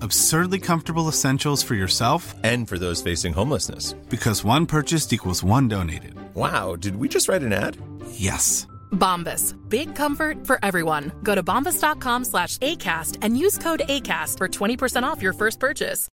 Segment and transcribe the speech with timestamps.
[0.00, 3.94] Absurdly comfortable essentials for yourself And for those facing homelessness.
[4.08, 6.14] because one purchased equals one donated.
[6.34, 7.76] Wow, did we just write an ad?
[8.12, 8.66] Yes.
[8.92, 9.54] Bombas.
[9.68, 11.12] Big comfort for everyone.
[11.22, 16.08] Go to bombas.com slash ACAST and use code ACAST for 20% off your first purchase.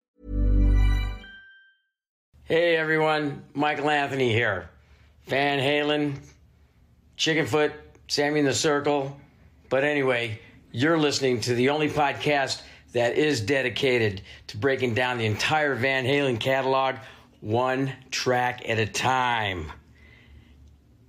[2.43, 4.69] Hey everyone, Michael Anthony here.
[5.27, 6.15] Van Halen,
[7.17, 7.71] Chickenfoot,
[8.07, 9.15] Sammy in the Circle.
[9.69, 10.39] But anyway,
[10.71, 12.61] you're listening to the only podcast
[12.93, 16.95] that is dedicated to breaking down the entire Van Halen catalog
[17.39, 19.71] one track at a time.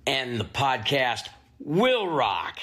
[0.05, 2.59] And the podcast will rock.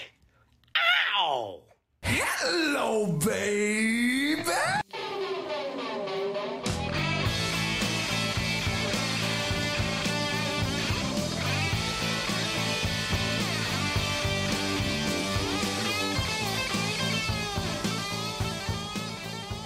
[1.18, 1.60] Ow!
[2.02, 4.42] Hello, baby.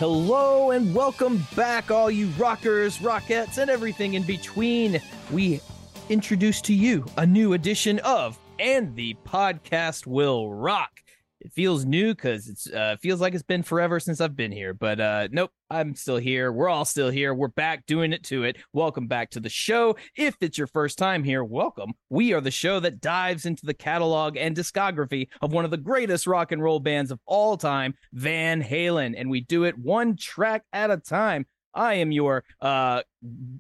[0.07, 5.01] Hello and welcome back, all you rockers, rockettes, and everything in between.
[5.33, 5.63] We
[6.11, 11.01] introduce to you a new edition of And the Podcast Will Rock.
[11.45, 14.73] It feels new because it's uh, feels like it's been forever since I've been here,
[14.73, 16.51] but uh, nope, I'm still here.
[16.51, 17.35] We're all still here.
[17.35, 18.57] We're back doing it to it.
[18.73, 19.95] Welcome back to the show.
[20.17, 21.93] If it's your first time here, welcome.
[22.09, 25.77] We are the show that dives into the catalog and discography of one of the
[25.77, 30.17] greatest rock and roll bands of all time, Van Halen, and we do it one
[30.17, 31.45] track at a time.
[31.75, 33.03] I am your uh,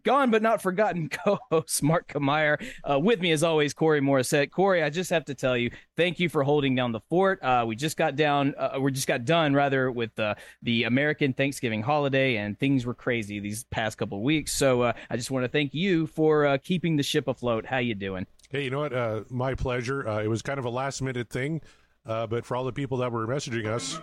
[0.02, 2.62] gone but not forgotten co-host, Mark Kameyer.
[2.88, 4.50] Uh, with me, as always, Corey Morissette.
[4.50, 7.42] Corey, I just have to tell you, thank you for holding down the fort.
[7.42, 11.32] Uh, we just got down, uh, we just got done rather with uh, the American
[11.32, 14.52] Thanksgiving holiday, and things were crazy these past couple of weeks.
[14.52, 17.66] So uh, I just want to thank you for uh, keeping the ship afloat.
[17.66, 18.26] How you doing?
[18.50, 18.92] Hey, you know what?
[18.92, 20.08] Uh, my pleasure.
[20.08, 21.60] Uh, it was kind of a last minute thing,
[22.06, 23.98] uh, but for all the people that were messaging us,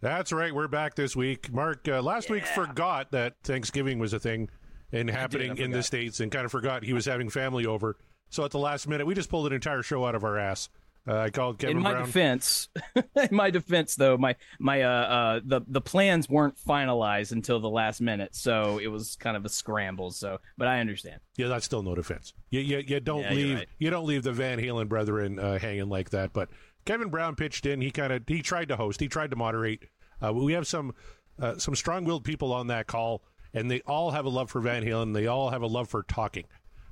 [0.00, 0.54] that's right.
[0.54, 1.52] We're back this week.
[1.52, 4.48] Mark, uh, last week forgot that Thanksgiving was a thing
[4.92, 5.82] and happening in the.
[5.82, 7.96] States and kind of forgot he was having family over.
[8.28, 10.68] So at the last minute, we just pulled an entire show out of our ass.
[11.08, 12.06] Uh, I called Kevin in my Brown.
[12.06, 17.58] defense, in my defense, though, my my uh, uh the the plans weren't finalized until
[17.58, 20.10] the last minute, so it was kind of a scramble.
[20.10, 21.20] So, but I understand.
[21.38, 22.34] Yeah, that's still no defense.
[22.50, 23.68] You, you, you don't Yeah, leave right.
[23.78, 26.34] you don't leave the Van Halen brethren uh, hanging like that.
[26.34, 26.50] But
[26.84, 27.80] Kevin Brown pitched in.
[27.80, 29.00] He kind of he tried to host.
[29.00, 29.84] He tried to moderate.
[30.22, 30.94] Uh, we have some
[31.40, 33.22] uh, some strong willed people on that call,
[33.54, 35.14] and they all have a love for Van Halen.
[35.14, 36.44] They all have a love for talking.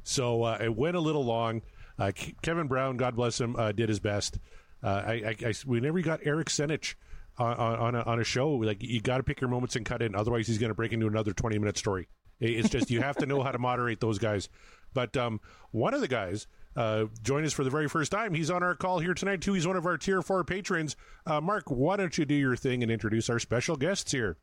[0.02, 1.62] So uh, it went a little long.
[1.98, 2.12] Uh,
[2.42, 4.38] Kevin Brown, God bless him, uh, did his best.
[4.82, 6.94] Uh, I, I, I, we never got Eric Senich
[7.36, 8.50] on, on, a, on a show.
[8.50, 10.92] Like you got to pick your moments and cut in, otherwise he's going to break
[10.92, 12.08] into another twenty minute story.
[12.40, 14.48] It's just you have to know how to moderate those guys.
[14.94, 15.40] But um,
[15.72, 18.34] one of the guys uh, joined us for the very first time.
[18.34, 19.54] He's on our call here tonight too.
[19.54, 20.96] He's one of our tier four patrons.
[21.26, 24.36] Uh, Mark, why don't you do your thing and introduce our special guests here?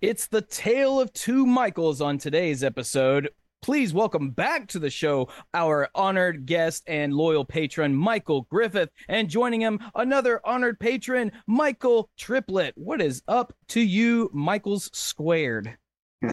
[0.00, 3.28] It's the tale of two Michaels on today's episode.
[3.62, 9.28] Please welcome back to the show our honored guest and loyal patron, Michael Griffith, and
[9.28, 12.72] joining him, another honored patron, Michael Triplett.
[12.76, 15.76] What is up to you, Michael's Squared?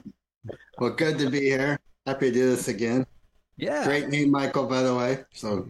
[0.79, 1.77] Well, good to be here.
[2.05, 3.05] Happy to do this again.
[3.57, 3.83] Yeah.
[3.83, 5.25] Great name, Michael, by the way.
[5.33, 5.69] So,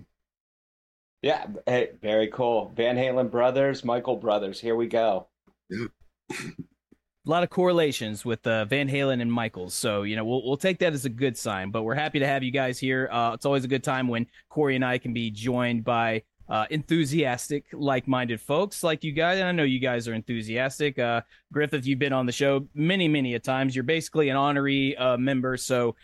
[1.21, 2.71] Yeah, hey, very cool.
[2.75, 4.59] Van Halen brothers, Michael brothers.
[4.59, 5.27] Here we go.
[5.69, 5.87] Yeah.
[6.31, 10.55] A lot of correlations with uh, Van Halen and Michaels, so you know we'll we'll
[10.55, 11.71] take that as a good sign.
[11.71, 13.09] But we're happy to have you guys here.
[13.11, 16.65] Uh, it's always a good time when Corey and I can be joined by uh,
[16.69, 19.39] enthusiastic, like-minded folks like you guys.
[19.39, 20.97] And I know you guys are enthusiastic.
[20.99, 23.75] Uh, Griffith, you've been on the show many, many a times.
[23.75, 25.95] You're basically an honorary uh, member, so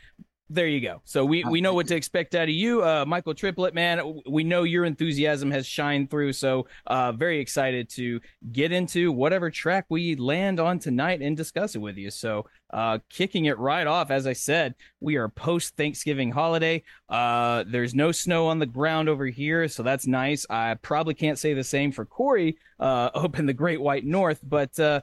[0.49, 1.01] there you go.
[1.05, 3.73] So we, we know what to expect out of you, uh, Michael Triplett.
[3.73, 6.33] Man, we know your enthusiasm has shined through.
[6.33, 8.19] So uh, very excited to
[8.51, 12.11] get into whatever track we land on tonight and discuss it with you.
[12.11, 16.83] So uh, kicking it right off, as I said, we are post Thanksgiving holiday.
[17.07, 20.45] Uh, there's no snow on the ground over here, so that's nice.
[20.49, 24.39] I probably can't say the same for Corey uh, up in the Great White North,
[24.43, 25.01] but uh,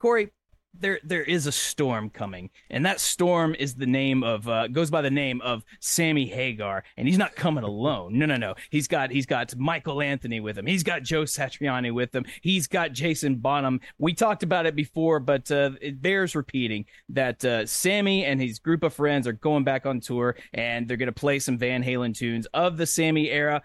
[0.00, 0.30] Corey,
[0.74, 4.90] there there is a storm coming, and that storm is the name of uh, goes
[4.90, 8.18] by the name of Sammy Hagar, and he's not coming alone.
[8.18, 8.54] No, no, no.
[8.70, 10.66] He's got he's got Michael Anthony with him.
[10.66, 12.24] He's got Joe Satriani with him.
[12.42, 13.80] He's got Jason Bonham.
[13.98, 18.58] We talked about it before, but uh, it bears repeating that uh, Sammy and his
[18.58, 21.82] group of friends are going back on tour, and they're going to play some Van
[21.82, 23.62] Halen tunes of the Sammy era.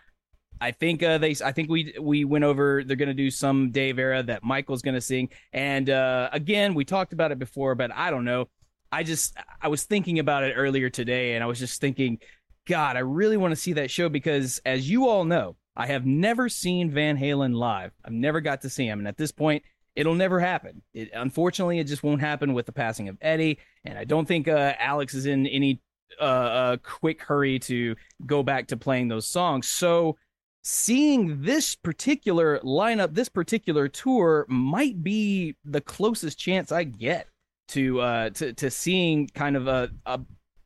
[0.63, 1.35] I think uh, they.
[1.43, 2.85] I think we we went over.
[2.85, 5.27] They're going to do some Dave era that Michael's going to sing.
[5.51, 8.47] And uh, again, we talked about it before, but I don't know.
[8.89, 12.19] I just I was thinking about it earlier today, and I was just thinking,
[12.65, 16.05] God, I really want to see that show because, as you all know, I have
[16.05, 17.91] never seen Van Halen live.
[18.05, 19.63] I've never got to see him, and at this point,
[19.97, 20.81] it'll never happen.
[20.93, 24.47] It, unfortunately, it just won't happen with the passing of Eddie, and I don't think
[24.47, 25.81] uh, Alex is in any
[26.21, 29.67] uh, uh, quick hurry to go back to playing those songs.
[29.67, 30.15] So
[30.63, 37.27] seeing this particular lineup, this particular tour might be the closest chance I get
[37.69, 40.19] to uh to to seeing kind of a a,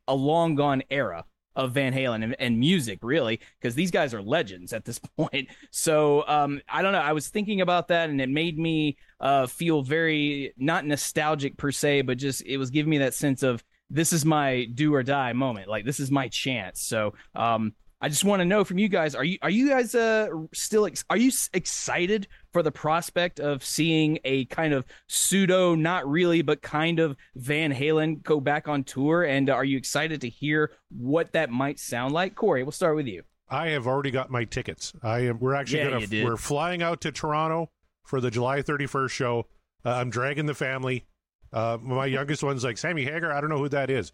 [0.08, 1.24] a long gone era
[1.58, 5.48] of Van Halen and, and music, really, because these guys are legends at this point.
[5.72, 7.00] So um, I don't know.
[7.00, 11.72] I was thinking about that, and it made me uh, feel very not nostalgic per
[11.72, 15.02] se, but just it was giving me that sense of this is my do or
[15.02, 15.68] die moment.
[15.68, 16.80] Like this is my chance.
[16.80, 19.94] So um, I just want to know from you guys: Are you are you guys
[19.94, 25.74] uh still ex- are you excited for the prospect of seeing a kind of pseudo,
[25.74, 29.24] not really, but kind of Van Halen go back on tour?
[29.24, 32.34] And are you excited to hear what that might sound like?
[32.36, 33.22] Corey, we'll start with you.
[33.48, 34.92] I have already got my tickets.
[35.02, 35.38] I am.
[35.40, 36.24] We're actually Yeah, gonna.
[36.24, 37.70] We're flying out to Toronto
[38.04, 39.46] for the July 31st show.
[39.84, 41.06] Uh, I'm dragging the family.
[41.52, 43.32] Uh, my youngest one's like Sammy Hagar.
[43.32, 44.12] I don't know who that is.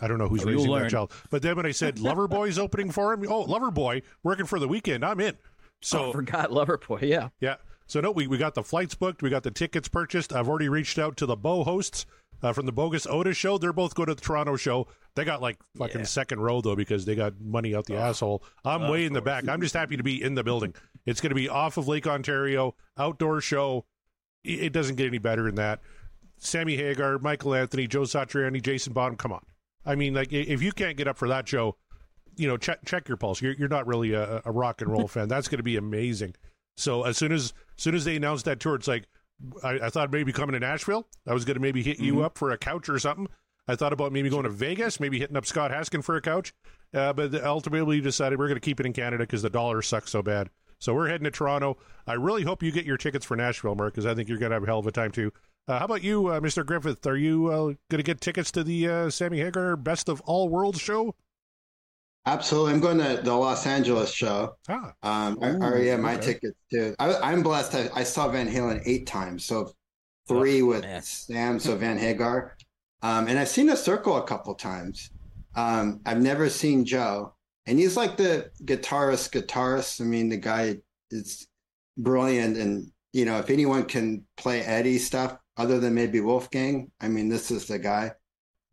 [0.00, 0.82] I don't know who's Oh, you'll raising learn.
[0.84, 1.12] that child.
[1.30, 5.04] But then when I said Loverboy's opening for him, oh Loverboy working for the weekend,
[5.04, 5.36] I'm in.
[5.80, 7.02] So oh, I forgot Loverboy.
[7.02, 7.28] Yeah.
[7.40, 7.56] yeah.
[7.86, 9.22] So no, we, we got the flights booked.
[9.22, 10.32] We got the tickets purchased.
[10.32, 12.06] I've already reached out to the Bo hosts
[12.42, 13.58] uh, from the Bogus Otis show.
[13.58, 14.86] They're both going to the Toronto show.
[15.14, 16.06] They got like fucking Yeah.
[16.06, 18.42] second row though because they got money out the asshole.
[18.64, 19.48] I'm way in the back.
[19.48, 20.74] I'm just happy to be in the building.
[21.04, 23.84] It's going to be off of Lake Ontario, outdoor show.
[24.44, 25.80] It doesn't get any better than that.
[26.38, 29.16] Sammy Hagar, Michael Anthony, Joe Satriani, Jason Bonham.
[29.16, 29.44] Come on.
[29.84, 31.76] I mean, like if you can't get up for that show,
[32.36, 33.42] you know, check check your pulse.
[33.42, 35.28] You're you're not really a, a rock and roll fan.
[35.28, 36.34] That's going to be amazing.
[36.76, 39.06] So as soon as, as soon as they announced that tour, it's like
[39.62, 41.06] I, I thought maybe coming to Nashville.
[41.26, 43.28] I was going to maybe hit you up for a couch or something.
[43.68, 46.52] I thought about maybe going to Vegas, maybe hitting up Scott Haskin for a couch.
[46.94, 49.82] Uh, but ultimately, we decided we're going to keep it in Canada because the dollar
[49.82, 50.50] sucks so bad.
[50.78, 51.78] So we're heading to Toronto.
[52.06, 54.50] I really hope you get your tickets for Nashville, Mark, because I think you're going
[54.50, 55.32] to have a hell of a time too.
[55.68, 56.64] Uh, how about you, uh, Mr.
[56.66, 57.06] Griffith?
[57.06, 57.56] Are you uh,
[57.88, 61.14] going to get tickets to the uh, Sammy Hagar Best of All Worlds show?
[62.26, 62.72] Absolutely.
[62.72, 64.56] I'm going to the Los Angeles show.
[64.68, 66.26] Ah, Um, I, I Ooh, already have my okay.
[66.34, 66.94] tickets too.
[66.98, 67.74] I, I'm blessed.
[67.74, 69.72] I, I saw Van Halen eight times, so
[70.28, 71.02] three with man.
[71.02, 72.56] Sam, so Van Hagar,
[73.02, 75.10] um, and I've seen a circle a couple times.
[75.56, 77.34] Um, I've never seen Joe,
[77.66, 79.30] and he's like the guitarist.
[79.32, 80.00] Guitarist.
[80.00, 80.76] I mean, the guy
[81.10, 81.48] is
[81.98, 87.08] brilliant, and you know, if anyone can play Eddie stuff other than maybe Wolfgang, I
[87.08, 88.12] mean, this is the guy.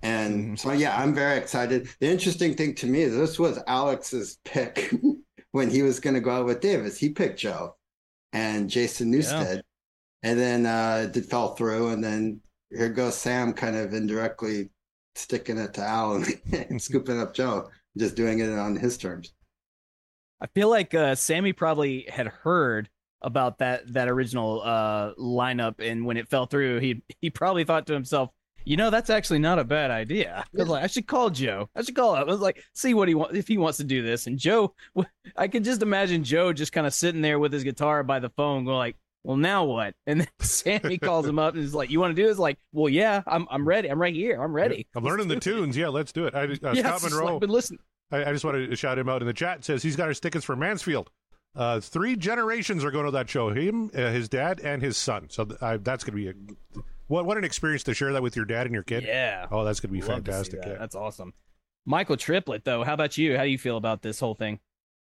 [0.02, 1.90] And so, yeah, I'm very excited.
[2.00, 4.94] The interesting thing to me is this was Alex's pick
[5.52, 6.98] when he was going to go out with Davis.
[6.98, 7.76] He picked Joe
[8.32, 9.62] and Jason Newsted,
[10.24, 11.90] and then uh, it fell through.
[11.90, 14.70] And then here goes Sam, kind of indirectly
[15.16, 19.34] sticking it to Al and, and scooping up Joe, just doing it on his terms.
[20.42, 22.90] I feel like uh, Sammy probably had heard
[23.22, 27.88] about that that original uh, lineup, and when it fell through, he he probably thought
[27.88, 28.30] to himself,
[28.66, 30.44] "You know, that's actually not a bad idea.
[30.46, 31.70] I was like, I should call Joe.
[31.76, 32.22] I should call him.
[32.22, 34.74] I was like, see what he wants if he wants to do this." And Joe,
[35.36, 38.30] I could just imagine Joe just kind of sitting there with his guitar by the
[38.30, 38.96] phone, going like.
[39.26, 39.96] Well, now what?
[40.08, 42.58] And then Sammy calls him up and is like, "You want to do this?" Like,
[42.72, 43.90] well, yeah, I'm, I'm ready.
[43.90, 44.42] I'm right here.
[44.42, 44.88] I'm ready.
[44.96, 45.76] I'm learning the tunes.
[45.76, 46.34] Yeah, let's do it.
[46.34, 47.34] I, uh, Yeah, Scott it's just Monroe.
[47.34, 47.80] like, but listen,
[48.12, 49.66] I, I just wanted to shout him out in the chat.
[49.66, 51.12] Says he's got his tickets for Mansfield.
[51.56, 53.50] Uh, three generations are going to that show.
[53.50, 55.28] Him, uh, his dad, and his son.
[55.30, 56.40] So th- I, that's going to be
[56.80, 59.04] a what what an experience to share that with your dad and your kid.
[59.04, 59.48] Yeah.
[59.52, 60.62] Oh, that's going to be Love to fantastic.
[60.62, 60.70] that.
[60.70, 60.78] Yeah.
[60.78, 61.34] That's awesome.
[61.86, 63.36] Michael Triplett, though, how about you?
[63.36, 64.60] How do you feel about this whole thing?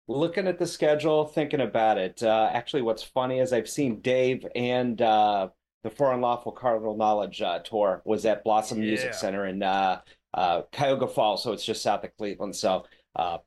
[0.08, 2.22] looking at the schedule, thinking about it.
[2.22, 5.48] Uh, actually, what's funny is I've seen Dave and uh,
[5.84, 8.90] the For Unlawful Carnal Knowledge uh, tour was at Blossom Yeah.
[8.90, 10.02] Music Center in uh,
[10.34, 12.56] uh, Cuyahoga Falls, so it's just south of Cleveland.
[12.58, 12.86] So
[13.16, 13.38] uh,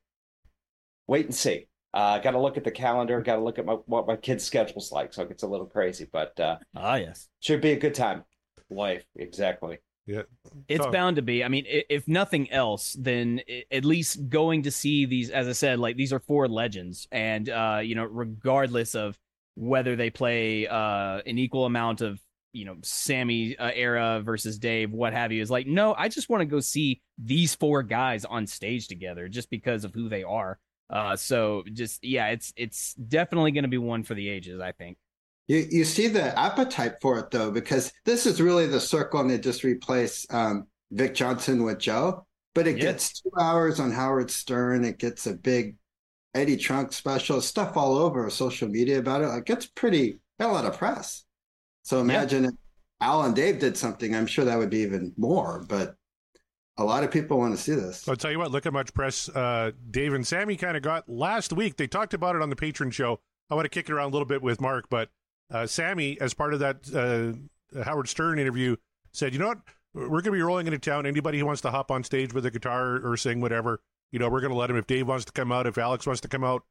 [1.07, 1.67] wait and see.
[1.95, 3.21] Uh, got to look at the calendar.
[3.23, 5.15] Got to look at my, what my kids' schedule's like.
[5.15, 7.29] So it gets a little crazy, but uh, Ah, yes.
[7.41, 8.25] should be a good time.
[8.69, 9.79] Life, exactly.
[10.07, 10.23] Yeah.
[10.69, 10.91] It's Oh.
[10.91, 11.45] bound to be.
[11.45, 15.79] I mean, if nothing else, then at least going to see these, as I said,
[15.79, 19.17] like these are four legends, and uh, you know, regardless of
[19.57, 22.19] whether they play uh an equal amount of
[22.53, 26.29] you know Sammy uh, era versus Dave, what have you, is like no, I just
[26.29, 30.23] want to go see these four guys on stage together just because of who they
[30.25, 30.59] are.
[30.91, 34.73] Uh, so just yeah, it's it's definitely going to be one for the ages, I
[34.73, 34.99] think.
[35.47, 39.31] You you see the appetite for it though, because this is really the circle, and
[39.31, 42.27] they just replace um, Vic Johnson with Joe.
[42.55, 42.93] But it Yeah.
[42.93, 44.85] gets two hours on Howard Stern.
[44.85, 45.77] It gets a big
[46.35, 49.29] Eddie Trunk special, stuff all over social media about it.
[49.29, 51.25] Like it's pretty got a lot of press.
[51.85, 52.55] So imagine if
[53.01, 54.15] Al and Dave did something.
[54.15, 55.65] I'm sure that would be even more.
[55.69, 55.97] But
[56.77, 58.09] a lot of people want to see this.
[58.09, 61.09] I'll tell you what, look how much press uh, Dave and Sammy kind of got
[61.09, 61.77] last week.
[61.77, 63.21] They talked about it on the patron show.
[63.51, 65.11] I want to kick it around a little bit with Mark, but
[65.53, 66.77] uh, Sammy, as part of that
[67.75, 68.77] uh, Howard Stern interview,
[69.13, 69.59] said, you know what?
[69.93, 71.07] We're going to be rolling into town.
[71.07, 74.29] Anybody who wants to hop on stage with a guitar or sing whatever, you know,
[74.29, 74.77] we're going to let him.
[74.77, 76.65] If Dave wants to come out, if Alex wants to come out,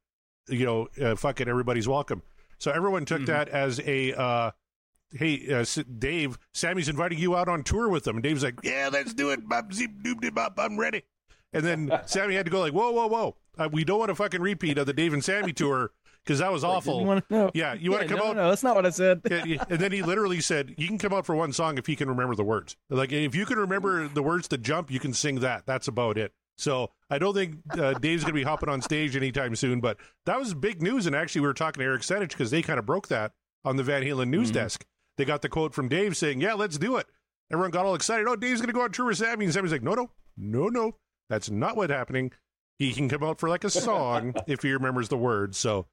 [0.50, 2.22] you know, uh, fuck it, everybody's welcome.
[2.58, 4.52] So everyone took that as a, uh,
[5.16, 5.66] hey, uh,
[6.00, 8.18] Dave, Sammy's inviting you out on tour with them.
[8.18, 9.48] And Dave's like, yeah, let's do it.
[9.48, 11.04] Bop, zip, doop, dip, bop, I'm ready.
[11.54, 13.36] And then Sammy had to go like, whoa, whoa, whoa.
[13.58, 15.92] Uh, we don't want a fucking repeat of the Dave and Sammy tour
[16.26, 17.06] because that was awful.
[17.06, 17.52] Wanna- no.
[17.54, 18.36] Yeah, you want to come no, out?
[18.36, 19.22] No, that's not what I said.
[19.30, 22.10] And then he literally said, "You can come out for one song if you can
[22.10, 22.76] remember the words.
[22.90, 25.66] Like if you can remember the words to jump, you can sing that.
[25.68, 29.16] That's about it." So I don't think uh, Dave's going to be hopping on stage
[29.16, 29.80] anytime soon.
[29.80, 32.62] But that was big news, and actually we were talking to Eric Senich because they
[32.64, 33.34] kind of broke that
[33.66, 34.56] on the Van Halen news Mm-hmm.
[34.56, 34.86] desk.
[35.18, 37.08] They got the quote from Dave saying, "Yeah, let's do it."
[37.52, 38.28] Everyone got all excited.
[38.28, 40.68] Oh, Dave's going to go on tour with Sammy, and Sammy's like, "No, no, no,
[40.70, 40.96] no,
[41.30, 42.32] that's not what's happening.
[42.80, 45.88] He can come out for like a song if he remembers the words." So.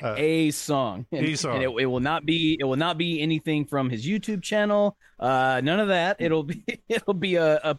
[0.00, 1.04] Uh, a song.
[1.10, 1.56] And, A song.
[1.56, 4.96] And it, it will not be it will not be anything from his YouTube channel.
[5.18, 6.18] Uh, none of that.
[6.20, 7.78] It'll be it'll be a a,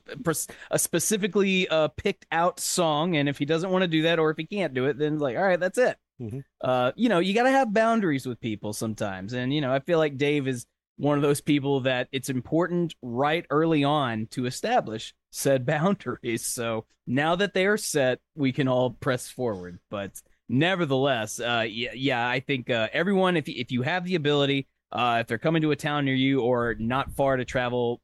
[0.72, 3.16] a specifically uh, picked out song.
[3.16, 5.20] And if he doesn't want to do that, or if he can't do it, then
[5.20, 5.98] like, all right, that's it.
[6.22, 6.44] Mhm.
[6.62, 9.34] Uh, you know, you got to have boundaries with people sometimes.
[9.34, 10.66] And you know, I feel like Dave is
[10.98, 16.46] one of those people that it's important right early on to establish said boundaries.
[16.46, 19.80] So now that they are set, we can all press forward.
[19.90, 24.16] But nevertheless, uh, yeah, yeah, I think uh, everyone, if you, if you have the
[24.16, 28.02] ability, uh, if they're coming to a town near you or not far to travel,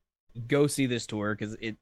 [0.48, 1.78] go see this tour because it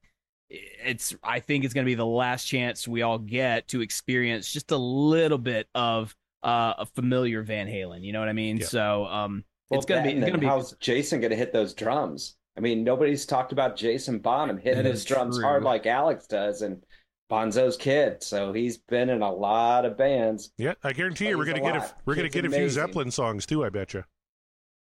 [0.49, 4.51] it's I think it's going to be the last chance we all get to experience
[4.51, 8.03] just a little bit of uh, a familiar Van Halen.
[8.03, 8.57] You know what I mean?
[8.57, 8.65] Yeah.
[8.65, 12.35] So um, Well, it's gonna be it's gonna be how's Jason gonna hit those drums?
[12.57, 15.45] I mean, nobody's talked about Jason Bonham hitting his drums true.
[15.45, 16.83] hard like Alex does, and
[17.29, 18.21] Bonzo's kid.
[18.23, 20.51] So he's been in a lot of bands.
[20.57, 22.69] Yeah, I guarantee you, we're gonna a get a we're gonna Kid's get a few.
[22.69, 23.63] Zeppelin songs too.
[23.63, 24.03] I bet you.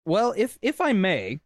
[0.06, 1.40] Well, if if I may,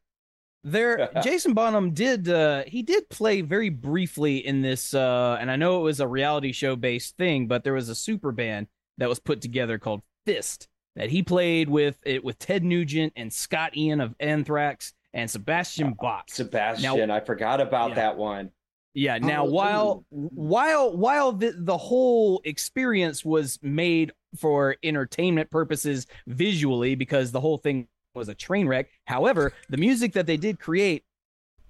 [0.65, 5.57] there Jason Bonham did uh he did play very briefly in this uh and I
[5.57, 8.67] know it was a reality show based thing, but there was a super band
[8.99, 13.33] that was put together called Fist that he played with it with Ted Nugent and
[13.33, 16.25] Scott Ian of Anthrax and Sebastian oh, Bach.
[16.29, 17.95] Sebastian, I forgot about Yeah.
[17.97, 18.51] that one.
[18.95, 19.19] Yeah.
[19.19, 26.95] Now, Oh, while while while the the whole experience was made for entertainment purposes visually,
[26.95, 28.89] because the whole thing was a train wreck.
[29.05, 31.05] However, the music that they did create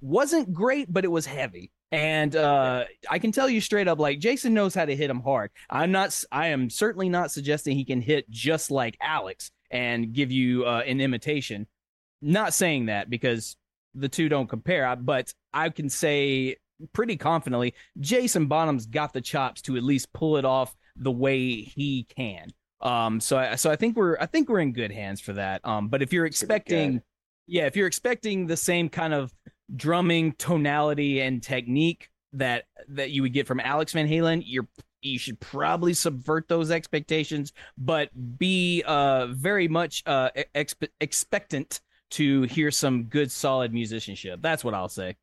[0.00, 1.70] wasn't great, but it was heavy.
[1.90, 5.20] And uh, I can tell you straight up, like Jason knows how to hit him
[5.20, 5.50] hard.
[5.70, 6.22] I'm not.
[6.30, 10.82] I am certainly not suggesting he can hit just like Alex and give you uh,
[10.86, 11.66] an imitation.
[12.20, 13.56] Not saying that because
[13.94, 14.94] the two don't compare.
[14.96, 16.56] But I can say
[16.92, 21.62] pretty confidently, Jason Bonham's got the chops to at least pull it off the way
[21.62, 22.48] he can.
[22.80, 25.60] Um, so I, so I think we're I think we're in good hands for that.
[25.64, 27.02] Um, but if you're expecting,
[27.46, 29.32] yeah, if you're expecting the same kind of
[29.74, 34.68] drumming tonality and technique that that you would get from Alex Van Halen, you're
[35.00, 42.42] you should probably subvert those expectations, but be uh very much uh expe- expectant to
[42.42, 44.40] hear some good solid musicianship.
[44.42, 45.16] That's what I'll say.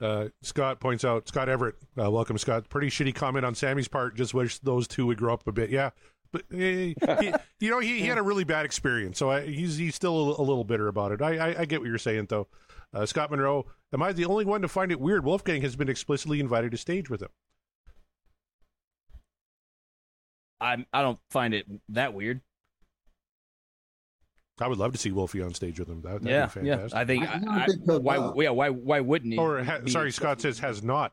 [0.00, 1.76] Uh, Scott points out Scott Everett.
[1.98, 2.68] Uh, welcome, Scott.
[2.68, 4.14] Pretty shitty comment on Sammy's part.
[4.14, 5.70] Just wish those two would grow up a bit.
[5.70, 5.90] Yeah,
[6.32, 6.94] but uh, he,
[7.60, 10.42] you know he, he had a really bad experience, so I, he's he's still a,
[10.42, 11.22] a little bitter about it.
[11.22, 12.46] I, I I get what you're saying though.
[12.94, 15.24] Uh, Scott Monroe, am I the only one to find it weird?
[15.24, 17.28] Wolfgang has been explicitly invited to stage with him.
[20.60, 22.40] I I don't find it that weird.
[24.58, 26.00] I would love to see Wolfie on stage with him.
[26.00, 26.76] That, that'd yeah, be yeah.
[26.76, 26.98] fantastic.
[26.98, 27.28] I think.
[27.28, 28.32] I don't I, think why?
[28.42, 28.50] Yeah.
[28.50, 28.70] Why?
[28.70, 29.00] Why?
[29.00, 29.38] Wouldn't he?
[29.38, 31.12] Or ha- sorry, Scott says has not.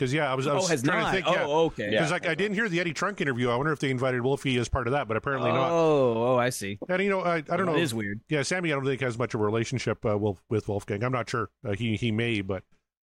[0.00, 1.10] Because yeah, I was, I Oh, has trying not.
[1.10, 1.26] to think.
[1.26, 1.44] Yeah.
[1.46, 1.90] Oh, okay.
[1.90, 3.50] Because like I didn't hear the Eddie Trunk interview.
[3.50, 5.70] I wonder if they invited Wolfie as part of that, but apparently not.
[5.70, 6.78] Oh, oh, I see.
[6.88, 7.74] And you know, I, I don't know.
[7.76, 8.20] It is weird.
[8.30, 11.04] Yeah, Sammy, I don't think has much of a relationship uh, Wolf, with Wolfgang.
[11.04, 11.50] I'm not sure.
[11.62, 12.62] Uh, he he may, but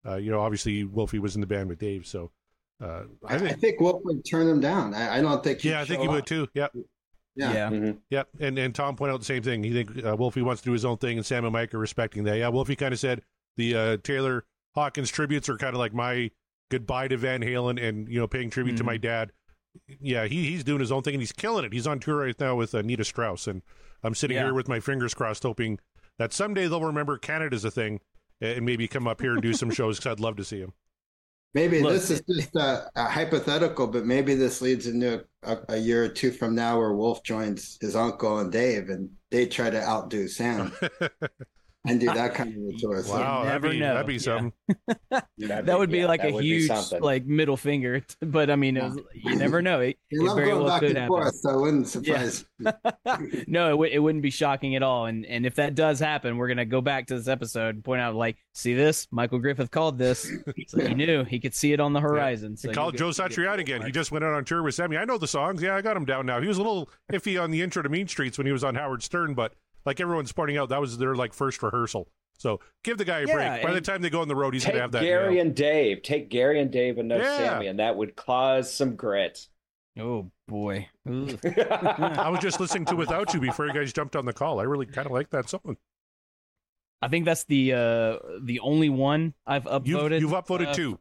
[0.04, 2.32] uh, you know, obviously Wolfie was in the band with Dave, so
[2.82, 3.60] uh, I, I I think.
[3.60, 4.92] think Wolf would turn him down.
[4.92, 5.60] I, I don't think.
[5.60, 6.26] he'd yeah, I think show he would up.
[6.26, 6.48] too.
[6.54, 6.66] Yeah,
[7.36, 7.52] Yeah.
[7.52, 7.70] Yeah.
[7.70, 7.98] Mhm.
[8.10, 8.24] yeah.
[8.40, 9.62] And and Tom pointed out the same thing.
[9.62, 11.78] He think uh, Wolfie wants to do his own thing, and Sam and Mike are
[11.78, 12.38] respecting that.
[12.38, 13.22] Yeah, Wolfie kind of said
[13.56, 16.30] the uh, Taylor Hawkins tributes are kind of like my
[16.72, 19.02] goodbye to Van Halen, and you know, paying tribute to my mm-hmm.
[19.02, 19.32] dad.
[20.00, 21.72] Yeah, he he's doing his own thing, and he's killing it.
[21.72, 23.62] He's on tour right now with Nita Strauss, and
[24.02, 24.44] I'm sitting Yeah.
[24.44, 25.78] here with my fingers crossed, hoping
[26.18, 28.00] that someday they'll remember Canada's a thing,
[28.40, 30.72] and maybe come up here and do some shows because I'd love to see him.
[31.54, 35.76] Maybe Look, this is just a, a hypothetical, but maybe this leads into a, a
[35.76, 39.68] year or two from now where Wolf joins his uncle and Dave, and they try
[39.68, 40.72] to outdo Sam
[41.86, 43.02] and do that kind of a tour.
[43.02, 43.94] So, wow, that'd never be, know.
[43.94, 44.18] that'd be Yeah.
[44.18, 44.52] something.
[45.38, 46.70] That'd That would be yeah, like a huge,
[47.00, 48.02] like middle finger.
[48.20, 49.80] But I mean, it was, you never know.
[49.80, 51.08] It, it very going well back could and happen.
[51.08, 52.44] forth, so it wouldn't surprise.
[52.60, 55.06] no, it, w- it wouldn't be shocking at all.
[55.06, 58.00] And and if that does happen, we're gonna go back to this episode and point
[58.00, 59.08] out, like, see this?
[59.10, 60.30] Michael Griffith called this,
[60.68, 62.56] so he knew he could see it on the horizon.
[62.56, 63.82] So He called Joe Satriani full again.
[63.82, 64.96] He just went out on tour with Sammy.
[64.96, 65.60] I know the songs.
[65.62, 66.40] Yeah, I got him down now.
[66.40, 68.74] He was a little iffy on the intro to Mean Streets when he was on
[68.76, 69.52] Howard Stern, but
[69.84, 72.08] like everyone's pointing out, that was their like first rehearsal.
[72.38, 73.62] So give the guy a Yeah, break.
[73.62, 75.02] By the time they go on the road, he's gonna have that.
[75.02, 75.46] Gary nailed.
[75.46, 76.02] and Dave.
[76.02, 77.36] Take Gary and Dave and no Yeah.
[77.36, 79.46] Sammy, and that would cause some grit.
[79.98, 80.88] Oh boy.
[81.06, 84.58] I was just listening to Without You before you guys jumped on the call.
[84.58, 85.76] I really kind of like that song.
[87.00, 90.98] I think that's the uh the only one I've You've, you've upvoted uh, two.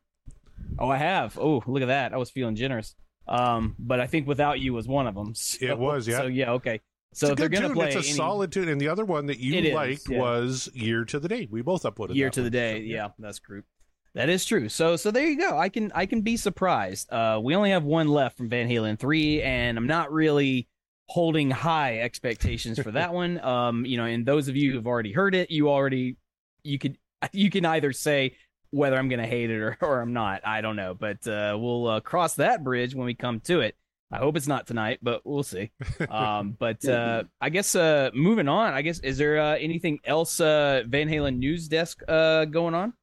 [0.77, 1.37] Oh, I have.
[1.39, 2.13] Oh, look at that.
[2.13, 2.95] I was feeling generous.
[3.27, 5.33] Um, but I think without you was one of them.
[5.35, 6.17] So, It was, yeah.
[6.21, 6.81] So yeah, okay.
[7.13, 7.73] So it's a they're good tune.
[7.73, 8.69] play It's a any solid tune.
[8.69, 10.19] And the other one that you It is, liked yeah.
[10.19, 11.47] was Year to the Day.
[11.49, 13.65] We both upvoted year to the day, yeah, that's group.
[14.13, 14.69] That is true.
[14.69, 15.57] So so there you go.
[15.57, 17.11] I can I can be surprised.
[17.11, 20.67] Uh, we only have one left from Van Halen three, and I'm not really
[21.07, 23.39] holding high expectations for that one.
[23.39, 26.17] Um, you know, and those of you who've already heard it, you already
[26.63, 26.97] you could
[27.31, 28.35] you can either say
[28.71, 30.45] whether I'm gonna hate it or, or I'm not.
[30.45, 33.75] I don't know, but uh, we'll uh, cross that bridge when we come to it.
[34.11, 35.71] I hope it's not tonight, but we'll see.
[36.09, 38.73] Um, but uh, I guess uh, moving on.
[38.73, 42.93] I guess is there uh, anything else uh, Van Halen news desk uh, going on?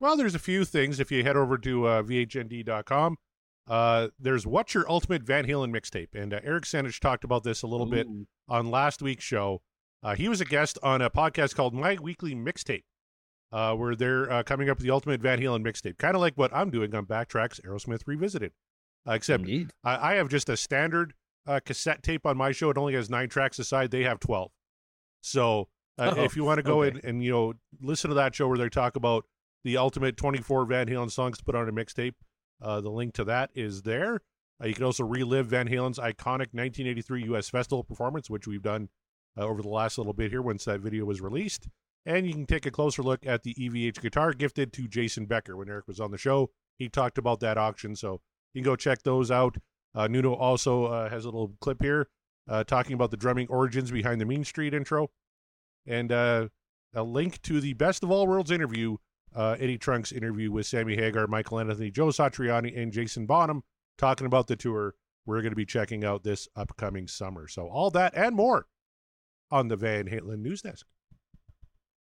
[0.00, 1.00] Well, there's a few things.
[1.00, 3.16] If you head over to uh, vhnd.com,
[3.68, 6.14] uh, there's What's Your Ultimate Van Halen Mixtape?
[6.14, 8.06] And uh, Eric Senich talked about this a little bit
[8.48, 9.62] on last week's show.
[10.02, 12.84] Uh, he was a guest on a podcast called My Weekly Mixtape,
[13.52, 16.34] uh, where they're uh, coming up with the Ultimate Van Halen Mixtape, kind of like
[16.36, 18.52] what I'm doing on Backtracks Aerosmith Revisited.
[19.06, 19.72] Uh, except Indeed.
[19.82, 21.14] I, I have just a standard
[21.46, 22.70] uh, cassette tape on my show.
[22.70, 23.90] It only has nine tracks aside.
[23.90, 24.50] They have 12.
[25.20, 26.98] So uh, Oh, if you want to go okay.
[26.98, 29.24] in and, you know, listen to that show where they talk about
[29.62, 32.14] the ultimate 24 Van Halen songs to put on a mixtape,
[32.62, 34.20] uh, the link to that is there.
[34.62, 37.48] Uh, you can also relive Van Halen's iconic 1983 U.S.
[37.48, 38.88] Festival performance, which we've done
[39.38, 41.68] uh, over the last little bit here once that video was released.
[42.06, 45.56] And you can take a closer look at the EVH guitar gifted to Jason Becker
[45.56, 46.50] when Eric was on the show.
[46.78, 48.20] He talked about that auction, so
[48.54, 49.56] you can go check those out.
[49.94, 52.08] Uh, Nuno also uh, has a little clip here
[52.48, 55.10] uh, talking about the drumming origins behind the Mean Street intro,
[55.86, 56.48] and uh,
[56.94, 58.96] a link to the Best of All Worlds interview,
[59.34, 63.62] uh, Eddie Trunk's interview with Sammy Hagar, Michael Anthony, Joe Satriani, and Jason Bonham
[63.98, 64.94] talking about the tour
[65.26, 67.48] we're going to be checking out this upcoming summer.
[67.48, 68.66] So all that and more
[69.50, 70.86] on the Van Halen news desk.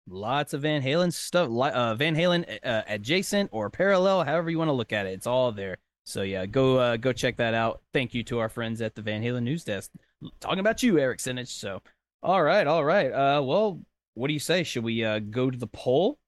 [0.07, 1.51] Lots of Van Halen stuff.
[1.51, 5.11] Uh, Van Halen adjacent or parallel, however you want to look at it.
[5.11, 5.79] It's all there.
[6.09, 7.83] So yeah, go uh, go check that out.
[7.92, 9.90] Thank you to our friends at the Van Halen news desk.
[10.40, 11.49] Talking about you, Eric Senich.
[11.49, 11.83] So,
[12.23, 13.12] all right, all right.
[13.12, 13.83] Uh, well,
[14.14, 14.62] what do you say?
[14.62, 16.18] Should we uh, go to the poll?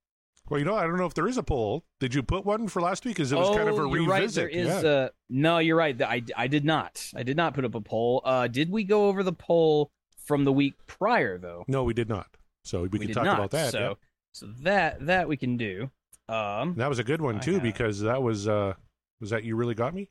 [0.50, 1.82] Well, you know, I don't know if there is a poll.
[1.98, 3.16] Did you put one for last week?
[3.16, 4.28] Because it was kind of a Oh, you're right.
[4.28, 4.84] There revisit.
[4.84, 4.90] yeah.
[4.90, 6.00] Uh, no, you're right.
[6.02, 7.10] I, I did not.
[7.16, 8.20] I did not put up a poll.
[8.22, 9.90] Uh, did we go over the poll
[10.26, 11.64] from the week prior though?
[11.68, 12.26] no, we did not.
[12.64, 13.38] So we, we can talk not.
[13.38, 13.72] about that.
[13.72, 13.94] So, yeah.
[14.32, 15.90] so that that we can do.
[16.28, 18.74] Um, That was a good one too have- because that was uh
[19.20, 20.10] was that you really got me?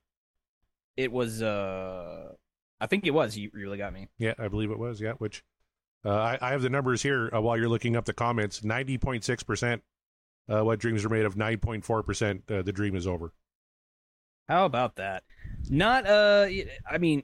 [0.97, 1.41] it was.
[1.41, 2.33] Uh,
[2.81, 3.37] I think it was.
[3.37, 4.09] You really got me.
[4.17, 4.99] Yeah, I believe it was.
[4.99, 5.43] Yeah, which
[6.05, 8.63] uh, I, I have the numbers here uh, while you're looking up the comments.
[8.63, 9.81] Ninety point six percent.
[10.49, 11.37] Uh, what dreams are made of?
[11.37, 12.43] Nine point four percent.
[12.49, 13.33] uh, The dream is over.
[14.49, 15.23] How about that?
[15.69, 16.05] Not.
[16.05, 16.47] Uh,
[16.89, 17.23] I mean,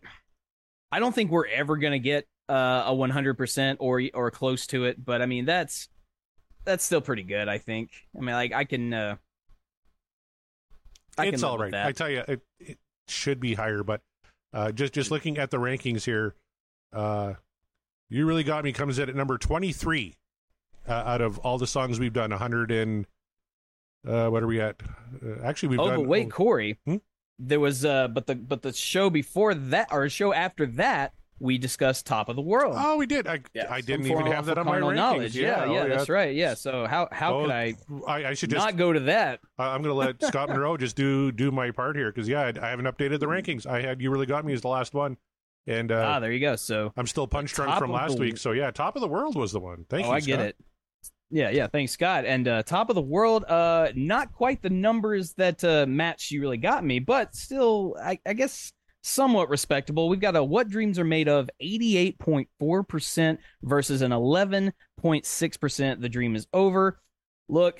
[0.91, 5.03] I don't think we're ever gonna get uh, a 100% or or close to it,
[5.03, 5.89] but I mean that's
[6.63, 7.47] that's still pretty good.
[7.49, 7.91] I think.
[8.15, 8.93] I mean, like I can.
[8.93, 9.15] Uh,
[11.17, 11.73] I it's all right.
[11.73, 14.01] I tell you, it, it should be higher, but
[14.53, 16.33] Uh, just just looking at the rankings here,
[16.93, 17.33] uh,
[18.09, 20.15] you really got me comes in at number twenty three
[20.87, 22.31] uh, out of all the songs we've done.
[22.31, 23.05] hundred and
[24.07, 24.81] uh, what are we at?
[25.21, 25.99] Uh, actually, we've oh, done.
[25.99, 26.79] but wait, Corey.
[26.85, 26.97] Hmm?
[27.37, 31.13] There was uh, but the but the show before that or a show after that,
[31.39, 32.75] we discussed Top of the World.
[32.77, 33.27] Oh, we did.
[33.27, 34.95] I I didn't even have that on my rankings.
[34.95, 35.35] knowledge.
[35.35, 36.33] Yeah, oh, yeah, that's right.
[36.33, 36.53] Yeah.
[36.53, 37.75] So how how Oh, could I
[38.07, 39.41] I, I should just not go to that?
[39.57, 42.41] I- I'm going to let Scott Monroe just do do my part here because yeah,
[42.41, 43.65] I, I haven't updated the rankings.
[43.65, 45.17] I had you really got me as the last one,
[45.67, 46.55] and uh, ah, there you go.
[46.55, 48.37] So I'm still punch drunk from last the- week.
[48.37, 49.85] So yeah, top of the world was the one.
[49.89, 50.15] Thank oh, you.
[50.15, 50.55] I get it.
[51.31, 51.67] Yeah, yeah.
[51.67, 52.23] Thanks, Scott.
[52.25, 56.39] And uh, top of the world, uh, not quite the numbers that uh, match you
[56.39, 58.71] really got me, but still, I, I guess
[59.05, 60.09] somewhat respectable.
[60.09, 66.01] We've got a what dreams are made of 88.4% versus an 11.6%.
[66.01, 66.99] The dream is over.
[67.47, 67.79] Look,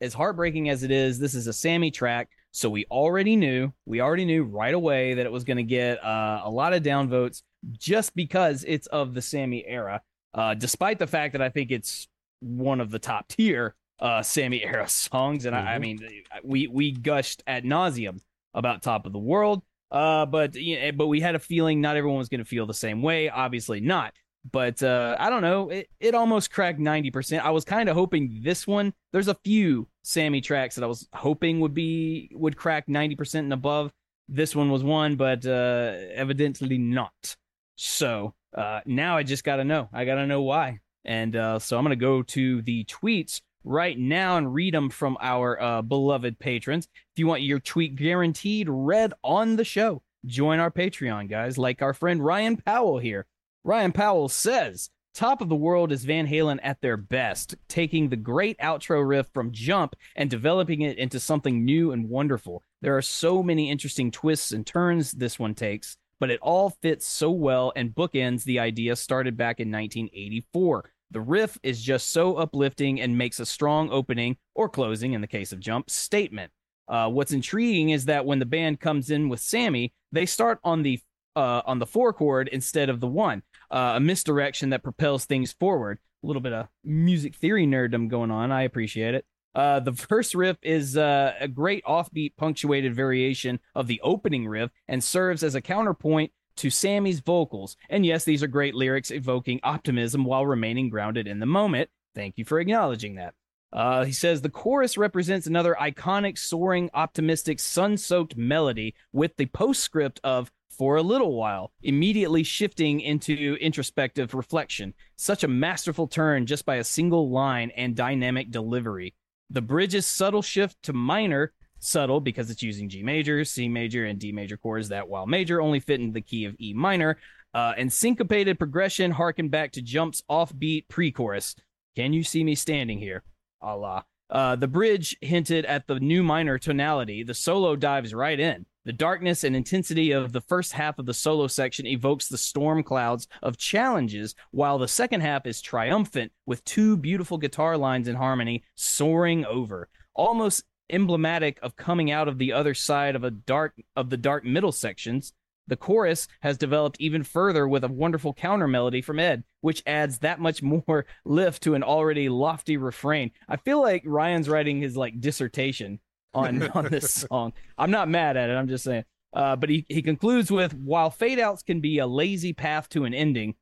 [0.00, 2.30] as heartbreaking as it is, this is a Sammy track.
[2.52, 6.02] So we already knew, we already knew right away that it was going to get
[6.02, 10.00] uh, a lot of downvotes just because it's of the Sammy era.
[10.32, 12.08] Uh, despite the fact that I think it's
[12.40, 15.98] one of the top tier uh, Sammy era songs, and I, I mean,
[16.42, 18.20] we we gushed at nauseum
[18.54, 19.62] about Top of the World.
[19.94, 22.74] Uh, but yeah, but we had a feeling not everyone was going to feel the
[22.74, 23.30] same way.
[23.30, 24.12] Obviously not.
[24.50, 25.70] But uh, I don't know.
[25.70, 27.46] It, it almost cracked ninety percent.
[27.46, 28.92] I was kind of hoping this one.
[29.12, 33.44] There's a few Sammy tracks that I was hoping would be would crack ninety percent
[33.44, 33.92] and above.
[34.28, 37.36] This one was one, but uh, evidently not.
[37.76, 39.88] So uh, now I just got to know.
[39.92, 40.80] I got to know why.
[41.04, 44.90] And uh, so I'm going to go to the tweets right now and read them
[44.90, 46.88] from our uh, beloved patrons.
[47.14, 51.82] If you want your tweet guaranteed read on the show, join our Patreon, guys, like
[51.82, 53.26] our friend Ryan Powell here.
[53.64, 58.16] Ryan Powell says, Top of the World is Van Halen at their best, taking the
[58.16, 62.64] great outro riff from Jump and developing it into something new and wonderful.
[62.82, 67.06] There are so many interesting twists and turns this one takes, but it all fits
[67.06, 70.90] so well and bookends the idea started back in 1984.
[71.14, 75.28] The riff is just so uplifting and makes a strong opening or closing, in the
[75.28, 76.50] case of Jump, statement.
[76.88, 80.82] Uh, what's intriguing is that when the band comes in with Sammy, they start on
[80.82, 81.00] the
[81.36, 85.52] uh, on the four chord instead of the one, uh, a misdirection that propels things
[85.52, 86.00] forward.
[86.24, 88.50] A little bit of music theory nerddom going on.
[88.50, 89.24] I appreciate it.
[89.54, 94.70] Uh, the first riff is uh, a great offbeat, punctuated variation of the opening riff
[94.88, 97.76] and serves as a counterpoint to Sammy's vocals.
[97.88, 101.90] And yes, these are great lyrics evoking optimism while remaining grounded in the moment.
[102.14, 103.34] Thank you for acknowledging that.
[103.72, 109.46] Uh, he says the chorus represents another iconic, soaring, optimistic, sun soaked melody with the
[109.46, 114.94] postscript of for a little while, immediately shifting into introspective reflection.
[115.16, 119.14] Such a masterful turn just by a single line and dynamic delivery.
[119.50, 121.52] The bridge's subtle shift to minor,
[121.84, 125.60] subtle because it's using G major, C major, and D major chords that, while major,
[125.60, 127.18] only fit in the key of E minor,
[127.52, 131.54] uh, and syncopated progression harken back to Jump's offbeat pre chorus.
[131.96, 133.22] Can you see me standing here?
[133.60, 134.04] Allah.
[134.30, 137.22] Uh, the bridge hinted at the new minor tonality.
[137.22, 138.66] The solo dives right in.
[138.84, 142.82] The darkness and intensity of the first half of the solo section evokes the storm
[142.82, 148.16] clouds of challenges, while the second half is triumphant with two beautiful guitar lines in
[148.16, 153.74] harmony soaring over, almost emblematic of coming out of the other side of a dark
[153.96, 155.32] of the dark middle sections.
[155.66, 160.18] The chorus has developed even further with a wonderful counter melody from Ed, which adds
[160.18, 163.30] that much more lift to an already lofty refrain.
[163.48, 166.00] I feel like Ryan's writing his like dissertation
[166.34, 167.52] on on this song.
[167.78, 168.54] I'm not mad at it.
[168.54, 169.04] I'm just saying.
[169.32, 173.04] Uh, but he he concludes with while fade outs can be a lazy path to
[173.04, 173.54] an ending,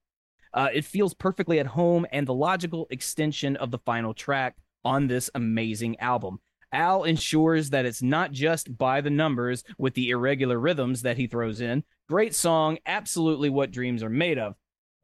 [0.54, 5.06] uh, it feels perfectly at home and the logical extension of the final track on
[5.06, 6.40] this amazing album.
[6.72, 11.26] Al ensures that it's not just by the numbers with the irregular rhythms that he
[11.26, 11.85] throws in.
[12.08, 14.54] Great song, absolutely what dreams are made of.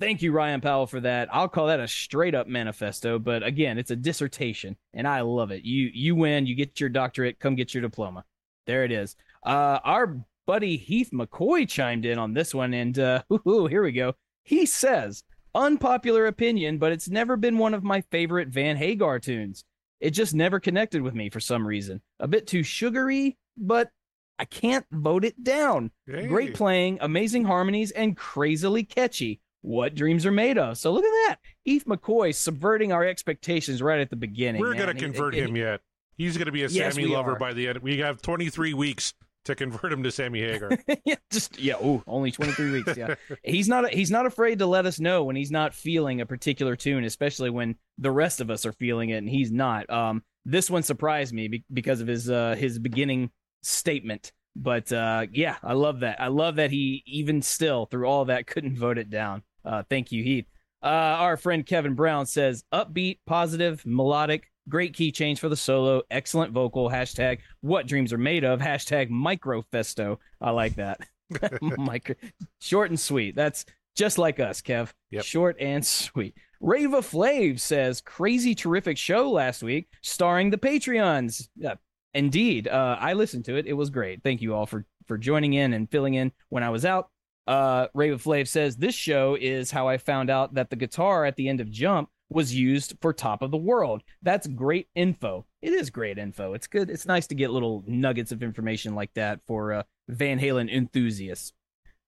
[0.00, 1.28] Thank you, Ryan Powell, for that.
[1.32, 5.50] I'll call that a straight up manifesto, but again, it's a dissertation, and I love
[5.50, 5.64] it.
[5.64, 8.24] You you win, you get your doctorate, come get your diploma.
[8.66, 9.16] There it is.
[9.44, 13.92] Uh, our buddy Heath McCoy chimed in on this one, and uh, ooh, here we
[13.92, 14.14] go.
[14.44, 19.64] He says, unpopular opinion, but it's never been one of my favorite Van Hagar tunes.
[20.00, 22.00] It just never connected with me for some reason.
[22.20, 23.90] A bit too sugary, but
[24.38, 25.90] I can't vote it down.
[26.06, 26.26] Hey.
[26.26, 29.40] Great playing, amazing harmonies, and crazily catchy.
[29.62, 30.78] What dreams are made of.
[30.78, 31.36] So look at that.
[31.64, 34.60] Heath McCoy subverting our expectations right at the beginning.
[34.60, 35.80] We're going to convert and- him yet.
[36.16, 37.38] He's going to be a Yes, Sammy lover are.
[37.38, 37.78] by the end.
[37.78, 40.78] We have 23 weeks to convert him to Sammy Hagar.
[41.04, 41.74] yeah, just yeah.
[41.80, 42.96] Oh, only twenty three weeks.
[42.96, 46.26] Yeah, he's not he's not afraid to let us know when he's not feeling a
[46.26, 49.88] particular tune, especially when the rest of us are feeling it and he's not.
[49.90, 53.30] Um, this one surprised me be- because of his uh his beginning
[53.62, 54.32] statement.
[54.56, 56.20] But uh, yeah, I love that.
[56.20, 59.42] I love that he even still through all that couldn't vote it down.
[59.64, 60.46] Uh, thank you, Heath.
[60.82, 66.02] Uh, our friend Kevin Brown says upbeat, positive, melodic, great key change for the solo,
[66.10, 66.90] excellent vocal.
[66.90, 68.60] Hashtag what dreams are made of.
[68.60, 70.18] Hashtag microfesto.
[70.40, 71.00] I like that.
[71.60, 72.14] Micro,
[72.60, 73.36] short and sweet.
[73.36, 74.92] That's just like us, Kev.
[75.10, 75.24] Yep.
[75.24, 76.34] Short and sweet.
[76.60, 81.48] Rava Flav says crazy terrific show last week starring the Patreons.
[81.56, 81.74] Yeah,
[82.14, 82.66] indeed.
[82.66, 83.66] Uh, I listened to it.
[83.66, 84.22] It was great.
[84.22, 87.10] Thank you all for for joining in and filling in when I was out.
[87.46, 91.48] Uh, Flav says this show is how I found out that the guitar at the
[91.48, 94.02] end of Jump was used for Top of the World.
[94.22, 95.46] That's great info.
[95.62, 96.52] It is great info.
[96.54, 96.90] It's good.
[96.90, 101.52] It's nice to get little nuggets of information like that for uh, Van Halen enthusiasts.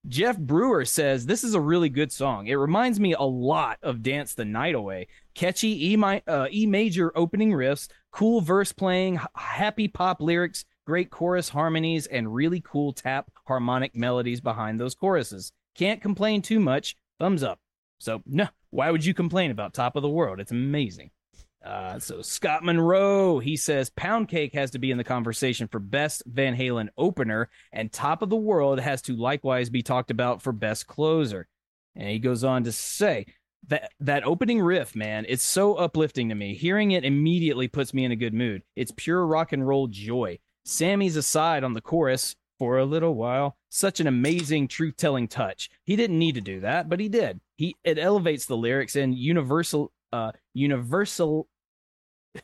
[0.07, 2.47] Jeff Brewer says this is a really good song.
[2.47, 5.07] It reminds me a lot of Dance the Night Away.
[5.35, 10.65] Catchy E, mi- uh, e major opening riffs, cool verse playing, h- happy pop lyrics,
[10.87, 15.51] great chorus harmonies, and really cool tap harmonic melodies behind those choruses.
[15.75, 16.95] Can't complain too much.
[17.19, 17.59] Thumbs up.
[18.01, 20.39] So, no, why would you complain about Top of the World?
[20.39, 21.11] It's amazing.
[21.63, 25.77] Uh, so Scott Monroe, he says Pound Cake has to be in the conversation for
[25.77, 30.41] best Van Halen opener, and Top of the World has to likewise be talked about
[30.41, 31.47] for best closer.
[31.95, 33.27] And he goes on to say
[33.67, 36.55] that that opening riff, man, it's so uplifting to me.
[36.55, 38.63] Hearing it immediately puts me in a good mood.
[38.75, 40.39] It's pure rock and roll joy.
[40.65, 45.67] Sammy's aside on the chorus for a little while, such an amazing truth telling touch.
[45.83, 47.39] He didn't need to do that, but he did.
[47.57, 51.47] He it elevates the lyrics and universal uh universal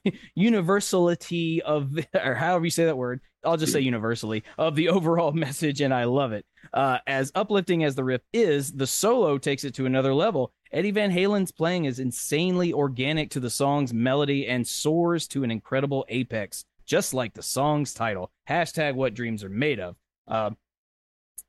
[0.34, 5.34] universality of or however you say that word i'll just say universally of the overall
[5.34, 6.48] message and i love it.
[6.74, 10.52] Uh, as uplifting as the riff is the solo takes it to another level.
[10.72, 15.52] Eddie van halen's playing is insanely organic to the song's melody and soars to an
[15.52, 18.32] incredible apex just like the song's title.
[18.50, 19.96] Hashtag what dreams are made of
[20.28, 20.50] uh,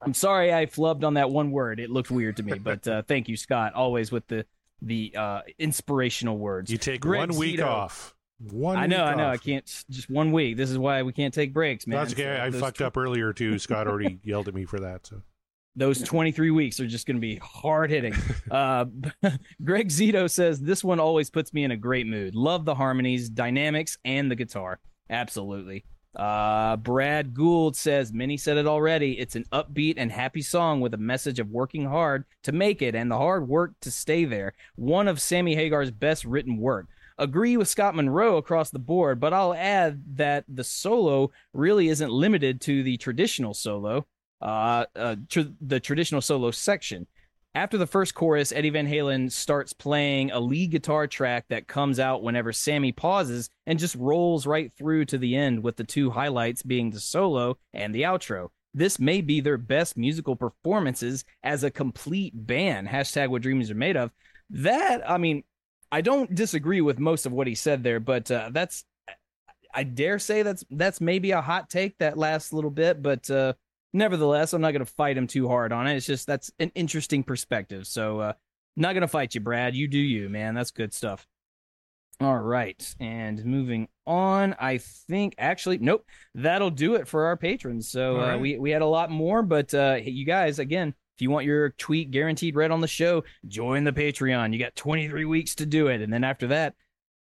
[0.03, 3.03] i'm sorry i flubbed on that one word it looked weird to me but uh,
[3.03, 4.45] thank you scott always with the
[4.83, 8.15] the uh, inspirational words You take Greg one week Zito- off.
[8.39, 8.77] One.
[8.77, 9.27] I know, I know.
[9.27, 9.35] off.
[9.35, 10.57] I can't just one week.
[10.57, 11.99] This is why we can't take breaks, man.
[11.99, 12.37] That's okay.
[12.53, 13.59] So I fucked tw- up earlier too.
[13.59, 15.05] Scott already yelled at me for that.
[15.07, 15.23] So
[15.75, 18.15] Those 23 weeks are just going to be hard hitting.
[18.53, 18.85] uh,
[19.65, 22.37] Greg Zito says this one always puts me in a great mood.
[22.37, 24.79] Love the harmonies, dynamics, and the guitar.
[25.11, 25.85] Absolutely.
[26.17, 29.19] Uh, Brad Gould says Minnie said it already.
[29.19, 32.95] It's an upbeat and happy song with a message of working hard to make it
[32.95, 34.55] and the hard work to stay there.
[34.77, 36.87] One of Sammy Hagar's best written work.
[37.19, 42.11] Agree with Scott Monroe across the board, but I'll add that the solo really isn't
[42.11, 44.07] limited to the traditional solo,
[44.41, 47.09] uh, uh tr- the traditional solo section.
[47.55, 51.99] After the first chorus, Eddie Van Halen starts playing a lead guitar track that comes
[51.99, 56.11] out whenever Sammy pauses and just rolls right through to the end, with the two
[56.11, 58.49] highlights being the solo and the outro.
[58.75, 62.87] This may be their best musical performances as a complete band.
[62.87, 64.13] Hashtag what dreams are made of.
[64.51, 65.43] That, I mean,
[65.91, 68.85] I don't disagree with most of what he said there, but uh, that's,
[69.75, 73.55] I dare say that's that's maybe a hot take that last little bit, but uh,
[73.93, 75.97] nevertheless, I'm not going to fight him too hard on it.
[75.97, 77.87] It's just that's an interesting perspective.
[77.87, 78.33] So, uh,
[78.77, 79.75] not going to fight you, Brad.
[79.75, 80.55] You do you, man.
[80.55, 81.27] That's good stuff.
[82.21, 87.89] All right, and moving on, I think actually, nope, that'll do it for our patrons.
[87.89, 91.23] So All uh, we we had a lot more, but uh, you guys, again, if
[91.23, 94.53] you want your tweet guaranteed read on the show, join the Patreon.
[94.53, 96.75] You got 23 weeks to do it, and then after that,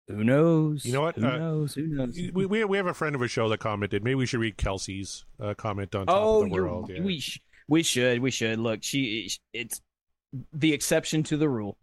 [0.09, 0.85] who knows?
[0.85, 1.17] You know what?
[1.17, 1.75] Who Uh, knows?
[1.75, 2.19] Who knows?
[2.33, 4.05] we, we we have a friend of a show that commented.
[4.05, 6.91] Maybe we should read Kelsey's uh, comment on top oh, of the world.
[6.93, 7.03] Yeah.
[7.03, 8.83] we sh- we should we should look.
[8.83, 9.81] She it's
[10.53, 11.79] the exception to the rule.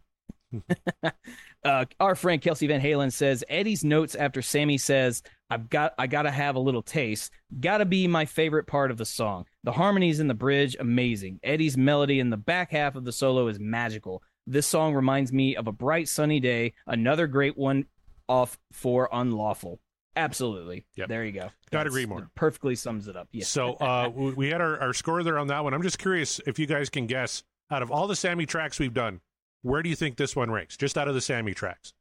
[1.64, 6.06] uh, our friend Kelsey Van Halen says Eddie's notes after Sammy says, "I've got I
[6.06, 9.46] gotta have a little taste." Gotta be my favorite part of the song.
[9.64, 11.40] The harmonies in the bridge, amazing.
[11.42, 14.22] Eddie's melody in the back half of the solo is magical.
[14.46, 16.74] This song reminds me of a bright sunny day.
[16.86, 17.86] Another great one
[18.32, 19.78] off for Unlawful.
[20.16, 20.86] Absolutely.
[20.96, 21.08] Yep.
[21.08, 21.50] There you go.
[21.70, 22.30] Gotta agree more.
[22.34, 23.28] Perfectly sums it up.
[23.32, 23.44] Yeah.
[23.44, 25.74] So uh, we we had our, our score there on that one.
[25.74, 28.94] I'm just curious if you guys can guess out of all the Sammy tracks we've
[28.94, 29.20] done,
[29.62, 30.76] where do you think this one ranks?
[30.76, 31.92] Just out of the Sammy tracks.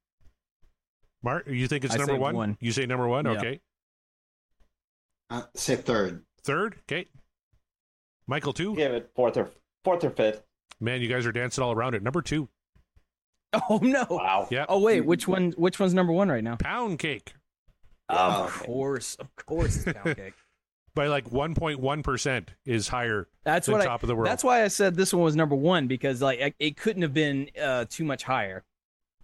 [1.23, 2.35] Mark, you think it's I number one?
[2.35, 2.57] one.
[2.59, 3.25] You say number one?
[3.25, 3.31] Yeah.
[3.31, 3.61] Okay.
[5.29, 6.23] Uh, say third.
[6.43, 6.79] Third?
[6.89, 7.07] Okay.
[8.27, 8.75] Michael, two?
[8.75, 9.51] Give it fourth or
[9.83, 10.43] fourth or fifth.
[10.79, 12.01] Man, you guys are dancing all around it.
[12.01, 12.49] Number two.
[13.69, 14.05] Oh no!
[14.09, 14.47] Wow.
[14.49, 14.65] Yeah.
[14.69, 15.51] Oh wait, which one?
[15.57, 16.55] Which one's number one right now?
[16.55, 17.33] Pound cake
[18.09, 18.45] Wow.
[18.45, 20.33] Of course, of course, it's pound cake.
[20.95, 24.03] by like 1.1% is higher That's than what top I.
[24.03, 24.27] of the world.
[24.27, 27.13] That's why I said this one was number one because like I- it couldn't have
[27.13, 28.63] been uh, too much higher.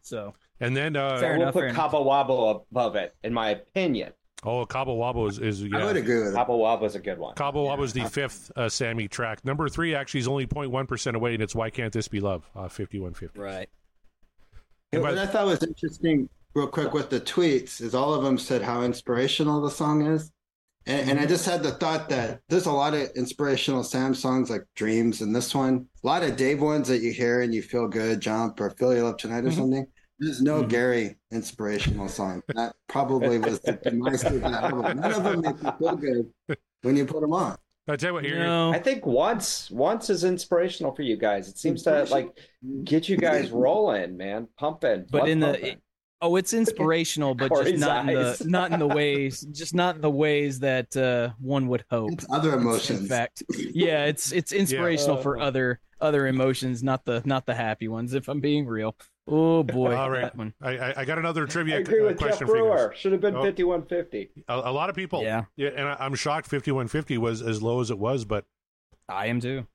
[0.01, 1.91] So and then uh, Fair we'll enough, put fair enough.
[1.91, 4.13] Cabo Wabo above it, in my opinion.
[4.43, 5.79] Oh, Cabo Wabo is, is yeah.
[5.79, 6.35] I would agree with it.
[6.35, 7.35] Cabo Wabo is a good one.
[7.35, 9.43] Cabo Wabo is the fifth uh, Sammy track.
[9.43, 12.49] Number three actually is only 0.1 percent away, and it's Why Can't This Be Love?
[12.55, 13.39] Uh, 5150.
[13.39, 13.69] Right.
[14.91, 18.61] What I thought was interesting, real quick, with the tweets is all of them said
[18.61, 20.31] how inspirational the song is.
[20.85, 24.49] And, and I just had the thought that there's a lot of inspirational Sam songs
[24.49, 27.61] like Dreams and this one, a lot of Dave ones that you hear and you
[27.61, 29.55] feel good, Jump or Feel You Love Tonight or Mhm.
[29.55, 29.87] something.
[30.19, 32.41] There's no Gary inspirational song.
[32.55, 34.99] That probably was the demise of that album.
[35.01, 36.33] None of them make you feel good
[36.81, 37.57] when you put them on.
[37.87, 41.47] I tell you what, here, I think once once is inspirational for you guys.
[41.47, 42.37] It seems to like
[42.83, 45.05] get you guys rolling, man, pumping.
[45.09, 45.77] But blood in the pumping.
[46.21, 49.95] oh, it's inspirational, but just Corey's not in the not in the ways, just not
[49.95, 52.11] in the ways that uh, one would hope.
[52.11, 55.43] It's other emotions, In fact, yeah, it's it's inspirational for Uh.
[55.45, 58.13] other other emotions, not the not the happy ones.
[58.13, 58.95] If I'm being real.
[59.27, 60.21] Oh boy, All right.
[60.21, 60.53] that one.
[60.61, 62.97] I, I, I got another I trivia agree uh, with Jeff question for you guys.
[62.97, 63.43] Should have been Oh.
[63.43, 64.29] 5150.
[64.47, 65.43] A, a lot of people, Yeah.
[65.57, 68.45] and I, I'm shocked 5150 was as low as it was, but
[69.09, 69.67] I am too.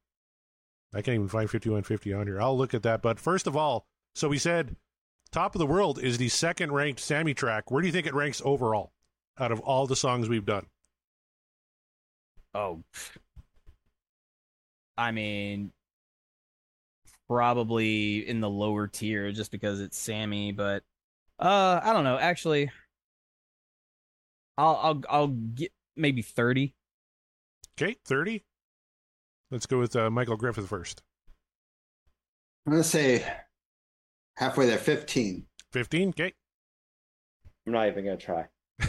[0.95, 2.41] I can't even find 5150 on here.
[2.41, 3.03] I'll look at that.
[3.03, 4.77] But first of all, so we said
[5.31, 7.71] Top of the World is the second ranked Sammy track.
[7.71, 8.93] Where do you think it ranks overall
[9.39, 10.67] out of all the songs we've done?
[12.55, 12.83] Oh,
[14.99, 15.73] I mean,
[17.33, 20.53] probably in the lower tier just because it's Sammy.
[20.53, 20.83] But
[21.39, 22.19] uh, I don't know.
[22.19, 22.71] Actually,
[24.59, 26.75] I'll I'll I'll get maybe thirty.
[27.79, 28.45] Okay, 30.
[29.51, 31.03] Let's go with uh, Michael Griffith first.
[32.67, 33.27] I'm going to say
[34.37, 35.47] halfway there, 15.
[35.73, 36.09] 15.
[36.11, 36.35] Okay.
[37.67, 38.47] I'm not even gonna try.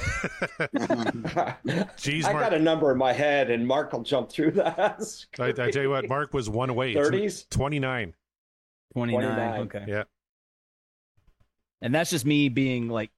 [1.98, 2.44] Jeez, I Mark.
[2.44, 5.00] got a number in my head, and Mark will jump through that.
[5.40, 6.96] I, I tell you what, Mark was one away.
[6.96, 7.48] 30s?
[7.50, 8.14] 29.
[8.94, 9.22] 29.
[9.24, 9.62] 29.
[9.62, 9.86] Okay.
[9.88, 10.04] Yeah.
[11.82, 13.12] And that's just me being like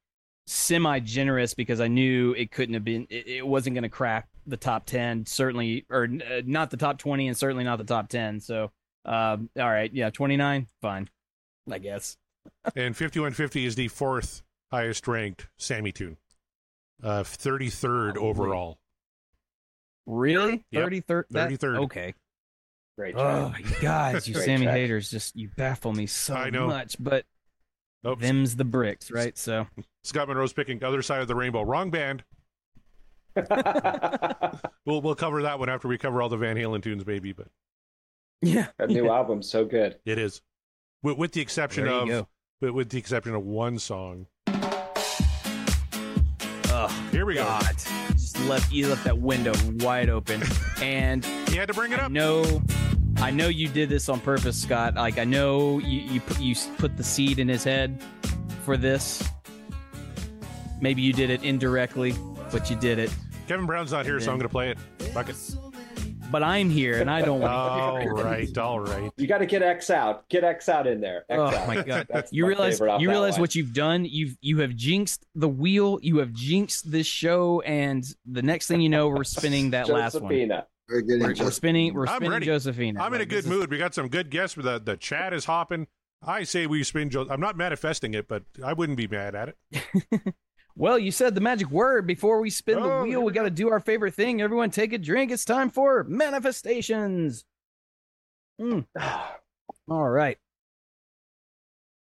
[0.48, 4.28] semi generous because I knew it couldn't have been, it, it wasn't going to crack
[4.48, 8.10] the top 10, certainly, or uh, not the top 20 and certainly not the top
[8.10, 8.40] 10.
[8.40, 8.72] So,
[9.06, 9.92] um, all right.
[9.94, 10.10] Yeah.
[10.10, 10.68] 29.
[10.82, 11.10] Fine.
[11.72, 12.18] I guess.
[12.76, 16.18] and 5150 is the fourth highest ranked Sammy tune.
[17.04, 18.80] Uh, 33rd overall.
[20.06, 20.64] Really?
[20.72, 20.90] Yep.
[20.90, 21.24] 33rd?
[21.32, 21.84] That- 33rd.
[21.86, 22.14] Okay.
[22.98, 23.60] Great Oh, track.
[23.70, 24.76] you guys, you Great Sammy track.
[24.78, 26.68] haters, just you baffle me so I know.
[26.68, 26.96] much.
[27.00, 27.26] But
[28.08, 28.22] Oops.
[28.22, 29.38] them's the bricks, right?
[29.38, 29.68] So
[30.04, 31.64] Scott Monroe's picking other side of the rainbow.
[31.64, 32.24] Wrong band.
[34.86, 37.34] We'll we'll cover that one after we cover all the Van Halen tunes, maybe.
[37.34, 37.48] But
[38.44, 39.98] yeah, that new album's so good.
[40.06, 40.42] it is,
[41.02, 42.28] with, with the exception There of go.
[42.62, 44.28] with, with the exception of one song.
[46.70, 47.60] oh, Here we go.
[48.12, 49.54] Just left you left that window
[49.84, 50.44] wide open,
[50.82, 52.12] and You had to bring it I up.
[52.12, 52.62] know,
[53.18, 54.96] I know you did this on purpose, Scott.
[54.96, 58.02] Like I know you you put you put the seed in his head
[58.64, 59.24] for this.
[60.82, 62.14] Maybe you did it indirectly,
[62.52, 63.14] but you did it.
[63.48, 64.80] Kevin Brown's not here, so I'm going to play it.
[65.14, 65.36] Fuck it.
[66.32, 67.54] But I'm here, and I don't want.
[67.54, 69.12] All right, all right.
[69.16, 70.28] You got to get X out.
[70.28, 71.24] Get X out in there.
[71.30, 71.68] X Oh out.
[71.68, 72.08] my god!
[72.10, 74.06] That's you my realize you realize what you've done.
[74.06, 76.00] You've you have jinxed the wheel.
[76.02, 80.20] You have jinxed this show, and the next thing you know, we're spinning that last
[80.20, 80.64] one.
[80.90, 80.90] Josephina.
[80.90, 81.94] We're getting We're, we're spinning.
[81.94, 82.46] We're I'm spinning ready.
[82.46, 83.02] Josephina.
[83.04, 83.72] I'm in a good this is- mood.
[83.72, 84.56] We got some good guests.
[84.56, 85.88] The the chat is hopping.
[86.24, 87.10] I say we spin.
[87.10, 90.34] Jo- I'm not manifesting it, but I wouldn't be mad at it.
[90.78, 93.20] Well, you said the magic word before we spin Oh, the wheel.
[93.22, 94.42] we We got to do our favorite thing.
[94.42, 95.32] Everyone, take a drink.
[95.32, 97.46] It's time for manifestations.
[98.60, 98.86] Mm.
[99.90, 100.38] All right.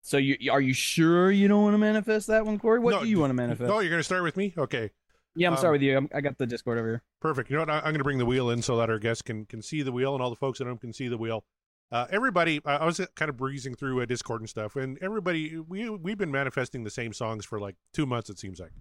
[0.03, 2.79] So you are you sure you don't want to manifest that one, Corey?
[2.79, 3.71] What No, do you want to manifest?
[3.71, 4.53] Oh, you're going to start with me?
[4.55, 4.91] Okay.
[5.35, 5.97] yeah, I'm um, sorry with you.
[5.97, 7.03] I'm, I got the Discord over here.
[7.21, 7.49] Perfect.
[7.49, 7.69] You know what?
[7.69, 9.91] I'm going to bring the wheel in so that our guests can can see the
[9.91, 11.43] wheel and all the folks at home can see the wheel.
[11.91, 15.89] Uh, everybody, I was kind of breezing through uh, Discord and stuff, and everybody, we
[15.89, 18.29] we've been manifesting the same songs for like two months.
[18.29, 18.71] It seems like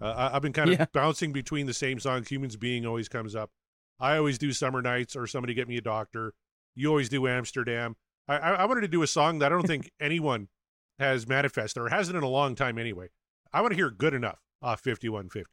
[0.00, 0.86] uh, I, I've been kind of Yeah.
[0.92, 2.28] bouncing between the same songs.
[2.28, 3.50] Humans being always comes up.
[4.00, 6.32] I always do Summer Nights or Somebody Get Me a Doctor.
[6.74, 7.96] You always do Amsterdam.
[8.26, 10.48] I, I, I wanted to do a song that I don't think anyone
[10.98, 13.08] has manifested or hasn't in a long time anyway.
[13.52, 15.44] I want to hear "Good Enough" off 5150.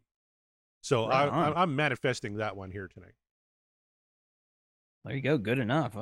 [0.82, 3.14] So Right I, I'm manifesting that one here tonight.
[5.06, 5.38] There you go.
[5.38, 5.96] Good enough.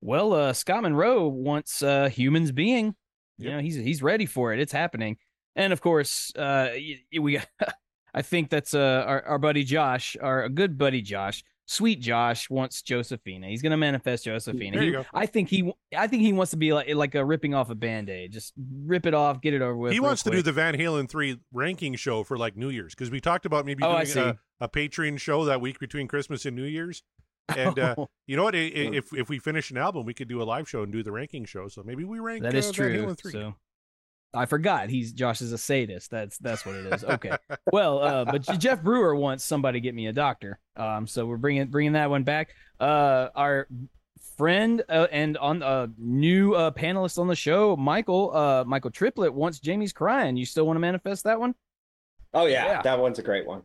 [0.00, 2.94] Well, uh, Scott Monroe wants uh, humans being.
[3.38, 4.60] You know, he's he's ready for it.
[4.60, 5.18] It's happening.
[5.56, 6.70] And of course, uh,
[7.18, 7.38] we.
[8.14, 12.80] I think that's uh, our our buddy Josh, our good buddy Josh, sweet Josh wants
[12.82, 13.48] Josephina.
[13.48, 14.80] He's gonna manifest Josephina.
[14.80, 14.96] He-.
[15.12, 17.74] I think he I think he wants to be like like a ripping off a
[17.74, 18.32] band aid.
[18.32, 18.54] Just
[18.84, 19.92] rip it off, get it over with.
[19.92, 23.10] he wants to do the Van Halen three ranking show for like New Year's because
[23.10, 26.56] we talked about maybe Oh, doing a, a Patreon show that week between Christmas and
[26.56, 27.02] New Year's.
[27.48, 27.94] And uh,
[28.26, 28.54] you know what?
[28.54, 31.12] If if we finish an album, we could do a live show and do the
[31.12, 31.68] ranking show.
[31.68, 33.06] So maybe we rank That is uh, Van true.
[33.06, 33.32] Halen three.
[33.32, 33.54] So
[34.36, 34.90] I forgot.
[34.90, 36.10] He's Josh is a sadist.
[36.10, 37.04] That's that's what it is.
[37.04, 37.36] Okay.
[37.72, 40.58] well, uh, but Jeff Brewer wants somebody to get me a doctor.
[40.76, 42.50] Um, so we're bringing bringing that one back.
[42.78, 43.68] Uh, our
[44.36, 48.90] friend uh, and on a uh, new uh, panelist on the show, Michael uh, Michael
[48.90, 50.36] Tripplet wants Jamie's crying.
[50.36, 51.54] You still want to manifest that one?
[52.34, 53.62] Oh yeah, yeah, that one's a great one.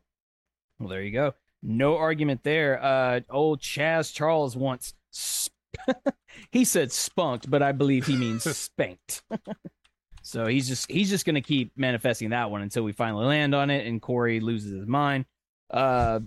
[0.80, 1.34] Well, there you go.
[1.61, 2.82] No argument there.
[2.84, 4.93] Uh, old Chaz Charles wants.
[5.11, 5.53] Sp-
[6.51, 9.24] he said spunked, but I believe he means spanked.
[10.32, 13.69] So he's just he's just gonna keep manifesting that one until we finally land on
[13.69, 15.25] it and Corey loses his mind.
[15.69, 16.21] Uh,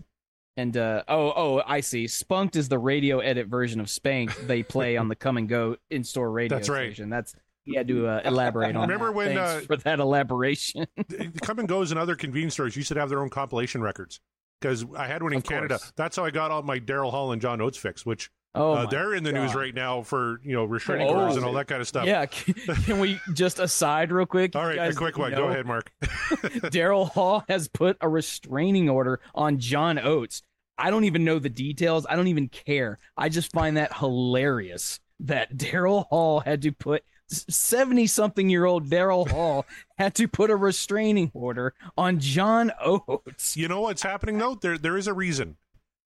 [0.56, 2.06] and uh, oh oh I see.
[2.06, 5.76] Spunked is the radio edit version of spanked they play on the come and go
[5.90, 6.86] in store radio That's right.
[6.86, 7.08] station.
[7.08, 7.34] That's
[7.64, 8.82] he had to uh, elaborate on.
[8.82, 9.16] Remember that.
[9.16, 10.86] when uh, for that elaboration?
[11.42, 14.20] come and goes and other convenience stores used to have their own compilation records
[14.60, 15.78] because I had one in Canada.
[15.96, 18.86] That's how I got all my Daryl Hall and John Oates fix, which Oh, uh,
[18.86, 21.14] they're in the news right now for you know restraining Oh.
[21.14, 22.06] orders and all that kind of stuff.
[22.06, 24.54] Yeah, can, can we just aside real quick?
[24.54, 25.32] all right, right, a quick one.
[25.32, 25.90] Go ahead, Mark.
[26.02, 30.42] Daryl Hall has put a restraining order on John Oates.
[30.78, 32.06] I don't even know the details.
[32.08, 32.98] I don't even care.
[33.16, 38.88] I just find that hilarious that Daryl Hall had to put 70 something year old
[38.88, 39.66] Daryl Hall
[39.98, 43.56] had to put a restraining order on John Oates.
[43.56, 44.54] You know what's happening though?
[44.56, 45.56] There there is a reason.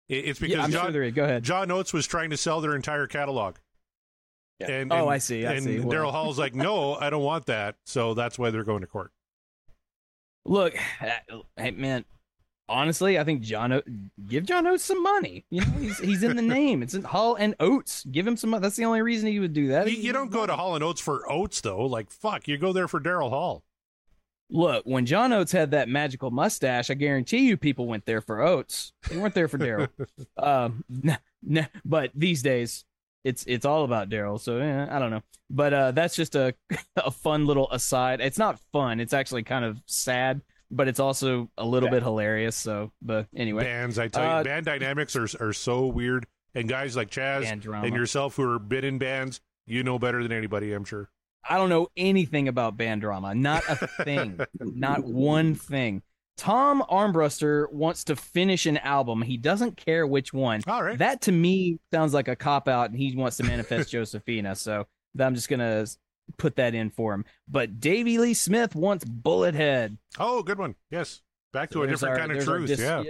[0.09, 1.11] It- It's because Yeah, John, sure.
[1.11, 1.43] Go ahead.
[1.43, 3.57] John Oates was trying to sell their entire catalog.
[4.61, 5.79] And, Oh, and- I see, I and see.
[5.79, 7.77] Daryl Hall's like, no, I don't want that.
[7.87, 9.11] So that's why they're going to court.
[10.47, 10.75] Look,
[11.57, 12.05] hey man,
[12.69, 13.83] honestly, I think John o-
[14.29, 15.45] give John Oates some money.
[15.51, 16.83] You know, he's he's in the name.
[16.83, 18.05] It's in Hall and Oates.
[18.05, 18.51] Give him some.
[18.51, 18.61] money.
[18.63, 19.91] That's the only reason he would do that.
[19.91, 21.87] You, you don't go to Hall and Oates for Oates though.
[21.87, 23.65] Like fuck, you go there for Daryl Hall.
[24.55, 28.41] Look, when John Oates had that magical mustache, I guarantee you people went there for
[28.41, 28.93] Oates.
[29.09, 29.89] They weren't there for Daryl.
[30.39, 32.85] um, nah, nah, but these days,
[33.25, 34.41] it's it's all about Daryl.
[34.41, 35.23] So eh, I don't know.
[35.51, 36.55] But uh, that's just a
[36.97, 38.21] a fun little aside.
[38.21, 39.01] It's not fun.
[39.01, 40.41] It's actually kind of sad,
[40.71, 42.55] but it's also a little bit hilarious.
[42.55, 46.27] So, but anyway, Bands, I tell you, Uh, band dynamics are are so weird.
[46.55, 50.31] And guys like Chaz and yourself who are been in bands, you know better than
[50.31, 51.11] anybody, I'm sure.
[51.49, 53.34] I don't know anything about band drama.
[53.34, 54.40] Not a thing.
[54.61, 56.03] not one thing.
[56.36, 59.22] Tom Armbruster wants to finish an album.
[59.22, 60.62] He doesn't care which one.
[60.66, 60.99] All right.
[60.99, 64.57] That to me sounds like a cop out, and he wants to manifest Josephina.
[64.57, 64.86] So
[65.18, 65.86] I'm just gonna
[66.38, 67.24] put that in for him.
[67.47, 69.99] But Davy Lee Smith wants Bullethead.
[70.18, 70.74] Oh, good one.
[70.90, 71.22] Yes.
[71.53, 72.66] Back to a different our- kind of truth.
[72.66, 73.03] dis- yeah.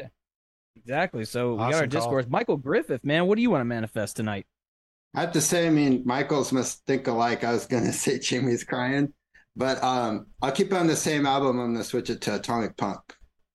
[0.77, 1.25] Exactly.
[1.25, 2.01] So we got Awesome our call.
[2.01, 2.27] discourse.
[2.29, 4.45] Michael Griffith, man, what do you want to manifest tonight?
[5.15, 7.45] I have to say, I mean, Michaels must think alike.
[7.45, 9.13] I was gonna say Jamie's crying,
[9.57, 11.59] but um, I'll keep it on the same album.
[11.59, 13.01] I'm gonna switch it to Atomic Punk.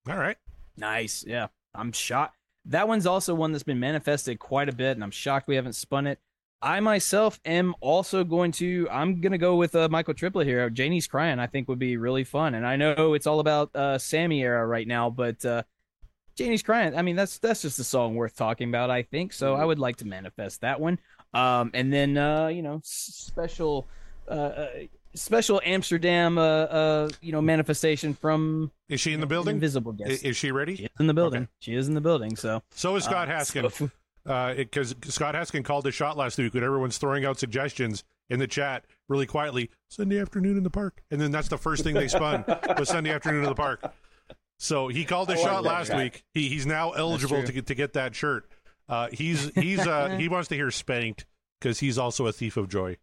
[0.09, 0.37] All right.
[0.77, 1.23] Nice.
[1.27, 1.47] Yeah.
[1.75, 2.35] I'm shocked.
[2.65, 5.73] That one's also one that's been manifested quite a bit, and I'm shocked we haven't
[5.73, 6.19] spun it.
[6.61, 8.87] I myself am also going to.
[8.91, 10.69] I'm gonna go with uh, Michael Tripplet here.
[10.69, 11.39] Jamie's crying.
[11.39, 14.65] I think would be really fun, and I know it's all about uh, Sammy era
[14.65, 15.63] right now, but uh,
[16.35, 16.95] Jamie's crying.
[16.95, 18.89] I mean, that's that's just a song worth talking about.
[18.89, 19.55] I think so.
[19.55, 20.99] I would like to manifest that one.
[21.33, 23.87] Um, and then uh, you know, special,
[24.27, 24.67] uh, uh,
[25.15, 29.55] special Amsterdam, uh, uh, you know, manifestation from Is she in the building?
[29.55, 30.23] Invisible guest.
[30.23, 30.75] Is she ready?
[30.75, 31.47] She is in the building.
[31.59, 32.35] She is in the building.
[32.35, 33.71] So So is Scott Uh, Haskin.
[33.71, 33.89] so-
[34.55, 38.45] Because Scott Haskin called a shot last week when everyone's throwing out suggestions in the
[38.45, 39.71] chat really quietly.
[39.87, 42.43] Sunday afternoon in the park, and then that's the first thing they spun
[42.77, 43.91] was Sunday afternoon in the park.
[44.59, 46.03] So he called a I like shot last guy.
[46.03, 46.23] week.
[46.33, 48.47] He he's now eligible to get to get that shirt.
[48.89, 51.25] Uh, he's he's uh, he wants to hear spanked
[51.59, 52.97] because he's also a thief of joy,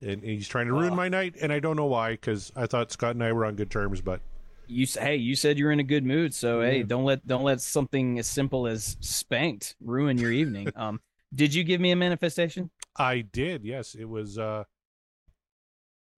[0.00, 1.36] and he's trying to ruin my night.
[1.40, 4.00] And I don't know why because I thought Scott and I were on good terms,
[4.00, 4.20] but
[4.66, 7.44] you s- hey, you said you're in a good mood, so hey, don't let don't
[7.44, 10.72] let something as simple as spanked ruin your evening.
[10.76, 11.00] um,
[11.34, 12.70] did you give me a manifestation?
[12.96, 13.64] I did.
[13.64, 14.38] Yes, it was.
[14.38, 14.64] uh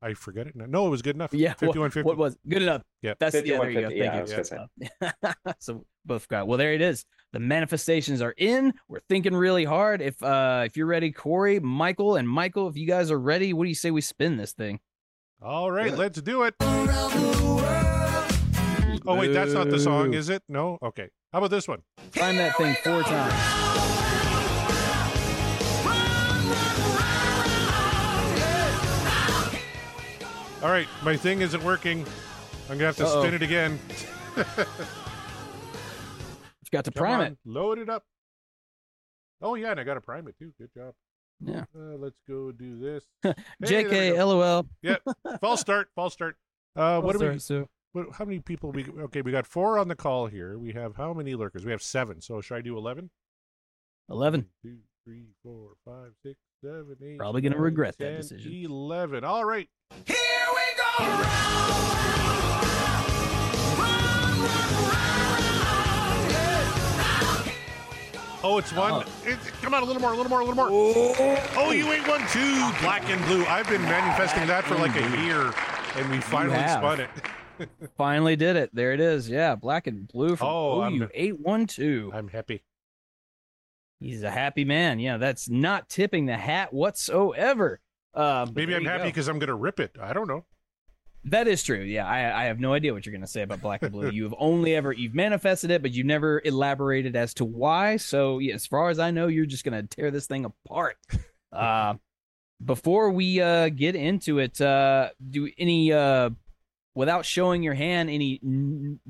[0.01, 0.67] I forget it now.
[0.67, 1.35] No, it was good enough.
[1.35, 1.53] Yeah.
[1.55, 2.07] fifty-one fifty.
[2.07, 2.83] What, was good enough?
[3.03, 3.15] Yeah.
[3.19, 3.59] That's yeah.
[3.59, 3.89] There you go.
[3.89, 4.59] 51-50, yeah, Thank was you.
[5.01, 6.47] gonna Uh, so both got.
[6.47, 7.05] Well, there it is.
[7.33, 8.73] The manifestations are in.
[8.89, 10.01] We're thinking really hard.
[10.01, 13.65] If uh if you're ready, Corey, Michael, and Michael, if you guys are ready, what
[13.65, 14.79] do you say we spin this thing?
[15.43, 15.97] All right, Yeah.
[15.97, 16.55] let's do it.
[16.61, 17.57] Oh
[19.17, 20.43] wait, that's not the song, is it?
[20.49, 20.79] No.
[20.83, 21.09] Okay.
[21.33, 21.83] How about this one?
[22.13, 24.28] Climb that thing four times.
[30.63, 32.01] All right, my thing isn't working.
[32.69, 33.23] I'm gonna have to Uh-oh.
[33.23, 33.79] spin it again.
[34.37, 34.47] You've
[36.73, 37.39] got to Come prime on, it.
[37.45, 38.03] Load it up.
[39.41, 40.53] Oh yeah, and I got to prime it too.
[40.59, 40.95] Good job.
[41.41, 41.65] Yeah.
[41.77, 43.05] Uh, let's go do this.
[43.65, 44.17] Hey, JK.
[44.19, 44.67] LOL.
[44.83, 45.03] Yep.
[45.41, 45.89] false start.
[45.95, 46.37] False start.
[46.75, 47.39] Uh, what do we?
[47.39, 48.85] So What, how many people we?
[49.03, 50.59] Okay, we got four on the call here.
[50.59, 51.65] We have how many lurkers?
[51.65, 52.21] We have seven.
[52.21, 53.11] So should I do eleven?
[54.11, 54.47] eleven.
[54.65, 57.19] Two, three, four, five, six, seven, eight.
[57.19, 58.53] Probably gonna nine, regret that 10, decision.
[58.65, 59.25] Eleven.
[59.25, 59.69] All right.
[60.07, 60.17] Here
[60.55, 61.29] we go.
[68.45, 68.93] Oh, it's one.
[68.93, 69.05] Oh.
[69.29, 70.69] It, come on, a little more, a little more, a little more.
[70.71, 72.55] Oh, you ain't one too.
[72.81, 73.45] Black and blue.
[73.47, 75.53] I've been manifesting that for like a year,
[75.97, 77.11] and we finally spun it.
[77.97, 78.71] Finally did it.
[78.73, 79.29] There it is.
[79.29, 82.13] Yeah, black and blue from Oh, I'm- OU eight one two.
[82.15, 82.63] I'm happy.
[84.01, 85.01] He's a happy man.
[85.01, 87.81] Yeah, that's not tipping the hat whatsoever.
[88.15, 89.97] Uh, Maybe I'm happy because I'm going to rip it.
[90.01, 90.45] I don't know.
[91.25, 91.81] That is true.
[91.81, 94.11] Yeah, I, I have no idea what you're going to say about black and blue.
[94.13, 97.97] You've only ever you've manifested it, but you never elaborated as to why.
[97.97, 100.97] So, yeah, as far as I know, you're just going to tear this thing apart.
[101.51, 101.95] Uh,
[102.63, 106.29] before we uh, get into it, uh, do any uh,
[106.95, 109.01] without showing your hand, any n-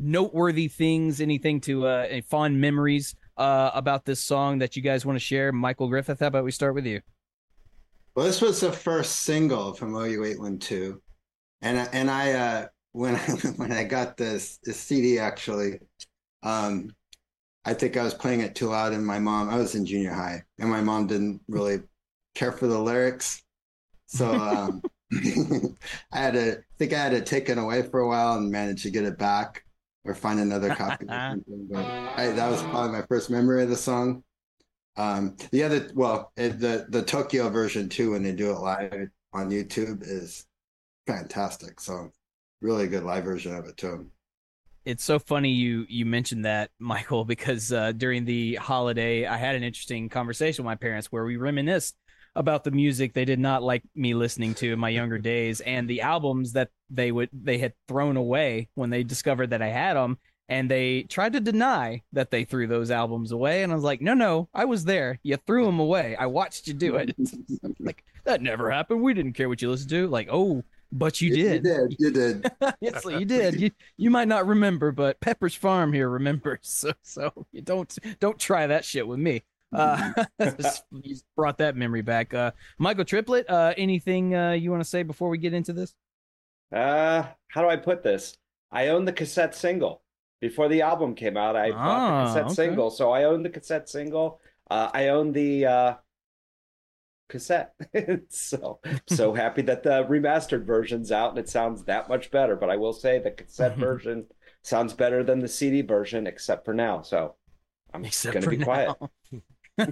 [0.00, 5.04] noteworthy things, anything to uh, any fond memories uh, about this song that you guys
[5.04, 5.52] want to share?
[5.52, 7.00] Michael Griffith, how about we start with you?
[8.16, 11.00] Well, this was the first single from OU eight one two,
[11.62, 13.18] and and I uh, when I,
[13.56, 15.78] when I got this this CD actually,
[16.42, 16.90] um,
[17.64, 20.12] I think I was playing it too loud, and my mom I was in junior
[20.12, 21.82] high, and my mom didn't really
[22.34, 23.42] care for the lyrics,
[24.06, 24.82] so um,
[26.12, 28.50] I had to I think I had to take it away for a while and
[28.50, 29.62] managed to get it back
[30.04, 31.06] or find another copy.
[31.06, 31.84] But
[32.16, 34.22] I, that was probably my first memory of the song.
[34.96, 39.08] Um, the other, well, it, the the Tokyo version too, when they do it live
[39.32, 40.46] on YouTube, is
[41.06, 41.80] fantastic.
[41.80, 42.10] So,
[42.60, 44.10] really good live version of it too.
[44.84, 49.54] it's so funny you you mentioned that michael because uh, during the holiday i had
[49.54, 51.94] an interesting conversation with my parents where we reminisced
[52.36, 55.88] about the music they did not like me listening to in my younger days and
[55.88, 59.94] the albums that they would they had thrown away when they discovered that i had
[59.94, 60.16] them
[60.48, 64.00] and they tried to deny that they threw those albums away and i was like
[64.00, 67.14] no no i was there you threw them away i watched you do it
[67.80, 70.62] like that never happened we didn't care what you listened to like oh
[70.92, 71.96] but you did You did.
[71.98, 72.50] You did.
[72.80, 73.60] yes, you did.
[73.60, 76.60] You you might not remember, but Pepperidge Farm here remembers.
[76.72, 79.44] So so you don't don't try that shit with me.
[79.72, 82.34] Uh, just- you brought that memory back.
[82.34, 85.94] Uh, Michael Tripplet, uh, anything uh, you want to say before we get into this?
[86.72, 88.36] Uh, how do I put this?
[88.70, 90.02] I own the cassette single.
[90.40, 92.54] Before the album came out, I bought Ah, the cassette okay.
[92.54, 92.90] single.
[92.90, 94.40] So I own the cassette single.
[94.70, 95.94] Uh, I own the uh,
[97.28, 97.74] cassette.
[98.28, 102.56] so so happy that the remastered version's out and it sounds that much better.
[102.56, 104.26] But I will say the cassette version
[104.62, 107.02] sounds better than the CD version, except for now.
[107.02, 107.34] So
[107.92, 108.96] I'm Except gonna for be quiet.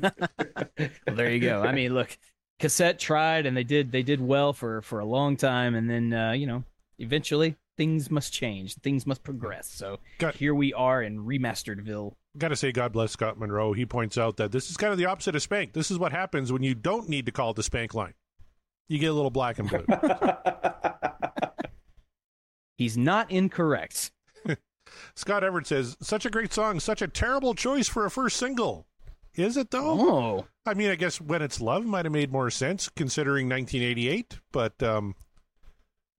[1.06, 1.62] Well, there you go.
[1.62, 2.16] I mean, look,
[2.58, 6.12] cassette tried and they did they did well for for a long time, and then
[6.12, 6.64] uh, you know
[6.98, 9.70] eventually things must change, things must progress.
[9.70, 9.98] So
[10.34, 12.14] here we are in remasteredville.
[12.36, 13.72] Got to say, God bless Scott Monroe.
[13.72, 15.72] He points out that this is kind of the opposite of Spank.
[15.72, 18.14] This is what happens when you don't need to call it the Spank line.
[18.88, 19.84] You get a little black and blue.
[22.76, 24.12] He's not incorrect.
[25.14, 28.86] Scott Everett says, "Such a great song, such a terrible choice for a first single."
[29.34, 29.96] Is it though?
[30.00, 34.38] Oh, I mean, I guess when it's love might have made more sense considering 1988,
[34.52, 35.14] but um,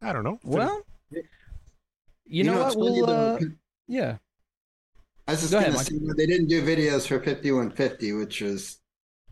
[0.01, 0.39] I don't know.
[0.43, 0.81] Well,
[1.11, 1.23] you,
[2.25, 2.77] You know, know, what?
[2.77, 3.39] We'll uh,
[3.87, 4.17] yeah.
[5.27, 8.41] I was just Go going ahead, to say they didn't do videos for 5150, which
[8.41, 8.79] was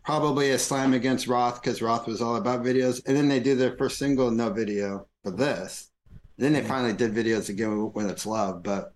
[0.04, 3.02] probably a slam against Roth because Roth was all about videos.
[3.06, 5.90] And then they do their first single, no video for this.
[6.36, 8.62] then they finally did videos again when it's love.
[8.62, 8.92] But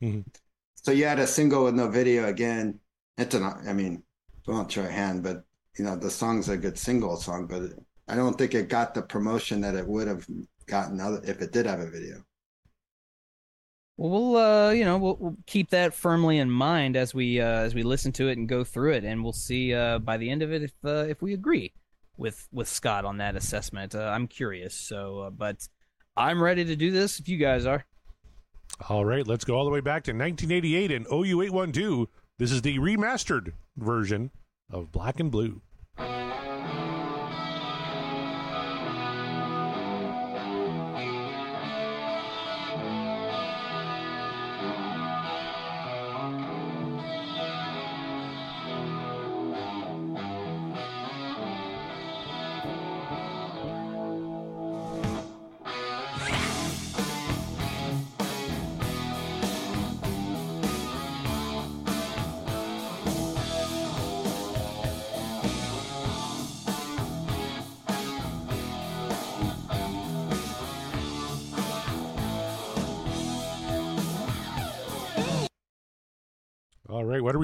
[0.77, 2.79] so you had a single with no video again.
[3.19, 4.05] It's an, I mean,
[4.47, 5.45] I won't show a hand, but
[5.79, 7.63] you know, the song's a good single song, but
[8.09, 10.27] I don't think it got the promotion that it would have
[10.67, 12.25] gotten other, if it did have a video.
[13.97, 17.61] Well, we'll uh, you know, we'll, we'll keep that firmly in mind as we uh,
[17.61, 20.31] as we listen to it and go through it, and we'll see uh, by the
[20.31, 21.73] end of it if uh, if we agree
[22.17, 23.95] with with Scott on that assessment.
[23.95, 25.69] Uh, I'm curious, so uh, but
[26.17, 27.85] I'm ready to do this if you guys are.
[28.89, 32.09] All right, let's go all the way back to 1988 and OU 812.
[32.43, 34.33] This is the remastered version
[34.69, 35.61] of Black and Blue.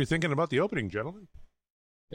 [0.08, 1.28] Thinking about the opening, gentlemen?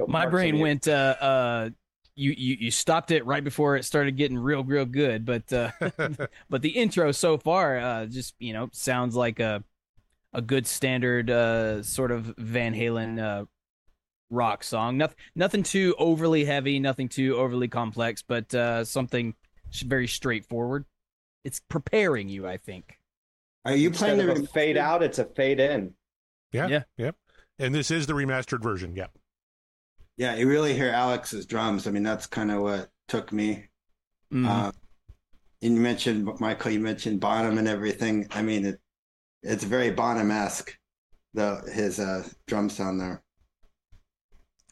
[0.07, 0.87] My parts brain went.
[0.87, 1.69] Uh, uh,
[2.15, 5.71] you, you you stopped it right before it started getting real real good, but uh,
[6.49, 9.63] but the intro so far uh, just you know sounds like a
[10.33, 13.45] a good standard uh, sort of Van Halen uh,
[14.29, 14.97] rock song.
[14.97, 19.35] Nothing nothing too overly heavy, nothing too overly complex, but uh, something
[19.85, 20.85] very straightforward.
[21.43, 22.99] It's preparing you, I think.
[23.65, 25.93] Are you Instead playing of fade out, it's a fade in.
[26.51, 26.67] Yeah.
[26.67, 26.83] Yeah.
[26.97, 27.15] Yep.
[27.59, 28.95] And this is the remastered version.
[28.95, 29.11] Yep.
[30.17, 31.87] Yeah, you really hear Alex's drums.
[31.87, 33.69] I mean, that's kind of what took me.
[34.31, 34.47] Mhm.
[34.47, 34.71] Uh,
[35.61, 36.71] and you mentioned Michael.
[36.71, 38.27] You mentioned Bonham and everything.
[38.31, 38.81] I mean, it
[39.41, 40.77] it's very Bonham esque.
[41.33, 43.23] The his uh, drum sound there.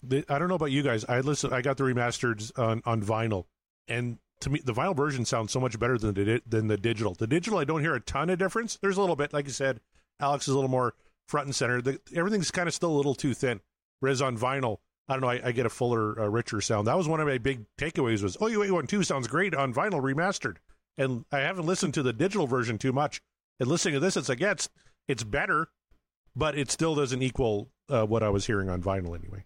[0.03, 1.05] The, I don't know about you guys.
[1.05, 1.53] I listen.
[1.53, 3.45] I got the remasters on, on vinyl,
[3.87, 7.13] and to me, the vinyl version sounds so much better than the than the digital.
[7.13, 8.77] The digital, I don't hear a ton of difference.
[8.81, 9.79] There's a little bit, like you said.
[10.19, 10.93] Alex is a little more
[11.31, 11.81] front and center.
[11.81, 13.61] The, everything's kind of still a little too thin.
[14.01, 14.77] Whereas on vinyl,
[15.07, 15.29] I don't know.
[15.29, 16.87] I, I get a fuller, uh, richer sound.
[16.87, 18.21] That was one of my big takeaways.
[18.21, 20.57] Was oh, you eight one two sounds great on vinyl remastered,
[20.97, 23.21] and I haven't listened to the digital version too much.
[23.59, 24.69] And listening to this, it's like yeah, it's
[25.07, 25.69] it's better,
[26.35, 29.45] but it still doesn't equal uh, what I was hearing on vinyl anyway.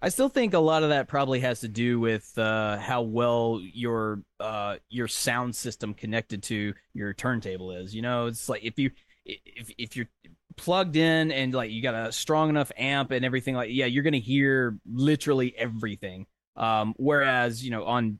[0.00, 3.60] I still think a lot of that probably has to do with uh, how well
[3.62, 7.94] your uh, your sound system connected to your turntable is.
[7.94, 8.90] You know, it's like if you
[9.24, 10.08] if if you're
[10.56, 14.02] plugged in and like you got a strong enough amp and everything like yeah, you're
[14.02, 16.26] gonna hear literally everything.
[16.56, 18.18] Um, whereas you know on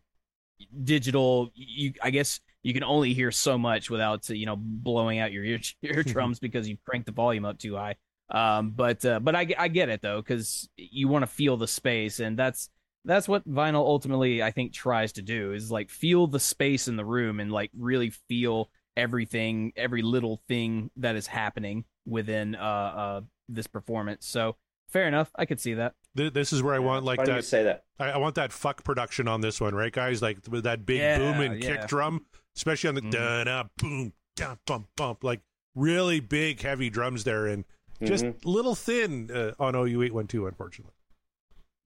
[0.85, 5.33] digital, you I guess you can only hear so much without you know blowing out
[5.33, 7.97] your ear eardrums because you cranked the volume up too high.
[8.31, 11.69] Um, but uh, but I, I get it though because you want to feel the
[11.69, 12.71] space, and that's
[13.05, 16.97] that's what vinyl ultimately I think tries to do is like feel the space in
[16.97, 22.59] the room and like really feel everything, every little thing that is happening within uh,
[22.59, 24.27] uh this performance.
[24.27, 24.57] So
[24.89, 25.95] fair enough, I could see that.
[26.17, 27.45] Th- This is where I want like Funny you that.
[27.45, 27.85] say that.
[27.99, 30.21] I, I want that fuck production on this one, right, guys?
[30.23, 31.77] Like with that big Yeah, boom and yeah.
[31.77, 32.27] kick drum,
[32.57, 33.11] especially on the Mhm.
[33.13, 35.41] da da boom da bump bump, like
[35.75, 37.65] really big heavy drums there, and
[38.03, 38.45] just Mhm.
[38.45, 40.95] little thin uh, on OU eight one two, unfortunately.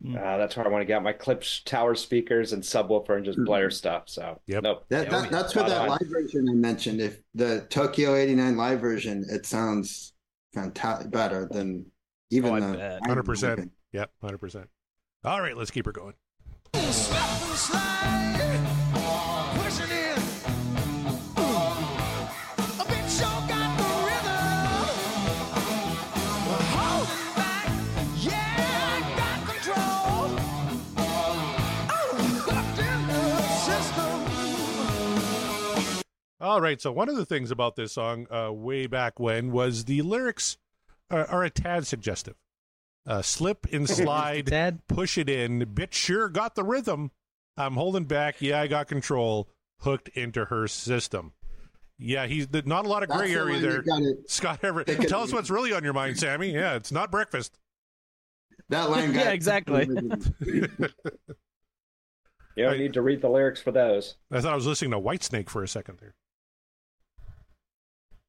[0.04, 3.38] Uh, that's where I want to get my Klipsch tower speakers and subwoofer and just
[3.44, 4.04] blare stuff.
[4.06, 4.62] So Yep.
[4.62, 4.84] nope.
[4.90, 5.88] That, that that's what that on.
[5.88, 7.00] live version I mentioned.
[7.00, 10.12] If the Tokyo '89 live version, it sounds
[10.54, 11.86] fantastic, better than
[12.30, 13.00] even Oh, the.
[13.06, 13.72] Hundred percent.
[13.92, 14.68] Yep, hundred percent.
[15.24, 16.14] All right, let's keep her going.
[36.46, 39.86] All right, so one of the things about this song, uh, way back when, was
[39.86, 40.58] the lyrics
[41.10, 42.36] are, are a tad suggestive.
[43.04, 45.66] Uh, slip and slide, Dad, push it in.
[45.66, 47.10] Bitch sure got the rhythm.
[47.56, 48.40] I'm holding back.
[48.40, 49.48] Yeah, I got control.
[49.80, 51.32] Hooked into her system.
[51.98, 53.62] Yeah, he's not a lot of gray the area one
[54.04, 54.14] there.
[54.28, 56.52] Scott Everett, tell us what's really on your mind, Sammy.
[56.52, 57.58] Yeah, it's not breakfast.
[58.68, 59.88] That line Yeah, exactly.
[62.56, 64.14] You don't need to read the lyrics for those.
[64.30, 66.14] I thought I was listening to Whitesnake for a second there.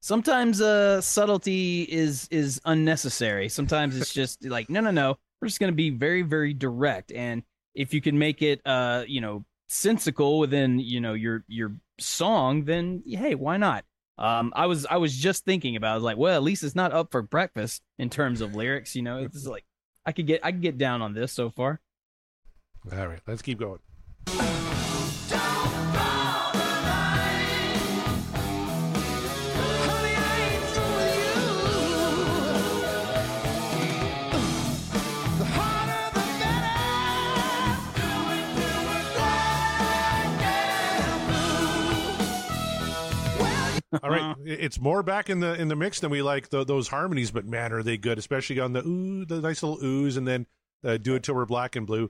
[0.01, 3.49] Sometimes uh subtlety is is unnecessary.
[3.49, 5.17] Sometimes it's just like no no no.
[5.41, 7.11] We're just going to be very very direct.
[7.11, 7.43] And
[7.75, 12.65] if you can make it uh you know sensical within you know your your song
[12.65, 13.85] then hey why not?
[14.17, 15.91] Um i was i was just thinking about it.
[15.91, 18.95] I was like well at least it's not up for breakfast in terms of lyrics
[18.95, 19.17] you know?
[19.19, 19.65] It's like
[20.05, 21.81] i could get i could get down on this so far.
[22.91, 23.79] All right, let's keep going.
[44.03, 46.87] All right, it's more back in the in the mix than we like tho- those
[46.87, 48.17] harmonies, but man, are they good?
[48.17, 50.45] Especially on the ooh, the nice little oohs, and then
[50.83, 52.09] uh, do it till we're black and blue.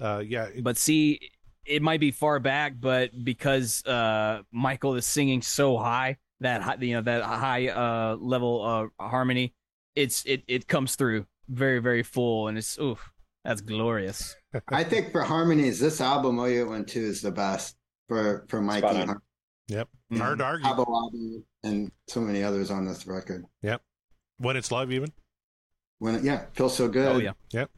[0.00, 1.30] Uh, yeah, but see
[1.64, 6.76] it might be far back but because uh michael is singing so high that hi-
[6.80, 9.54] you know that high uh level uh harmony
[9.94, 13.10] it's it it comes through very very full and it's oof
[13.44, 14.34] that's glorious
[14.68, 17.76] I think for harmonies, this album Oh You OU12 is the best
[18.08, 19.06] for for Mikey.
[19.72, 20.18] Spot on.
[20.18, 20.64] Har- yep, hard to argue.
[20.66, 23.44] Cabo Wabo and so many others on this record.
[23.62, 23.82] Yep,
[24.38, 25.10] when it's live, even.
[25.98, 27.08] When it, yeah, feels so good.
[27.08, 27.70] oh yeah Yep.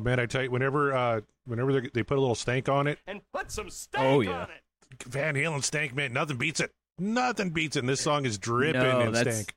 [0.00, 2.98] Man, I tell you, whenever uh, whenever they, they put a little stank on it,
[3.06, 4.42] And put some stank Oh, yeah.
[4.42, 5.02] on it.
[5.06, 6.70] Van Halen stank, man, nothing beats it.
[6.98, 7.80] Nothing beats it.
[7.80, 9.54] And this song is dripping No, in that's- stank.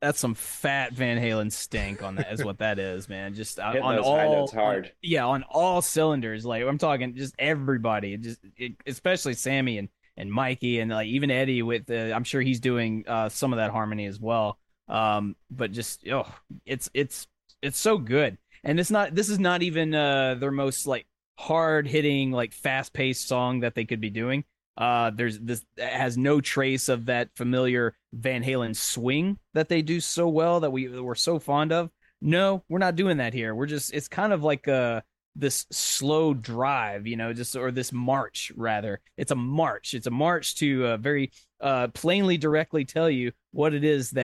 [0.00, 3.32] That's some fat Van Halen stank on that is what that is, man.
[3.32, 6.44] Just uh, Hitting on all high notes on- yeah, on all cylinders.
[6.44, 9.88] Like I'm talking, just everybody, just it, especially Sammy and
[10.18, 11.62] and Mikey and like even Eddie.
[11.62, 14.58] With the, I'm sure he's doing uh, some of that harmony as well.
[14.88, 16.30] Um, but just oh,
[16.66, 17.26] it's it's
[17.62, 19.14] it's so good, and it's not.
[19.14, 21.06] This is not even uh their most like
[21.36, 24.44] hard hitting, like fast paced song that they could be doing.
[24.76, 30.00] Uh, there's this has no trace of that familiar Van Halen swing that they do
[30.00, 31.90] so well that we we're so fond of.
[32.20, 33.54] No, we're not doing that here.
[33.54, 35.02] We're just it's kind of like uh
[35.36, 39.00] this slow drive, you know, just or this march rather.
[39.16, 39.94] It's a march.
[39.94, 44.23] It's a march to uh, very uh plainly directly tell you what it is that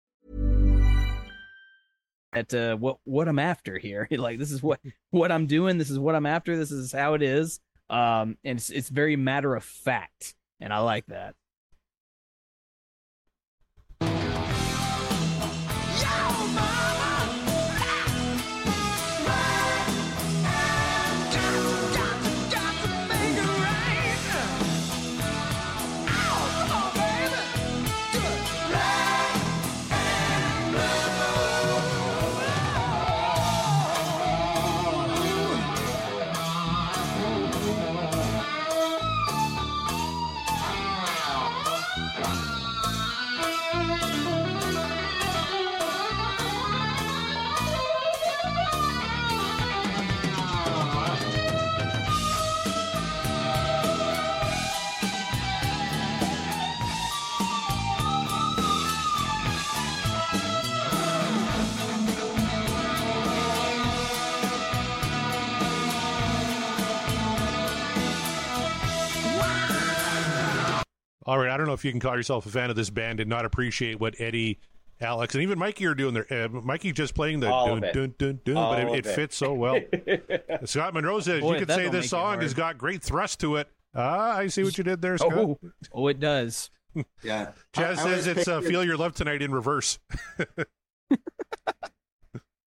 [2.33, 4.07] At uh, what what I'm after here.
[4.11, 4.79] like this is what
[5.11, 5.77] what I'm doing.
[5.77, 6.57] This is what I'm after.
[6.57, 7.59] This is how it is.
[7.89, 11.35] Um, and it's it's very matter of fact, and I like that.
[71.31, 73.21] All right, I don't know if you can call yourself a fan of this band
[73.21, 74.59] and not appreciate what Eddie,
[74.99, 76.25] Alex, and even Mikey are doing there.
[76.29, 77.93] Uh, Mikey just playing the All dun, of it.
[77.93, 79.15] dun, dun, dun, All but it, it it.
[79.15, 79.79] fits so well.
[80.65, 83.69] Scott Monroe says Boy, you could say this song has got great thrust to it.
[83.95, 85.31] Ah, I see what you did there, Scott.
[85.33, 85.57] Oh,
[85.93, 86.69] oh, it does.
[87.23, 87.51] Yeah.
[87.73, 89.99] Chaz I- I says it's uh, "Feel Your Love Tonight" in reverse.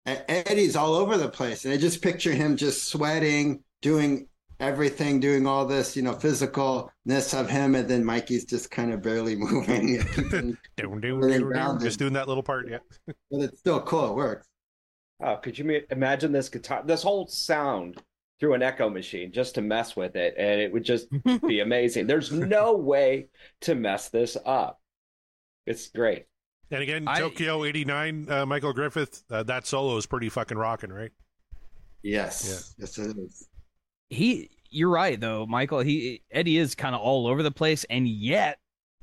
[0.06, 4.28] Eddie's all over the place, and I just picture him just sweating, doing
[4.62, 9.02] everything, doing all this, you know, physicalness of him, and then Mikey's just kind of
[9.02, 9.98] barely moving.
[10.78, 12.78] Just doing that little part, yeah.
[13.32, 14.12] but it's still cool.
[14.12, 14.48] It works.
[15.24, 18.02] Oh, could you imagine this guitar, this whole sound
[18.40, 21.08] through an echo machine just to mess with it, and it would just
[21.46, 22.08] be amazing.
[22.08, 23.28] There's no way
[23.62, 24.80] to mess this up.
[25.68, 26.26] It's great.
[26.72, 29.24] And again, I- Tokyo '89, uh, Michael Griffith.
[29.30, 31.12] Uh, that solo is pretty fucking rocking, right?
[32.02, 32.74] Yes.
[32.80, 33.48] Yes, it is.
[34.12, 35.80] He, you're right though, Michael.
[35.80, 38.60] He Eddie is kind of all over the place, and yet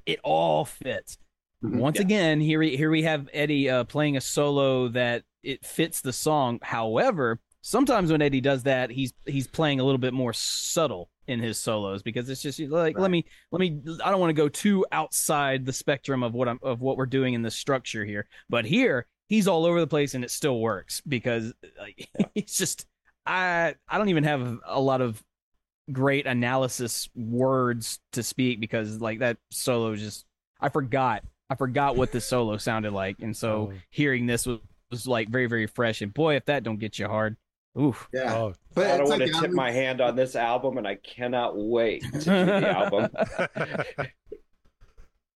[0.07, 1.19] it all fits.
[1.65, 1.79] Mhm.
[1.79, 2.03] Once Yeah.
[2.03, 6.13] again, here we here we have Eddie uh, playing a solo that it fits the
[6.13, 6.59] song.
[6.63, 11.41] However, sometimes when Eddie does that, he's he's playing a little bit more subtle in
[11.41, 14.49] his solos because it's just like let me let me I don't want to go
[14.49, 18.29] too outside the spectrum of what I'm of what we're doing in the structure here.
[18.49, 22.87] But here he's all over the place and it still works because like he's just
[23.29, 25.23] I I don't even have a lot of
[25.93, 30.25] great analysis words to speak because like that solo just
[30.61, 33.73] I forgot I forgot what the solo sounded like and so Oh.
[33.91, 34.59] hearing this was,
[34.91, 37.37] was like very very fresh and boy if that don't get you hard
[37.79, 38.35] oof Yeah.
[38.35, 40.97] Oh, But I don't want like to tip my hand on this album, and I
[40.97, 43.09] cannot wait to do the album.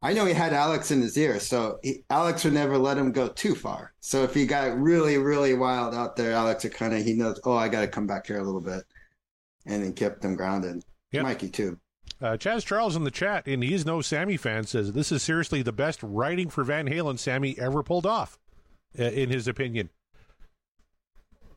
[0.05, 3.12] I know he had Alex in his ear, so he, Alex would never let him
[3.12, 3.92] go too far.
[4.00, 7.38] So if he got really, really wild out there, Alex would kind of he knows,
[7.44, 8.82] oh, I got to come back here a little bit,
[9.64, 10.82] and then kept them grounded.
[11.12, 11.22] Yep.
[11.22, 11.78] Mikey too.
[12.20, 15.62] Uh, Chaz Charles in the chat, and he's no Sammy fan, says this is seriously
[15.62, 18.38] the best writing for Van Halen Sammy ever pulled off,
[18.98, 19.90] uh, in his opinion.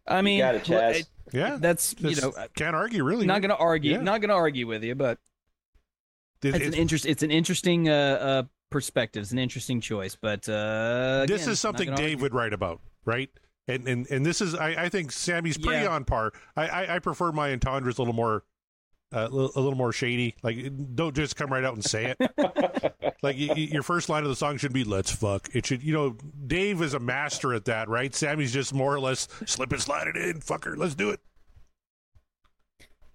[0.08, 1.00] I mean got it, Chaz.
[1.00, 3.26] it- Yeah, that's you know can't argue really.
[3.26, 4.02] not gonna argue Yeah.
[4.02, 5.18] not gonna argue with you but
[6.44, 10.48] It- it's, an interest it's an interesting uh, uh perspective it's an interesting choice but
[10.50, 13.30] uh this is something not gonna Dave would write about, right?
[13.68, 15.90] And and and this is I, I think Sammy's pretty Yeah.
[15.96, 16.34] on par.
[16.56, 18.44] I, I I prefer my entendres a little more.
[19.14, 20.36] Uh, a little- a little more shady.
[20.44, 20.58] Like,
[20.96, 22.32] don't just come right out and say it.
[23.22, 25.84] like, y- y- your first line of the song should be "Let's fuck." It should,
[25.84, 26.18] you know.
[26.48, 28.14] Dave is a master at that, right?
[28.14, 30.76] Sammy's just more or less slip and slide it in, fucker.
[30.76, 31.20] Let's do it.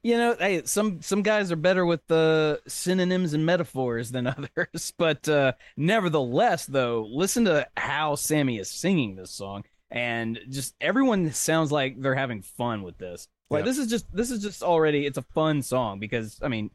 [0.03, 4.27] You know hey some some guys are better with the synonyms and metaphors than
[4.57, 10.75] others but uh nevertheless though listen to how sammy is singing this song and just
[10.81, 13.65] everyone sounds like they're having fun with this like Yeah.
[13.67, 16.71] this is just this is just already it's a fun song because i mean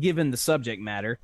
[0.00, 1.18] given the subject matter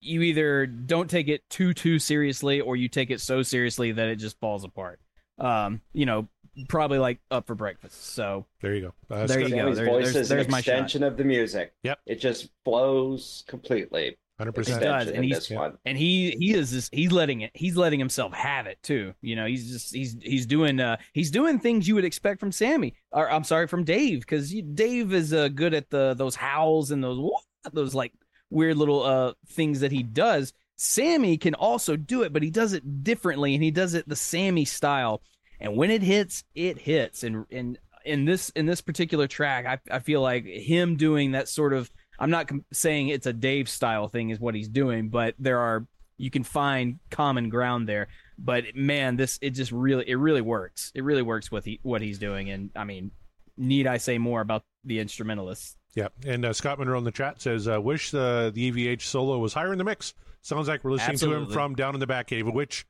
[0.00, 4.08] you either don't take it too too seriously or you take it so seriously that
[4.08, 5.00] it just falls apart
[5.38, 6.28] um you know
[6.68, 8.94] probably like up for breakfast so There you go.
[9.14, 9.56] Uh, There you go.
[9.56, 10.72] Sammy's There- voice there's- is an there's my shot.
[10.74, 11.72] extension of the music.
[11.82, 11.98] Yep.
[12.06, 14.16] It just flows completely.
[14.40, 14.76] 100%.
[14.76, 15.78] It does, and he's this one.
[15.84, 19.12] and he he is just, he's letting it he's letting himself have it too.
[19.20, 22.52] You know, he's just he's he's doing uh he's doing things you would expect from
[22.52, 26.92] Sammy or I'm sorry from Dave because Dave is uh, good at the those howls
[26.92, 27.18] and those
[27.72, 28.12] those like
[28.48, 30.52] weird little uh things that he does.
[30.76, 34.14] Sammy can also do it, but he does it differently and he does it the
[34.14, 35.20] Sammy style.
[35.60, 37.22] And when it hits, it hits.
[37.22, 41.48] And and in this in this particular track, I I feel like him doing that
[41.48, 45.34] sort of I'm not saying it's a Dave style thing is what he's doing, but
[45.38, 45.86] there are
[46.16, 48.08] you can find common ground there.
[48.38, 50.92] But man, this it just really it really works.
[50.94, 53.12] It really works with he, what he's doing, and I mean,
[53.56, 55.76] need I say more about the instrumentalists?
[55.94, 59.38] Yeah, and uh, Scott Monroe in the chat says, uh, "Wish uh, the EVH solo
[59.38, 62.06] was higher in the mix." Sounds like we're listening to him from down in the
[62.06, 62.86] back cave, which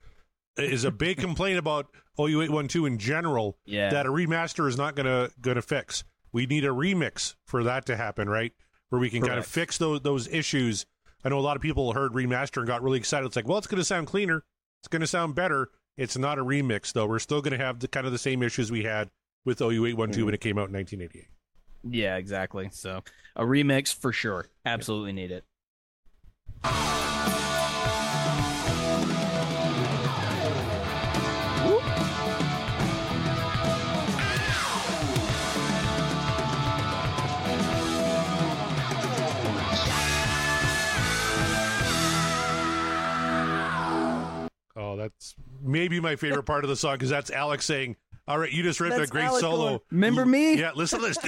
[0.59, 1.87] is a big complaint about
[2.21, 3.57] OU eight one two in general.
[3.65, 3.91] Yeah.
[3.91, 6.05] that a remaster is not gonna gonna fix.
[6.33, 8.53] We need a remix for that to happen, right?
[8.91, 10.87] Where we can kind of fix those those issues.
[11.25, 13.27] I know a lot of people heard remaster and got really excited.
[13.27, 14.45] It's like, well, it's going to sound cleaner.
[14.81, 15.71] It's going to sound better.
[15.97, 17.07] It's not a remix though.
[17.07, 19.11] We're still going to have the kind of the same issues we had
[19.45, 21.27] with OU eight one two when it came out in 1988.
[21.91, 22.69] Yeah, exactly.
[22.73, 23.03] So
[23.37, 24.47] a remix for sure.
[24.65, 25.45] Absolutely need it.
[44.93, 48.51] Oh, that's maybe my favorite part of the song because that's Alex saying, "All right,
[48.53, 51.19] you just ripped a great Alec solo." going, "Remember me?" Yeah, listen to this.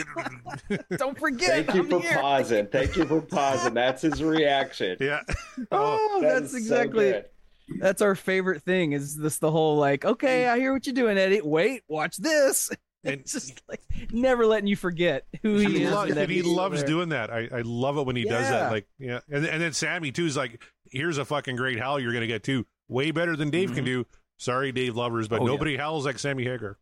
[0.99, 1.67] Don't forget.
[1.67, 2.19] Thank you I'm for here.
[2.19, 2.67] pausing.
[2.69, 3.75] Thank you for pausing.
[3.75, 4.97] That's his reaction.
[5.01, 5.21] yeah.
[5.29, 7.23] Oh, oh That that's is so exactly
[7.79, 8.93] that's our favorite thing.
[8.93, 11.41] Is this the whole like, okay, I hear what you're doing, Eddie.
[11.43, 12.71] Wait, watch this.
[13.03, 13.81] And- It's just like
[14.13, 15.91] never letting you forget who he He is.
[15.91, 16.87] lo- and that he loves there.
[16.87, 17.31] doing that.
[17.31, 18.71] I, I love it when he does that.
[18.71, 22.13] Like, yeah, and and then Sammy too is like, "Here's a fucking great howl you're
[22.13, 22.67] gonna get too.
[22.91, 24.05] Way better than Dave can do."
[24.39, 25.43] Sorry, Dave lovers, but Mm-hmm.
[25.45, 25.53] Oh, yeah.
[25.53, 26.77] nobody howls like Sammy Hagar.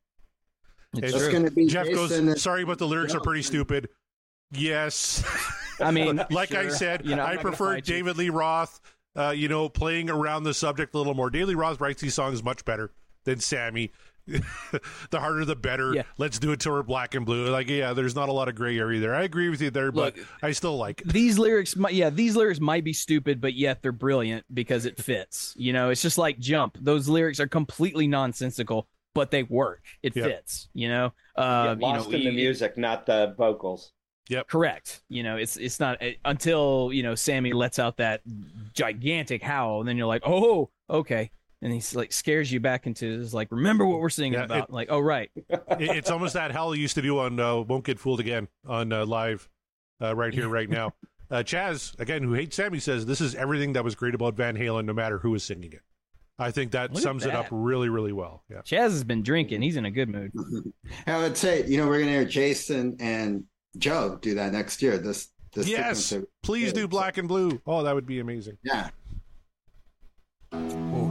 [0.94, 3.42] It's And going to be Jeff Jason goes, and- "Sorry, but the lyrics are pretty
[3.42, 3.88] stupid."
[4.50, 5.22] Yes,
[5.80, 7.94] I mean, like I said, You know, I'm I not gonna prefer fight you.
[7.94, 8.80] David Lee Roth.
[9.16, 11.28] Uh, you know, playing around the subject a little more.
[11.28, 12.92] David Lee Roth writes these songs much better
[13.24, 13.90] than Sammy.
[15.10, 15.94] the harder, the better.
[15.94, 16.02] Yeah.
[16.18, 17.48] Let's do it till we're black and blue.
[17.48, 19.14] Like, yeah, there's not a lot of gray area there.
[19.14, 21.08] I agree with you there, but I still like it.
[21.12, 25.00] these lyrics might yeah these lyrics might be stupid but yet they're brilliant because it
[25.00, 29.82] fits you know it's just like jump those lyrics are completely nonsensical but they work
[30.02, 30.24] it Yeah.
[30.24, 33.92] fits you know uh you lost know in the you- music, not the vocals.
[34.46, 38.20] correct you know it's it's not it, until you know sammy lets out that
[38.74, 41.30] gigantic howl and then you're like oh okay
[41.62, 44.68] and he's like scares you back into is like remember what we're singing Yeah, about
[44.68, 47.56] it- like oh right It- it's almost that hell he used to do on uh,
[47.56, 49.48] "Won't Get Fooled Again" on uh, live,
[50.02, 50.94] uh, right here, right now.
[51.30, 54.56] Uh, Chaz, again, who hates Sammy, says this is everything that was great about Van
[54.56, 55.82] Halen, no matter who is singing it.
[56.38, 58.44] I think that Look at sums it up really, really well.
[58.48, 58.62] Yeah.
[58.62, 59.60] Chaz has been drinking.
[59.60, 60.32] He's in a good mood.
[61.06, 63.44] I would say, you know, we're going to hear Jason and
[63.76, 64.96] Joe do that next year.
[64.96, 67.60] This, this Yes, please do black and blue.
[67.66, 68.56] Oh, that would be amazing.
[68.62, 68.88] Yeah.
[70.52, 71.07] Oh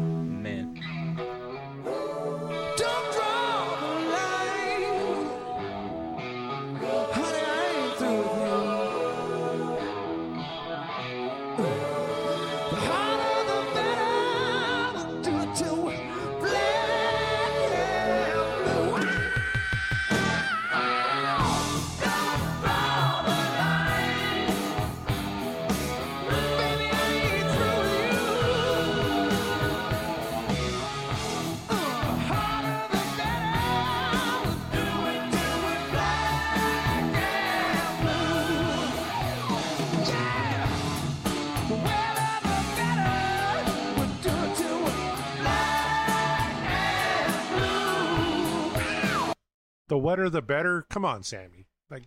[50.07, 50.85] wetter, the better.
[50.89, 51.67] Come on, Sammy.
[51.91, 52.03] Like,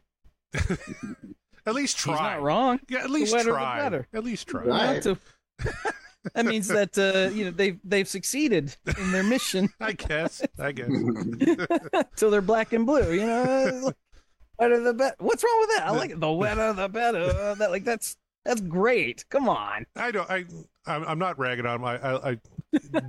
[1.67, 2.13] at least try.
[2.15, 2.81] He's not wrong.
[2.89, 3.79] Yeah, at The least wetter, the try.
[3.79, 4.07] better.
[4.13, 4.65] At least try.
[4.65, 5.05] Right.
[5.05, 5.19] So-
[6.35, 10.43] that means that uh, you know they've they've succeeded in their mission I guess.
[10.59, 10.89] I guess.
[12.17, 13.13] till they're black and blue.
[13.13, 13.93] You know,
[14.59, 15.17] wetter the better.
[15.19, 15.87] What's wrong with that?
[15.87, 16.21] I like it.
[16.21, 17.25] The wetter the better.
[17.25, 19.25] Uh, that like that's that's great.
[19.29, 19.85] Come on.
[19.97, 20.31] I don't.
[20.31, 20.45] I.
[20.87, 21.85] I'm, I'm not ragging on him.
[21.85, 21.99] I.
[21.99, 22.39] I, I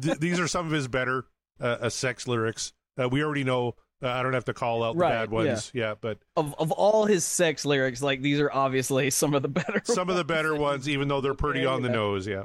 [0.02, 1.26] th- these are some of his better
[1.62, 2.74] uh, uh, sex lyrics.
[3.02, 3.76] Uh, we already know.
[4.04, 5.72] Uh, I don't have to call out the Right, bad ones.
[5.74, 9.48] Yeah, but Of of all his sex lyrics, like these are obviously some of the
[9.48, 9.82] better.
[9.86, 11.96] some of the better ones, even though they're pretty on the Yeah.
[11.96, 12.28] nose.
[12.28, 12.44] Yeah.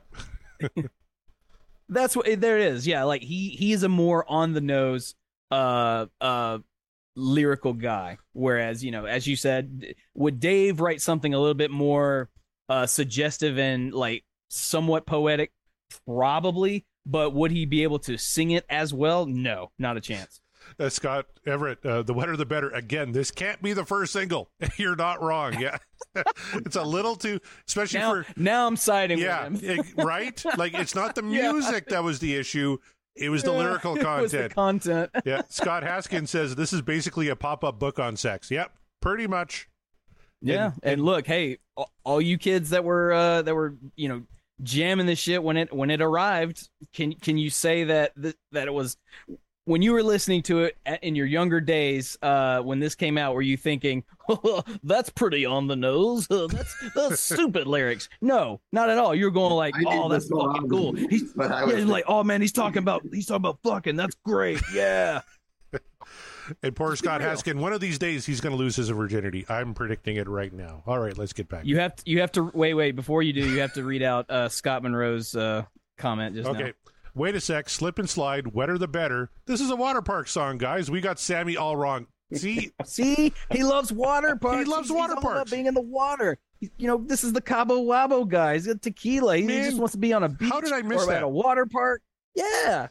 [1.89, 2.87] That's what there it is.
[2.87, 5.15] Yeah, like he he is a more on the nose
[5.53, 6.59] uh uh
[7.15, 11.71] lyrical guy whereas, you know, as you said, would Dave write something a little bit
[11.71, 12.29] more
[12.69, 15.53] uh suggestive and like somewhat poetic?
[16.05, 19.25] Probably, but would he be able to sing it as well?
[19.25, 20.41] No, not a chance.
[20.79, 22.71] Uh, Scott Everett, uh, the wetter the better.
[22.71, 24.49] Again, this can't be the first single.
[24.77, 25.59] You're not wrong.
[25.61, 25.79] Yeah,
[26.55, 29.81] it's a little too, especially Now, for now I'm siding yeah, with him.
[29.81, 30.43] it- right.
[30.57, 31.53] Like it's not the Yeah.
[31.53, 32.79] music that was the issue;
[33.15, 34.55] it was the Yeah, lyrical it was the content.
[34.55, 35.11] content.
[35.25, 38.51] yeah, Scott Haskins says this is basically a pop-up book on sex.
[38.51, 39.69] Yep, pretty much.
[40.43, 44.23] Yeah, and, look, hey, all- all you kids that were uh, that were you know
[44.63, 48.69] jamming this shit when it when it arrived, can can you say that th- that
[48.69, 48.97] it was
[49.67, 53.35] when you were listening to it in your younger days uh, when this came out?
[53.35, 54.05] Were you thinking
[54.83, 56.27] that's pretty on the nose?
[56.31, 58.09] that's that's stupid lyrics?
[58.21, 59.15] No, not at all.
[59.15, 60.95] You're going like, I oh, that's fucking I cool.
[60.95, 63.97] He's but I yeah, was- like, oh man, he's talking about he's talking about fucking.
[63.97, 64.63] That's great.
[64.73, 65.21] Yeah.
[66.63, 69.45] And poor Scott Haskin, one of these days he's going to lose his virginity.
[69.49, 70.85] I'm predicting it right now.
[70.87, 71.65] All right, let's get back.
[71.65, 73.41] You have to, you have to wait wait before you do.
[73.41, 75.65] You have to read out uh, Scott Monroe's uh,
[75.99, 76.71] comment just now.
[77.17, 77.69] Wait a sec.
[77.69, 78.49] Slip and slide.
[78.55, 79.31] Wetter the better.
[79.47, 80.91] This is a water park song, guys.
[80.91, 82.07] We got Sammy all wrong.
[82.35, 84.59] See, See, he loves water parks.
[84.59, 85.51] He loves He's- water he's parks.
[85.51, 86.39] being in the water.
[86.61, 88.55] You know, this is the Cabo Wabo guy.
[88.55, 89.37] He's got tequila.
[89.39, 91.17] He Man, just wants to be on a beach how did I miss or that?
[91.17, 92.03] at a water park.
[92.35, 92.89] Yeah,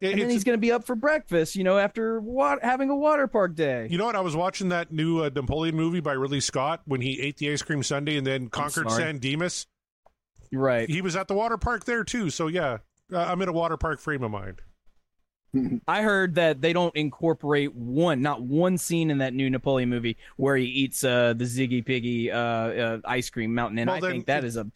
[0.00, 1.54] It- and then he's going to be up for breakfast.
[1.56, 3.86] You know, after wa- having a water park day.
[3.90, 4.16] You know what?
[4.16, 7.50] I was watching that new uh, Napoleon movie by Ridley Scott when he ate the
[7.52, 8.90] ice cream sundae and then conquered.
[8.90, 9.66] San Dimas.
[10.52, 10.88] right.
[10.90, 12.28] He was at the water park there too.
[12.30, 12.78] So yeah,
[13.12, 14.62] uh, I'm in a water park frame of mind.
[15.86, 20.16] I heard that they don't incorporate one, not one scene in that new Napoleon movie
[20.36, 24.00] where he eats uh, the Ziggy Piggy uh, uh, ice cream mountain, and Well, I
[24.00, 24.66] then think that is a.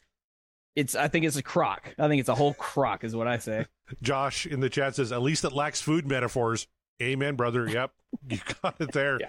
[0.75, 0.95] It's.
[0.95, 1.95] I think it's a crock.
[1.99, 3.65] I think it's a whole crock, is what I say.
[4.03, 6.67] Josh in the chat says, "At least it lacks food metaphors."
[7.03, 7.67] Amen, brother.
[7.67, 7.93] Yep,
[8.29, 9.19] you got it there.
[9.21, 9.29] Yeah.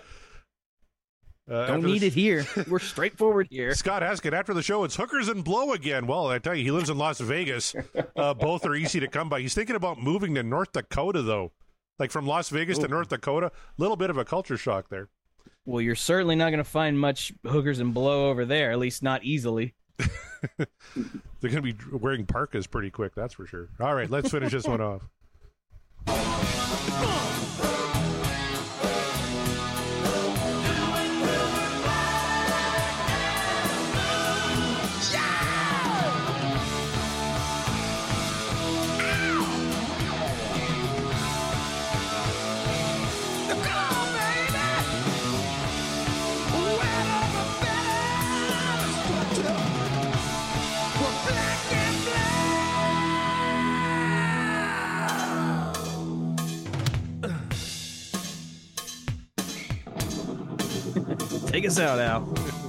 [1.50, 2.46] Uh, Don't after the need it here.
[2.68, 3.74] We're straightforward here.
[3.74, 6.06] Scott Haskin, after the show, it's hookers and blow again.
[6.06, 7.74] Well, I tell you, he lives in Las Vegas.
[8.16, 9.40] Uh, both are easy to come by.
[9.40, 11.54] He's thinking about moving to North Dakota, though.
[12.00, 13.48] Like from Las Vegas to North Dakota.
[13.48, 15.10] A little bit of a culture shock there.
[15.66, 19.02] Well, you're certainly not going to find much hookers and blow over there, at least
[19.02, 19.74] not easily.
[20.58, 23.70] They're going to be wearing parkas pretty quick, that's for sure.
[23.80, 25.04] All right, let's finish this one off.
[61.58, 62.67] Take us out, Al.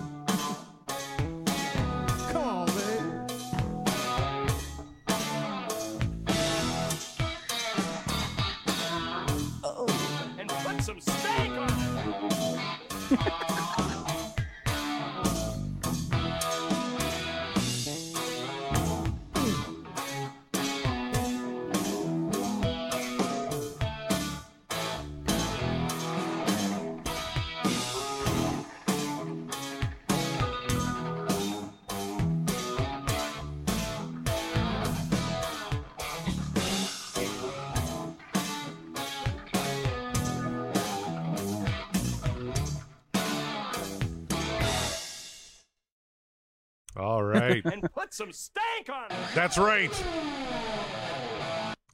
[48.19, 49.16] Some stank on it.
[49.33, 49.93] That's right.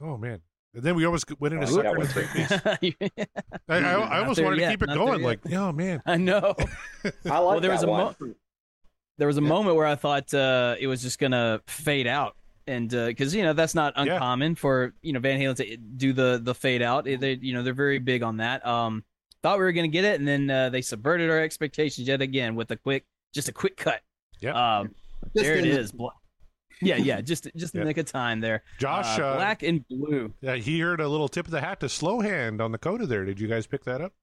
[0.01, 0.41] Oh man.
[0.73, 3.27] And then we almost went into Oh, sucker that and three piece.
[3.69, 5.21] I, I, I almost wanted yet, to keep it not going.
[5.21, 6.01] Like, oh man.
[6.05, 6.55] I know.
[7.03, 8.15] I like well, there was a one.
[8.19, 8.33] mo-
[9.19, 12.35] there was a moment where I thought uh, it was just gonna fade out,
[12.67, 16.41] and because you know that's not uncommon for you know Van Halen to do the
[16.43, 17.05] the fade out.
[17.05, 18.65] They you know they're very big on that.
[18.65, 19.05] Um,
[19.43, 22.55] thought we were gonna get it, and then uh, they subverted our expectations yet again
[22.55, 24.01] with a quick, just a quick cut.
[24.41, 24.79] Yeah.
[24.79, 24.93] Um,
[25.35, 25.91] Just there it is.
[25.91, 26.11] in the- Bla-
[26.81, 27.83] Yeah, yeah, just just in Yeah.
[27.83, 28.63] the nick of time there.
[28.79, 30.33] Josh, Uh, uh, black and blue.
[30.41, 33.05] Yeah, he heard a little tip of the hat to slow hand on the coda
[33.05, 33.23] there.
[33.25, 34.13] Did you guys pick that up?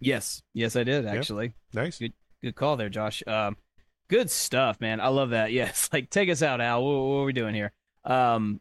[0.00, 1.54] Yes, yes, I did actually.
[1.74, 1.98] Nice.
[1.98, 3.22] Good, good call there, Josh.
[3.26, 3.56] Um,
[4.08, 5.00] good stuff, man.
[5.00, 5.52] I love that.
[5.52, 6.84] Yes, like take us out, Al.
[6.84, 7.72] What, what are we doing here?
[8.04, 8.60] Um,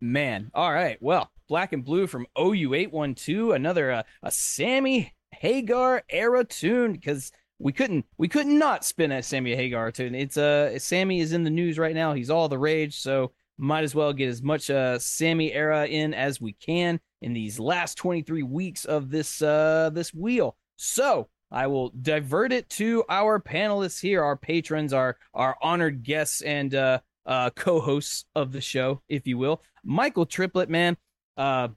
[0.00, 0.50] man.
[0.54, 1.00] All right.
[1.00, 3.52] Well, black and blue from OU eight one two.
[3.52, 9.22] Another uh, a Sammy Hagar era tune because we couldn't we could not spin a
[9.22, 10.14] Sammy Hagar tune.
[10.14, 12.12] It's uh Sammy is in the news right now.
[12.12, 16.12] He's all the rage, so might as well get as much uh Sammy era in
[16.12, 20.56] as we can in these last 23 weeks of this uh this wheel.
[20.76, 26.42] So I will divert it to our panelists here, our patrons, our our honored guests
[26.42, 29.62] and uh uh co-hosts of the show, if you will.
[29.82, 30.96] Michael Tripplet, man,
[31.38, 31.68] uh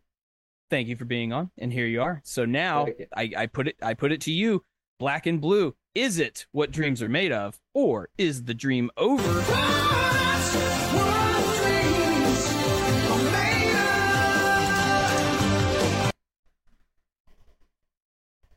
[0.69, 2.21] thank you for being on, and here you are.
[2.25, 4.63] So now I, I put it I put it to you,
[4.99, 5.75] black and blue.
[5.95, 9.23] Is it what dreams are made of, or is the dream over?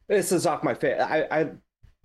[0.09, 1.03] This is off my favorite.
[1.03, 1.51] I,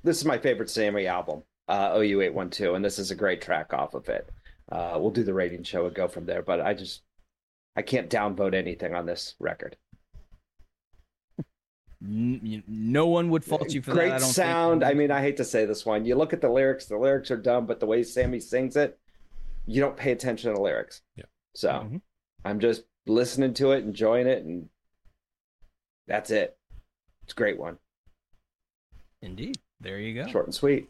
[0.03, 3.15] this is my favorite Sammy album, uh, OU eight one two, and this is a
[3.15, 4.29] great track off of it.
[4.71, 6.41] Uh, we'll do the rating show and go from there.
[6.41, 7.01] But I just
[7.75, 9.75] I can't downvote anything on this record.
[12.03, 14.19] N- you- No one would fault you for Great that.
[14.21, 14.81] Great sound.
[14.81, 14.91] Think.
[14.91, 16.05] I mean, I hate to say this one.
[16.05, 16.85] You look at the lyrics.
[16.85, 18.99] The lyrics are dumb, but the way Sammy sings it,
[19.65, 21.01] you don't pay attention to the lyrics.
[21.15, 21.25] Yeah.
[21.55, 22.01] So Mhm.
[22.45, 24.69] I'm just listening to it, enjoying it, and
[26.07, 26.57] that's it.
[27.23, 27.79] It's a great one.
[29.21, 29.59] Indeed.
[29.79, 30.27] There you go.
[30.29, 30.89] Short and sweet.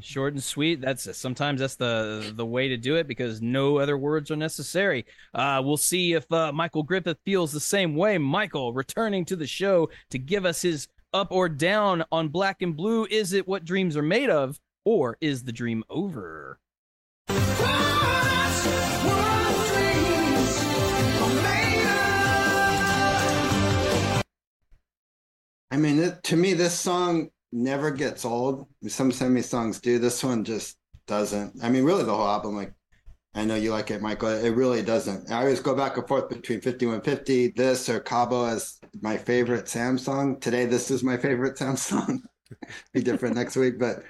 [0.00, 3.98] Short and sweet that's sometimes that's the the way to do it because no other
[3.98, 5.04] words are necessary.
[5.34, 8.16] Uh we'll see if uh michael griffith feels the same way.
[8.18, 12.76] Michael returning to the show to give us his up or down on black and
[12.76, 13.06] blue.
[13.10, 16.58] Is it what dreams are made of or is the dream over?
[25.72, 28.66] I mean, to me, this song never gets old.
[28.88, 29.98] Some Sammy songs do.
[29.98, 30.76] This one just
[31.06, 31.62] doesn't.
[31.62, 32.56] I mean, really, the whole album.
[32.56, 32.72] Like,
[33.34, 34.28] I know you like it, Michael.
[34.28, 35.30] It really doesn't.
[35.30, 39.98] I always go back and forth between 5150, this or Cabo as my favorite Sam
[39.98, 40.40] song.
[40.40, 42.22] Today, this is my favorite Sam song.
[42.92, 44.02] Be different next week, but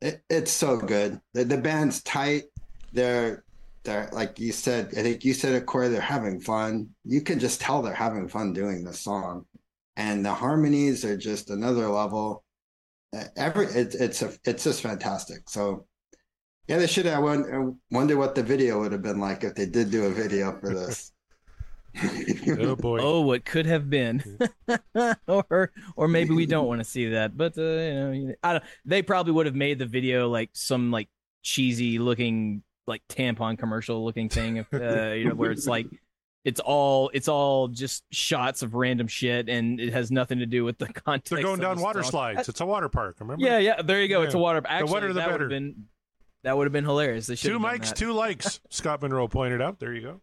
[0.00, 1.20] it, it's so good.
[1.34, 2.44] The, the band's tight.
[2.92, 3.44] They're
[3.84, 4.88] they're like you said.
[4.96, 5.88] I think you said it, Corey.
[5.88, 6.90] They're having fun.
[7.04, 9.44] You can just tell they're having fun doing this song
[9.98, 12.44] and the harmonies are just another level.
[13.16, 15.48] Uh, Every it's it's a it's just fantastic.
[15.48, 15.86] So
[16.66, 17.22] yeah, they should have.
[17.22, 20.58] won- wonder what the video would have been like if they did do a video
[20.60, 21.12] for this.
[22.60, 22.98] Oh boy.
[23.02, 24.22] oh what could have been
[25.26, 28.64] or or maybe we don't want to see that but uh, you know I don't,
[28.84, 31.08] they probably would have made the video like some like
[31.42, 35.86] cheesy looking like tampon commercial looking thing if, uh, you know where it's like
[36.44, 40.64] it's all it's all just shots of random shit and it has nothing to do
[40.64, 42.10] with the context They're going of down the water song.
[42.12, 42.48] slides.
[42.48, 43.16] It's a water park.
[43.20, 43.44] Remember?
[43.44, 44.42] yeah yeah there you go it's a Yeah.
[44.42, 45.44] water The actually wetter the that would better.
[45.44, 45.84] have been
[46.44, 48.60] that would have been hilarious they Two have mics, two likes.
[48.70, 49.80] Scott Monroe pointed out.
[49.80, 50.20] There you go.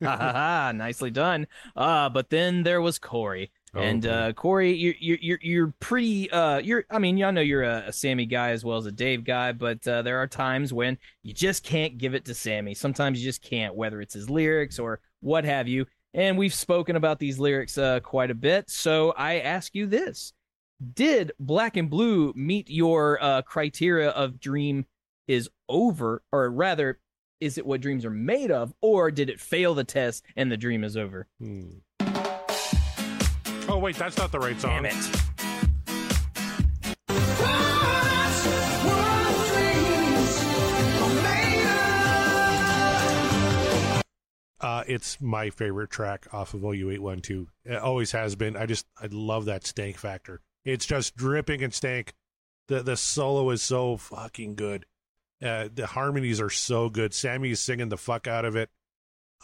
[0.04, 0.72] ha ha ha!
[0.74, 1.46] Nicely done.
[1.76, 4.08] Uh, but then there was Corey, Oh, and boy.
[4.08, 6.30] uh, Corey, you're you're you're you're pretty.
[6.30, 6.84] Uh, you're.
[6.90, 9.50] I mean, y'all know you're a, a Sammy guy as well as a Dave guy,
[9.52, 12.74] but uh, there are times when you just can't give it to Sammy.
[12.74, 15.86] Sometimes you just can't, whether it's his lyrics or what have you.
[16.14, 18.70] And we've spoken about these lyrics uh, quite a bit.
[18.70, 20.32] So I ask you this:
[20.94, 24.86] Did Black and Blue meet your uh, criteria of dream
[25.26, 26.98] is over, or rather?
[27.40, 30.56] Is it what dreams are made of, or did it fail the test and the
[30.56, 31.28] dream is over?
[31.38, 31.68] Hmm.
[33.68, 34.82] Oh wait, that's not the right song.
[34.82, 35.27] Damn it.
[44.60, 47.48] Uh, it's my favorite track off of OU eight one two.
[47.64, 48.56] It always has been.
[48.56, 50.40] I just I love that stank factor.
[50.64, 52.14] It's just dripping and stank.
[52.66, 54.86] The the solo is so fucking good.
[55.42, 57.14] Uh, the harmonies are so good.
[57.14, 58.70] Sammy is singing the fuck out of it.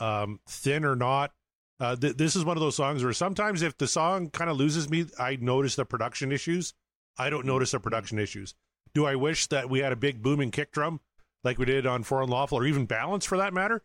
[0.01, 1.31] Um, thin or not,
[1.79, 4.57] uh, th- this is one of those songs where sometimes if the song kind of
[4.57, 6.75] loses me, I notice the production issues.
[7.17, 8.55] I don't notice the production issues.
[8.93, 11.01] Do I wish that we had a big booming kick drum?
[11.45, 13.83] like we did on For Unlawful or even Balance for that matter?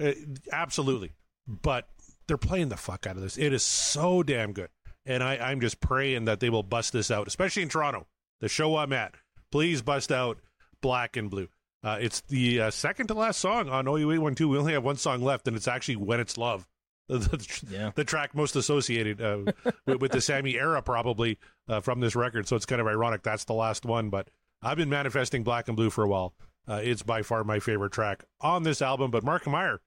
[0.00, 0.12] Uh,
[0.52, 1.12] absolutely.
[1.46, 1.88] But
[2.26, 3.36] they're playing the fuck out of this.
[3.38, 4.68] It is so damn good.
[5.06, 8.06] And I, I'm just praying that they will bust this out, especially in Toronto,
[8.40, 9.14] the show I'm at.
[9.50, 10.38] Please bust out
[10.80, 11.48] Black and Blue.
[11.82, 14.50] Uh, it's the uh, second to last song on OU 812.
[14.50, 16.66] We only have one song left, and it's actually When It's Love.
[17.10, 17.90] The, the, Yeah.
[17.96, 19.38] the track most associated uh,
[19.84, 22.46] with, with the Sammy era, probably uh, from this record.
[22.46, 24.10] So it's kind of ironic that's the last one.
[24.10, 24.28] But
[24.62, 26.34] I've been manifesting Black and Blue for a while.
[26.70, 29.10] Uh, it's by far my favorite track on this album.
[29.10, 29.80] But Mark Meyer,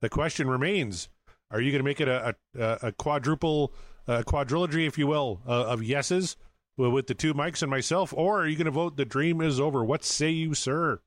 [0.00, 1.10] the question remains:
[1.50, 3.74] Are you going to make it a, a, a quadruple,
[4.06, 6.36] a quadrilogy, if you will, uh, of yeses
[6.78, 9.42] with, with the two mics and myself, or are you going to vote the dream
[9.42, 9.84] is over?
[9.84, 11.02] What say you, sir?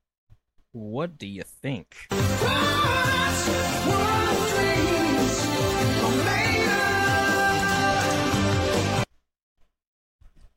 [0.70, 1.96] What do you think?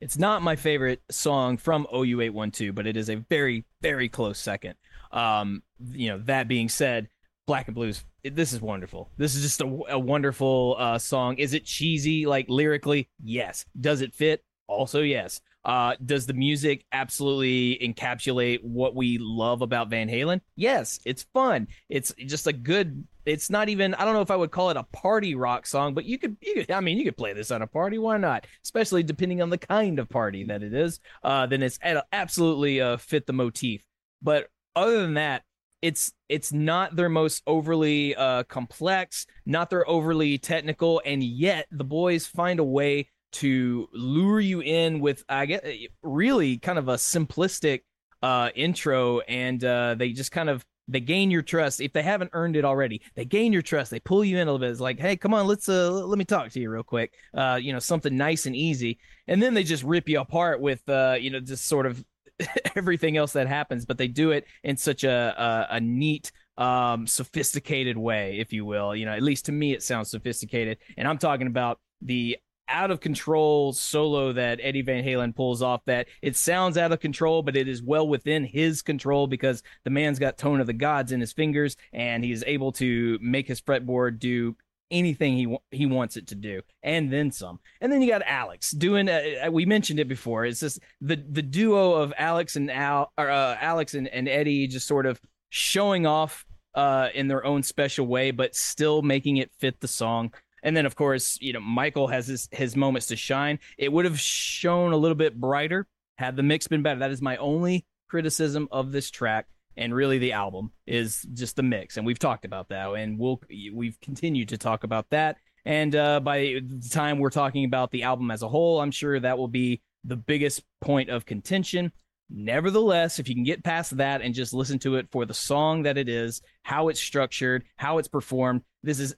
[0.00, 4.74] It's not my favorite song from OU812, but it is a very, very close second.
[5.12, 5.62] Um,
[5.92, 7.08] you know, that being said,
[7.46, 9.10] Black and Blues, it- this is wonderful.
[9.18, 11.36] This is just a, a wonderful uh, song.
[11.38, 13.08] Is it cheesy, like lyrically?
[13.22, 13.64] Yes.
[13.78, 14.42] Does it fit?
[14.68, 15.40] Also, yes.
[15.64, 20.40] Uh, does the music absolutely encapsulate what we love about Van Halen?
[20.56, 21.68] Yes, it's fun.
[21.88, 23.04] It's just a good.
[23.26, 23.94] It's not even.
[23.94, 26.36] I don't know if I would call it a party rock song, but you could.
[26.40, 26.70] You could.
[26.70, 27.98] I mean, you could play this on a party.
[27.98, 28.46] Why not?
[28.64, 30.98] Especially depending on the kind of party that it is.
[31.22, 31.78] Uh, then it's
[32.12, 33.84] absolutely uh fit the motif.
[34.22, 35.42] But other than that,
[35.82, 41.84] it's it's not their most overly uh complex, not their overly technical, and yet the
[41.84, 45.64] boys find a way to lure you in with I get
[46.02, 47.82] really kind of a simplistic
[48.22, 51.80] uh intro and uh they just kind of they gain your trust.
[51.80, 53.90] If they haven't earned it already they gain your trust.
[53.90, 54.70] They pull you in a little bit.
[54.70, 57.14] It's like hey come on let's uh let me talk to you real quick.
[57.34, 58.98] Uh you know something nice and easy.
[59.28, 62.04] And then they just rip you apart with uh you know just sort of
[62.74, 67.06] everything else that happens but they do it in such a a, a neat um
[67.06, 68.94] sophisticated way if you will.
[68.96, 70.78] You know at least to me it sounds sophisticated.
[70.96, 72.38] And i'm talking about the
[72.70, 77.00] out of control solo that Eddie Van Halen pulls off that it sounds out of
[77.00, 80.72] control, but it is well within his control because the man's got tone of the
[80.72, 84.56] gods in his fingers and he's able to make his fretboard do
[84.90, 87.60] anything he he wants it to do and then some.
[87.80, 90.44] And then you got Alex doing uh, we mentioned it before.
[90.44, 94.66] It's just the the duo of Alex and Al or uh, Alex and, and Eddie
[94.66, 96.44] just sort of showing off
[96.74, 100.32] uh in their own special way but still making it fit the song.
[100.62, 103.58] And then, of course, you know, Michael has his, his moments to shine.
[103.78, 105.86] It would have shown a little bit brighter
[106.18, 107.00] had the mix been better.
[107.00, 109.46] That is my only criticism of this track
[109.76, 111.96] and really the album is just the mix.
[111.96, 113.40] And we've talked about that and we'll,
[113.72, 115.38] we've continued to talk about that.
[115.64, 119.18] And uh, by the time we're talking about the album as a whole, I'm sure
[119.18, 121.92] that will be the biggest point of contention.
[122.28, 125.82] Nevertheless, if you can get past that and just listen to it for the song
[125.82, 129.16] that it is, how it's structured, how it's performed, this is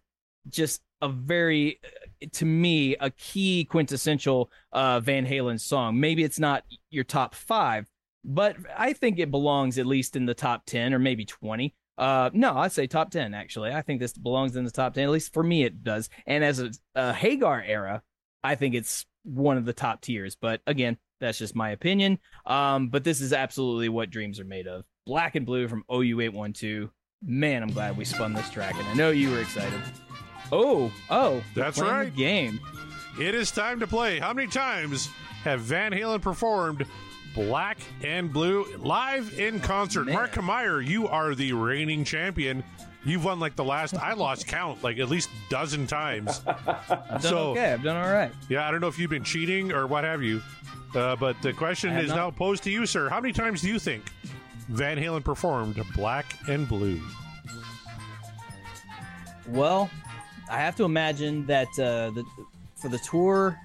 [0.48, 1.80] just a very
[2.30, 6.00] to me a key quintessential uh Van Halen song.
[6.00, 7.90] Maybe it's not your top 5,
[8.24, 11.74] but I think it belongs at least in the top 10 or maybe 20.
[11.98, 13.72] Uh no, I'd say top 10 actually.
[13.72, 16.08] I think this belongs in the top 10 at least for me it does.
[16.24, 18.02] And as a, a Hagar era,
[18.44, 22.20] I think it's one of the top tiers, but again, that's just my opinion.
[22.46, 24.84] Um but this is absolutely what dreams are made of.
[25.04, 26.90] Black and Blue from OU812.
[27.24, 29.80] Man, I'm glad we spun this track and I know you were excited.
[30.52, 32.14] Oh, oh, That's right.
[32.14, 32.60] game.
[33.18, 34.18] It is time to play.
[34.18, 35.08] How many times
[35.44, 36.86] have Van Halen performed
[37.34, 40.04] Black and Blue live in concert?
[40.04, 40.14] Man.
[40.14, 42.62] Mark Meyer, you are the reigning champion.
[43.04, 46.42] You've won like the last, I lost count, like at least dozen times.
[46.46, 47.72] I've done okay.
[47.72, 48.30] I've done all right.
[48.48, 50.42] Yeah, I don't know if you've been cheating or what have you.
[50.94, 52.16] Uh, but the question is not.
[52.16, 53.08] now posed to you, sir.
[53.08, 54.04] How many times do you think
[54.68, 57.00] Van Halen performed Black and Blue?
[59.48, 59.90] Well,
[60.52, 62.24] I have to imagine that uh, the
[62.76, 63.58] for the tour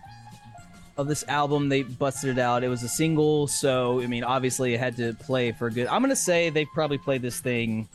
[0.95, 2.63] of this album, they busted it out.
[2.63, 5.87] It was a single, so I mean, obviously, it had to play for a good.
[5.87, 7.89] I'm gonna say they probably played this thing.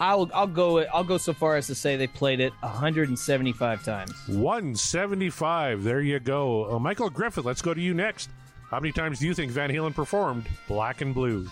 [0.00, 4.12] I'll I'll go I'll go so far as to say they played it 175 times.
[4.26, 5.84] 175.
[5.84, 6.74] There you go.
[6.74, 8.28] Uh, Michael Griffith, let's go to you next.
[8.68, 11.46] How many times do you think Van Halen performed Black and Blue?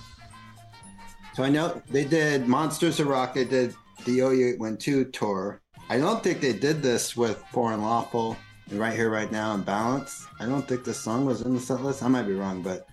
[1.35, 3.35] So I know they did Monsters of Rock.
[3.35, 3.75] They did
[4.05, 5.61] the OU812 tour.
[5.89, 8.37] I don't think they did this with For Unlawful
[8.71, 10.27] and Right Here, Right Now and Balance.
[10.39, 12.03] I don't think this song was in the set list.
[12.03, 12.87] I might be wrong, but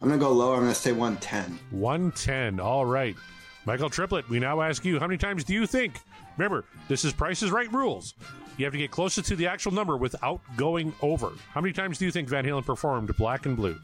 [0.00, 0.54] I'm going to go lower.
[0.54, 1.58] I'm going to say 110.
[1.70, 2.60] 110.
[2.60, 3.16] All right.
[3.66, 6.00] Michael Tripplet, we now ask you, how many times do you think?
[6.36, 8.14] Remember, this is Price is Right rules.
[8.56, 11.32] You have to get closest to the actual number without going over.
[11.50, 13.78] How many times do you think Van Halen performed Black and Blue?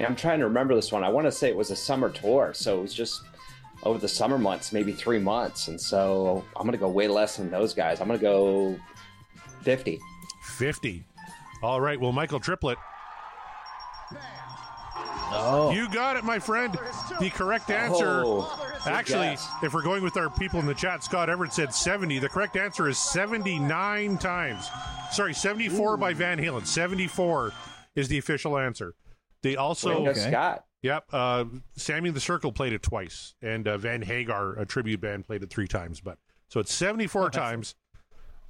[0.00, 1.04] Yeah, I'm trying to remember this one.
[1.04, 3.20] I want to say it was a summer tour, so it was just
[3.82, 5.68] over the summer months, maybe three months.
[5.68, 8.00] And so I'm going to go way less than those guys.
[8.00, 8.80] I'm going to go
[9.60, 10.00] 50.
[10.42, 11.04] 50.
[11.62, 12.00] All right.
[12.00, 12.76] Well, Michael Tripplet.
[15.32, 15.70] Oh.
[15.74, 16.78] You got it, my friend.
[17.20, 17.74] The correct oh.
[17.74, 18.22] answer.
[18.24, 19.46] Oh, actually, guess.
[19.62, 22.20] if we're going with our people in the chat, Scott Everett said 70.
[22.20, 24.66] The correct answer is 79 times.
[25.12, 26.66] Sorry, 74 by Van Halen.
[26.66, 27.52] 74
[27.96, 28.94] is the official answer.
[29.42, 30.02] They also.
[30.02, 30.64] Way to go, Scott.
[30.82, 31.04] Yep.
[31.12, 31.44] Uh,
[31.76, 35.50] Sammy the Circle played it twice, and uh, Van Hagar, a tribute band, played it
[35.50, 36.00] three times.
[36.00, 36.18] But
[36.48, 37.74] so it's 74 times.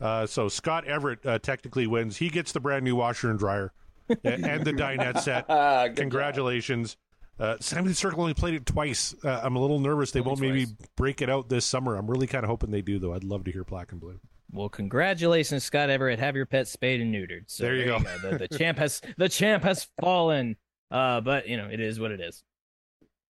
[0.00, 2.16] Uh, so Scott Everett uh, technically wins.
[2.16, 3.72] He gets the brand new washer and dryer
[4.24, 5.44] and the dinette set.
[5.48, 6.96] Ah, good Congratulations.
[7.38, 9.14] Uh, Sammy the Circle only played it twice.
[9.24, 11.96] Uh, I'm a little nervous they won't maybe break it out this summer.
[11.96, 13.14] I'm really kind of hoping they do, though.
[13.14, 14.20] I'd love to hear Black and Blue.
[14.52, 16.18] Well, congratulations, Scott Everett.
[16.18, 17.44] Have your pet spayed and neutered.
[17.46, 17.98] So There you go.
[17.98, 20.56] The, the champ has the champ has fallen.
[20.90, 22.42] Uh, but you know it is what it is.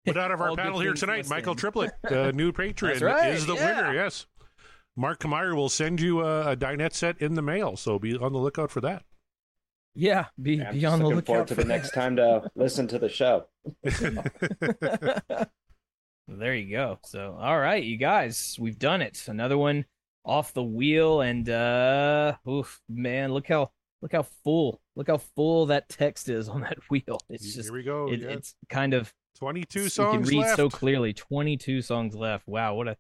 [0.04, 1.60] But out of our All panel here tonight, must Michael end.
[1.60, 3.76] Tripplet, the new patron, right, is the yeah.
[3.76, 3.94] winner.
[3.94, 4.26] Yes.
[4.96, 8.32] Mark Meyer will send you a, a dinette set in the mail, so be on
[8.32, 9.04] the lookout for that.
[9.94, 12.50] Yeah, be I'm be on the looking lookout forward to for the next time to
[12.54, 13.46] listen to the show.
[16.32, 17.00] There you go.
[17.04, 19.24] So, all right, you guys, we've done it.
[19.26, 19.84] Another one
[20.24, 25.66] off the wheel, and uh, oof, man, look how look how full, look how full
[25.66, 27.18] that text is on that wheel.
[27.28, 28.28] It's Here just we go, It, yeah.
[28.28, 30.56] It's kind of 22 songs you can read left.
[30.56, 31.12] so clearly.
[31.12, 32.46] Twenty-two songs left.
[32.46, 32.96] Wow, what a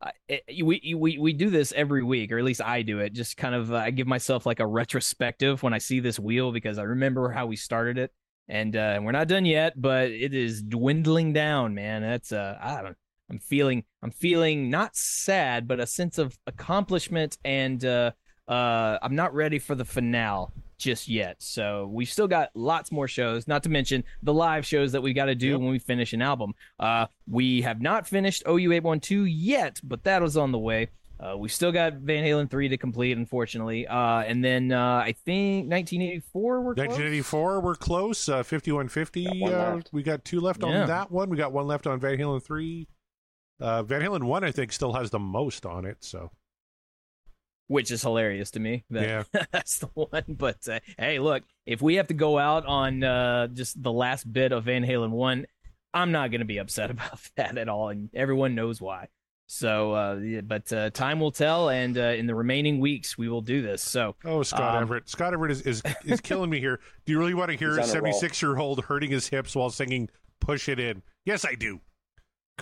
[0.00, 3.12] I, it, we we we do this every week, or at least I do it.
[3.12, 6.52] Just kind of, uh, I give myself like a retrospective when I see this wheel
[6.52, 8.12] because I remember how we started it,
[8.48, 12.02] and uh, we're not done yet, but it is dwindling down, man.
[12.02, 12.96] That's uh, I don't.
[13.30, 18.10] I'm feeling, I'm feeling not sad, but a sense of accomplishment, and uh,
[18.48, 21.36] uh, I'm not ready for the finale just yet.
[21.40, 25.12] So we've still got lots more shows, not to mention the live shows that we
[25.12, 26.54] got to do when we finish an album.
[26.78, 30.88] Uh, we have not finished OU812 yet, but that was on the way.
[31.20, 33.86] Uh, we still got Van Halen 3 to complete, unfortunately.
[33.86, 36.86] Uh, and then uh, I think 1984 we're close?
[36.88, 38.28] 1984, we're close.
[38.28, 40.80] Uh, 5150, Got uh, we got two left Yeah.
[40.82, 41.30] on that one.
[41.30, 42.88] We got one left on Van Halen 3.
[43.60, 45.98] Uh, Van Halen 1, I think, still has the most on it.
[46.00, 46.32] So,
[47.68, 48.84] which is hilarious to me.
[48.90, 49.42] That, Yeah.
[49.52, 50.24] that's the one.
[50.28, 54.30] But uh, hey, look, if we have to go out on uh, just the last
[54.30, 55.46] bit of Van Halen one,
[55.92, 59.08] I'm not going to be upset about that at all, and everyone knows why.
[59.46, 63.28] So, uh, yeah, but uh, time will tell, and uh, in the remaining weeks, we
[63.28, 63.82] will do this.
[63.82, 65.08] So, oh, Scott um, Everett.
[65.08, 66.80] Scott Everett is, is, is killing me here.
[67.04, 67.86] Do you really want to hear a on a roll.
[67.88, 70.08] 76 year old hurting his hips while singing
[70.40, 71.02] Push It In?
[71.26, 71.80] Yes, I do.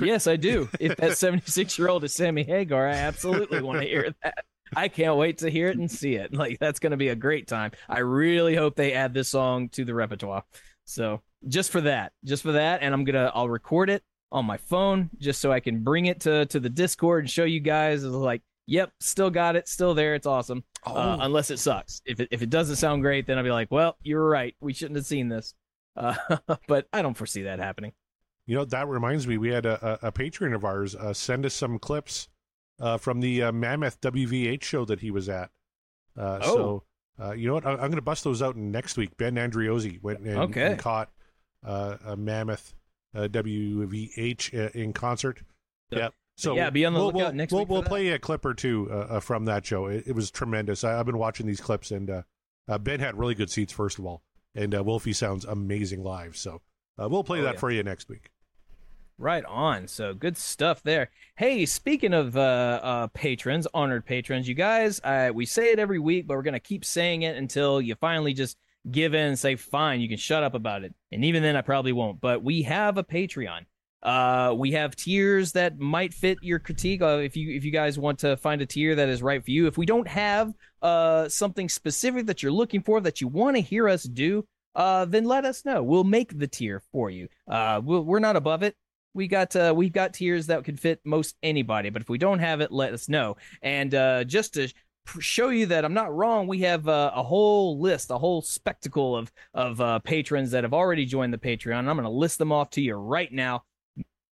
[0.01, 0.69] yes, I do.
[0.81, 4.45] If that 76 year old is Sammy Hagar, I absolutely want to hear that.
[4.77, 6.33] I can't wait to hear it and see it.
[6.43, 7.71] Like that's going to be a great time.
[7.89, 10.43] I really hope they add this song to the repertoire.
[10.85, 14.57] So just for that, just for that, and I'm gonna I'll record it on my
[14.57, 18.05] phone just so I can bring it to to the Discord and show you guys.
[18.05, 20.15] Like, yep, still got it, still there.
[20.15, 20.65] It's awesome.
[20.85, 22.03] Uh, unless it sucks.
[22.05, 24.57] If it if it doesn't sound great, then I'll be like, well, you were right.
[24.61, 25.55] We shouldn't have seen this.
[25.97, 26.15] Uh,
[26.67, 27.93] but I don't foresee that happening.
[28.47, 31.47] You know, that reminds me, we had a, a, a patron of ours uh, send
[31.47, 32.29] us some clips
[32.83, 35.51] uh, from the uh, Mammoth WVH show that he was at.
[36.19, 36.55] Uh, Oh.
[36.55, 36.85] So,
[37.25, 37.65] uh, you know what?
[37.67, 39.17] I, I'm going to bust those out next week.
[39.17, 40.73] Ben Andriozzi went and, Okay.
[40.73, 41.11] and caught
[41.65, 42.75] uh, a Mammoth
[43.15, 45.41] uh, WVH uh, in concert.
[45.93, 46.15] So- Yep.
[46.39, 48.45] So yeah, be on the we'll, lookout we'll, next we'll, week We'll play a clip
[48.47, 48.89] or two
[49.21, 49.87] from that show.
[49.87, 50.83] It, it was tremendous.
[50.83, 52.23] I, I've been watching these clips, and uh,
[52.67, 54.23] uh, Ben had really good seats, first of all,
[54.55, 56.35] and uh, Wolfie sounds amazing live.
[56.39, 56.63] So
[56.99, 57.61] uh, we'll play Oh, that yeah.
[57.61, 58.31] for you next week.
[59.23, 59.87] Right on.
[59.87, 61.09] So good stuff there.
[61.37, 66.01] Hey, speaking of uh, uh, patrons, honored patrons, you guys, uh, we say it every
[66.01, 68.59] week, but we're gonna keep saying it until you finally just
[68.91, 71.61] give in and say, "Fine, you can shut up about it." And even then, I
[71.61, 72.21] probably won't.
[72.21, 73.67] But we have a Patreon.
[74.03, 77.01] Uh, we have tiers that might fit your critique.
[77.01, 79.53] Uh, if you if you guys want to find a tier that is right for
[79.53, 83.55] you, if we don't have uh something specific that you're looking for that you want
[83.55, 84.45] to hear us do,
[84.75, 85.81] uh, then let us know.
[85.81, 87.29] We'll make the tier for you.
[87.47, 88.75] Uh, we'll, we're not above it
[89.15, 92.39] we got uh, we've got tiers that could fit most anybody but if we don't
[92.39, 93.37] have it let us know.
[93.63, 94.73] And uh, just to
[95.19, 99.17] show you that i'm not wrong we have uh, a whole list a whole spectacle
[99.17, 102.53] of of uh, patrons that have already joined the patreon i'm going to list them
[102.53, 103.65] off to you right now.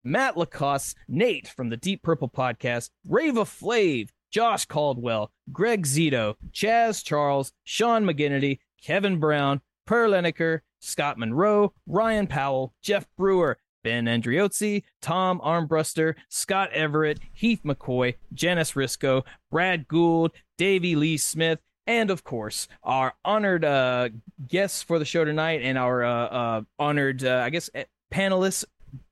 [0.03, 7.03] Matt lacoste nate from the deep purple podcast rava flav josh caldwell greg zito chaz
[7.03, 14.83] charles sean mcginnity kevin brown per Lineker, scott monroe ryan powell jeff brewer Ben Andriozzi,
[15.01, 22.23] Tom Armbruster, Scott Everett, Heath McCoy, Janice Risco, Brad Gould, Davey Lee Smith, and of
[22.23, 24.09] course our honored uh,
[24.47, 28.65] guests for the show tonight and our uh, uh, honored, uh, I guess, eh, panelists,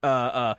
[0.04, 0.54] uh, uh,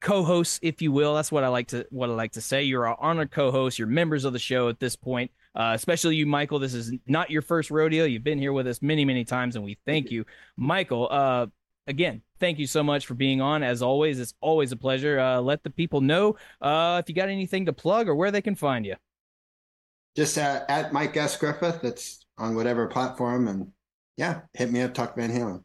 [0.00, 1.14] co-hosts, if you will.
[1.14, 2.62] That's what I like to what I like to say.
[2.62, 3.78] You're our honored co-hosts.
[3.78, 5.30] You're members of the show at this point.
[5.56, 6.58] Uh, especially you, Michael.
[6.58, 8.04] This is not your first rodeo.
[8.04, 10.24] You've been here with us many, many times, and we thank you,
[10.56, 11.08] Michael.
[11.10, 11.46] Uh,
[11.86, 13.62] again, thank you so much for being on.
[13.62, 15.18] As always, it's always a pleasure.
[15.18, 18.42] Uh, let the people know uh, if you got anything to plug or where they
[18.42, 18.96] can find you.
[20.16, 21.36] Just at, at Mike S.
[21.36, 21.80] Griffith.
[21.82, 23.48] That's on whatever platform.
[23.48, 23.72] And
[24.16, 25.62] yeah, hit me up, Talk Van Halen.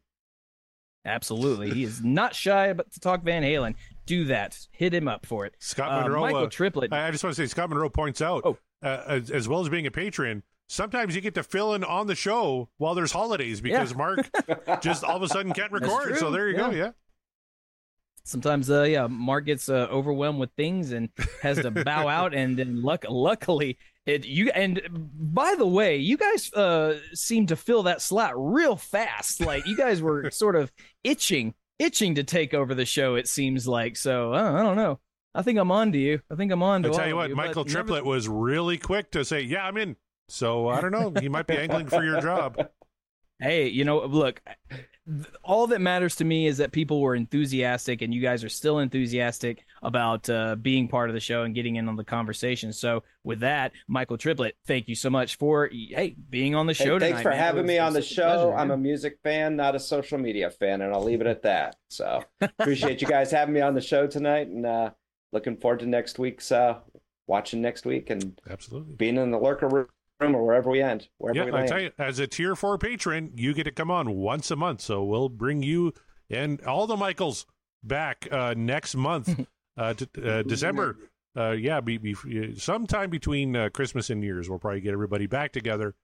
[1.05, 1.71] Absolutely.
[1.71, 3.75] He is not shy about to talk Van Halen.
[4.05, 4.57] Do that.
[4.71, 5.55] Hit him up for it.
[5.59, 6.21] Scott Uh, Monroe.
[6.21, 6.91] Michael uh, Tripplet.
[6.91, 8.57] I I just want to say, Scott Monroe points out, Oh.
[8.83, 12.07] uh, as, as well as being a patron, sometimes you get to fill in on
[12.07, 13.97] the show while there's holidays because Yeah.
[13.97, 14.29] Mark
[14.81, 16.17] just all of a sudden can't record.
[16.17, 16.69] So there you go.
[16.69, 16.77] Yeah.
[16.77, 16.91] Yeah.
[18.23, 21.09] Sometimes, uh, yeah, Mark gets uh, overwhelmed with things and
[21.41, 22.35] has to bow out.
[22.35, 24.51] And then, luck- luckily, it you.
[24.51, 29.41] And by the way, you guys uh seem to fill that slot real fast.
[29.41, 30.71] Like you guys were sort of
[31.03, 33.15] itching, itching to take over the show.
[33.15, 33.97] It seems like.
[33.97, 34.99] So uh, I don't know.
[35.33, 36.19] I think I'm on to you.
[36.31, 38.77] I think I'm on to I tell you of what, you, Michael Tripplet was really
[38.77, 39.95] quick to say, "Yeah, I'm in."
[40.29, 41.13] So I don't know.
[41.19, 42.57] He might be angling for your job.
[43.41, 44.41] Hey, you know, look,
[45.45, 48.79] all that matters to me is that people were enthusiastic and you guys are still
[48.79, 52.73] enthusiastic about uh, being part of the show and getting in on the conversation.
[52.73, 56.83] So, with that, Michael Tripplet, thank you so much for hey being on the Hey,
[56.83, 57.23] show thanks tonight.
[57.23, 57.37] for man.
[57.39, 58.23] Having me on the was such a show.
[58.51, 61.43] pleasure, I'm a music fan, not a social media fan, and I'll leave it at
[61.43, 61.77] that.
[61.89, 64.89] So appreciate you guys having me on the show tonight, and uh,
[65.31, 66.79] looking forward to next week's uh,
[67.25, 69.87] watching next week and absolutely being in the lurker room
[70.19, 73.31] or wherever we end, wherever Yeah, we I tell you, as a tier four patron,
[73.35, 74.81] you get to come on once a month.
[74.81, 75.93] So we'll bring you
[76.29, 77.45] and all the Michaels
[77.83, 79.45] back uh, next month,
[79.77, 80.97] uh, to, uh, December.
[81.37, 82.15] Uh, yeah, be, be,
[82.57, 85.95] sometime between uh, Christmas and New Year's, we'll probably get everybody back together.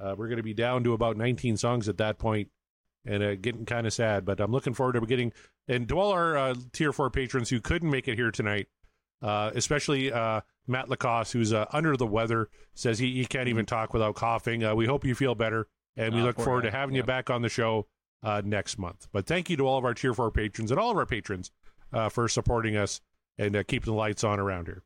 [0.00, 2.50] Uh, we're going to be down to about 19 songs at that point,
[3.04, 4.24] and uh, getting kind of sad.
[4.24, 5.32] But I'm looking forward to getting
[5.66, 8.68] and to all our uh, tier four patrons who couldn't make it here tonight,
[9.22, 13.66] uh, especially uh, Matt Lacoste, who's uh, under the weather, says he, he can't even
[13.66, 14.64] talk without coughing.
[14.64, 17.30] Uh, we hope you feel better, and we Oh, look forward to having you back
[17.30, 17.86] on the show
[18.22, 19.06] uh, next month.
[19.12, 21.50] But thank you to all of our tier four patrons and all of our patrons
[21.92, 23.00] uh, for supporting us
[23.38, 24.82] and uh, keeping the lights on around here.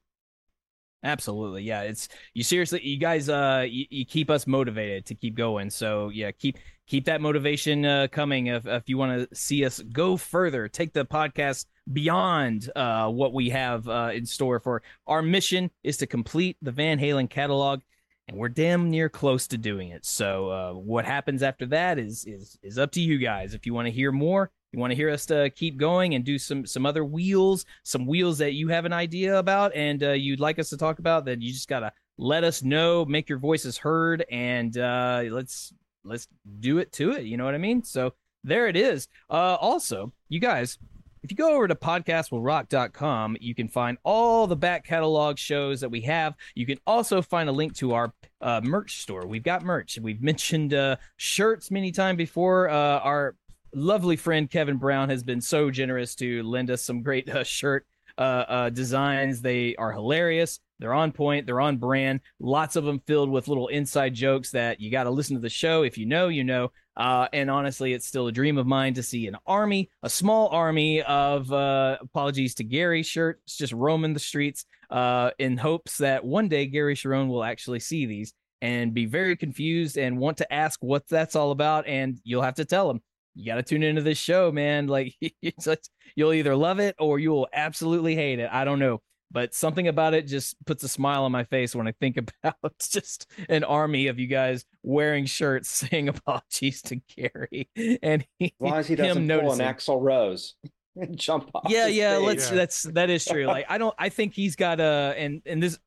[1.03, 1.63] Absolutely.
[1.63, 1.83] Yeah.
[1.83, 5.71] It's you seriously, you guys, uh, you, you keep us motivated to keep going.
[5.71, 8.49] So yeah, keep, keep that motivation, uh, coming.
[8.49, 13.33] If, if you want to see us go further, take the podcast beyond, uh, what
[13.33, 17.81] we have, uh, in store for our mission is to complete the Van Halen catalog
[18.29, 20.05] and we're damn near close to doing it.
[20.05, 23.55] So, uh, what happens after that is, is, is up to you guys.
[23.55, 26.25] If you want to hear more, you want to hear us to keep going and
[26.25, 30.13] do some some other wheels, some wheels that you have an idea about and uh,
[30.13, 33.39] you'd like us to talk about, then you just gotta let us know, make your
[33.39, 35.73] voices heard, and uh, let's
[36.05, 36.29] let's
[36.61, 37.25] do it to it.
[37.25, 37.83] You know what I mean?
[37.83, 38.15] So
[38.45, 39.09] there it is.
[39.29, 40.79] Uh, also, you guys,
[41.23, 45.91] if you go over to podcastwillrock.com, you can find all the back catalog shows that
[45.91, 46.35] we have.
[46.55, 49.27] You can also find a link to our uh, merch store.
[49.27, 49.99] We've got merch.
[50.01, 52.71] We've mentioned uh, shirts many times before.
[52.71, 53.37] Uh, our
[53.75, 57.87] lovely friend Kevin Brown has been so generous to lend us some great uh, shirt
[58.19, 59.41] uh, uh, designs.
[59.43, 60.61] They are hilarious.
[60.79, 61.47] They're on point.
[61.47, 62.21] They're on brand.
[62.39, 65.51] Lots of them filled with little inside jokes that you got to listen to the
[65.51, 65.83] show.
[65.83, 66.73] If you know, you know.
[67.01, 70.49] Uh, and honestly, it's still a dream of mine to see an army, a small
[70.49, 76.23] army of uh, apologies to Gary shirts just roaming the streets uh, in hopes that
[76.23, 80.53] one day Gary Cherone will actually see these and be very confused and want to
[80.53, 81.87] ask what that's all about.
[81.87, 83.01] And you'll have to tell him
[83.35, 84.87] you got to tune into this show, man.
[84.87, 88.51] Like it's- you'll either love it or you will absolutely hate it.
[88.53, 89.01] I don't know,
[89.31, 92.73] but something about it just puts a smile on my face when I think about
[92.79, 97.69] just an army of you guys wearing shirts saying apologies to Gary
[98.03, 99.67] and he, As long as he doesn't pull an noticing.
[99.67, 100.55] Axl Rose
[100.97, 101.67] and jump off.
[101.69, 102.27] Yeah, the yeah, stage.
[102.27, 103.47] let's that's that is true.
[103.47, 105.79] Like I don't I think he's got a and and this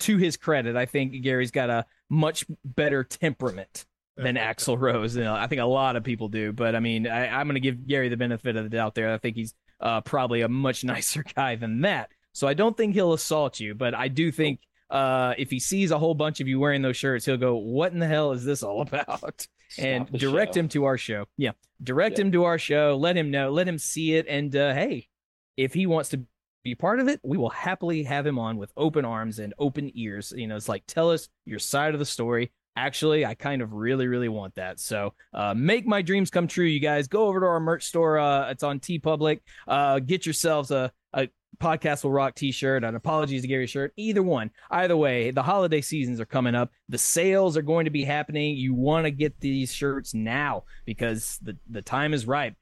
[0.00, 3.86] to his credit, I think Gary's got a much better temperament
[4.16, 5.16] than Axl Rose.
[5.16, 7.54] You know, I think a lot of people do, but I mean, I, I'm going
[7.54, 9.12] to give Gary the benefit of the doubt there.
[9.12, 12.10] I think he's uh, probably a much nicer guy than that.
[12.38, 14.60] So I don't think he'll assault you, but I do think
[14.90, 17.92] uh, if he sees a whole bunch of you wearing those shirts, he'll go, "What
[17.92, 19.44] in the hell is this all about?"
[19.76, 20.60] and direct show.
[20.60, 21.24] him to our show.
[21.36, 21.50] Yeah,
[21.82, 22.26] direct Yeah.
[22.26, 22.96] him to our show.
[22.96, 23.50] Let him know.
[23.50, 24.26] Let him see it.
[24.28, 25.08] And uh, hey,
[25.56, 26.20] if he wants to
[26.62, 29.90] be part of it, we will happily have him on with open arms and open
[29.94, 30.32] ears.
[30.36, 32.52] You know, it's like tell us your side of the story.
[32.76, 34.78] Actually, I kind of really, really want that.
[34.78, 37.08] So uh, make my dreams come true, you guys.
[37.08, 38.20] Go over to our merch store.
[38.20, 39.40] Uh, it's on TeePublic.
[39.66, 41.28] Uh, get yourselves a, a
[41.60, 44.50] podcast will rock t-shirt an apologies to gary shirt either one.
[44.70, 46.70] Either way the holiday seasons are coming up.
[46.88, 48.56] The sales are going to be happening.
[48.56, 52.54] You want to get these shirts now because the the time is ripe.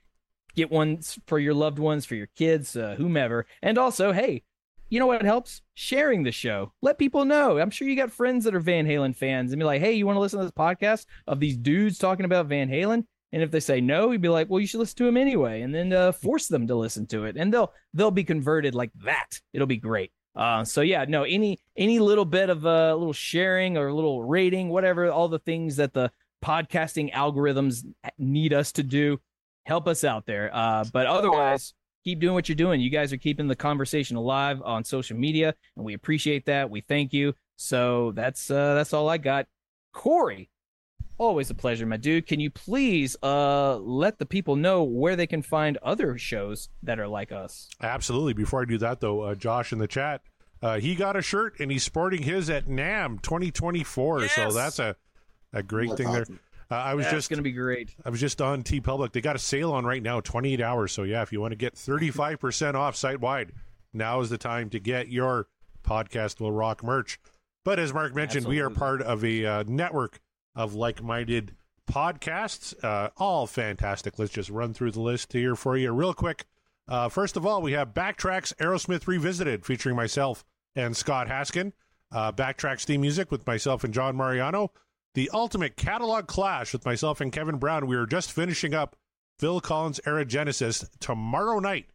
[0.55, 3.47] Get ones for your loved ones for your kids uh, whomever.
[3.63, 4.43] And also hey
[4.89, 5.63] you know what helps?
[5.75, 6.73] Sharing the show.
[6.81, 7.59] Let people know.
[7.59, 10.07] I'm sure you got friends that are van halen fans and be like hey you
[10.07, 13.51] want to listen to this podcast of these dudes talking about van halen and if
[13.51, 15.93] they say no, you'd be like, "Well, you should listen to him anyway," and then
[15.93, 19.41] uh, force them to listen to it, and they'll they'll be converted like that.
[19.53, 20.13] It'll be great.
[20.37, 23.95] Uh, so yeah, no, any any little bit of a uh, little sharing or a
[23.95, 26.11] little rating, whatever, all the things that the
[26.45, 27.85] podcasting algorithms
[28.19, 29.19] need us to do,
[29.65, 30.51] help us out there.
[30.53, 31.73] Uh, but otherwise,
[32.05, 32.81] keep doing what you're doing.
[32.81, 36.71] You guys are keeping the conversation alive on social media, and we appreciate that.
[36.71, 37.35] We thank you.
[37.57, 39.47] So that's uh, that's all I got.
[39.93, 40.51] Corey,
[41.19, 42.27] always a pleasure, my dude.
[42.27, 46.99] Can you please uh let the people know where they can find other shows that
[46.99, 47.69] are like us?
[47.83, 48.33] Absolutely.
[48.33, 50.23] Before I do that, though, uh, Josh in the chat,
[50.63, 54.29] uh, he got a shirt and he's sporting his at NAMM 2024.
[54.29, 54.97] So that's a
[55.53, 56.27] a great That's thing there.
[56.69, 57.95] Uh, I was That's just gonna be great.
[58.05, 59.13] I was just on TeePublic.
[59.13, 60.93] They got a sale on right now, 28 hours.
[60.93, 63.53] So yeah, if you want to get 35% off site wide,
[63.93, 65.47] now is the time to get your
[65.85, 67.21] podcast will rock merch.
[67.65, 70.21] But as Mark mentioned, we are part of a uh, network
[70.57, 71.55] of like-minded
[71.89, 74.19] podcasts, uh, all fantastic.
[74.19, 76.47] Let's just run through the list here for you real quick.
[76.89, 81.73] Uh, first of all, we have Backtracks Aerosmith Revisited, featuring myself and Scott Haskin.
[82.11, 84.73] Uh, Backtracks theme music with myself and John Mariano.
[85.15, 87.87] The Ultimate Catalog Clash with myself and Kevin Brown.
[87.87, 88.97] We are just finishing up
[89.39, 91.87] Phil Collins Era Genesis tomorrow night.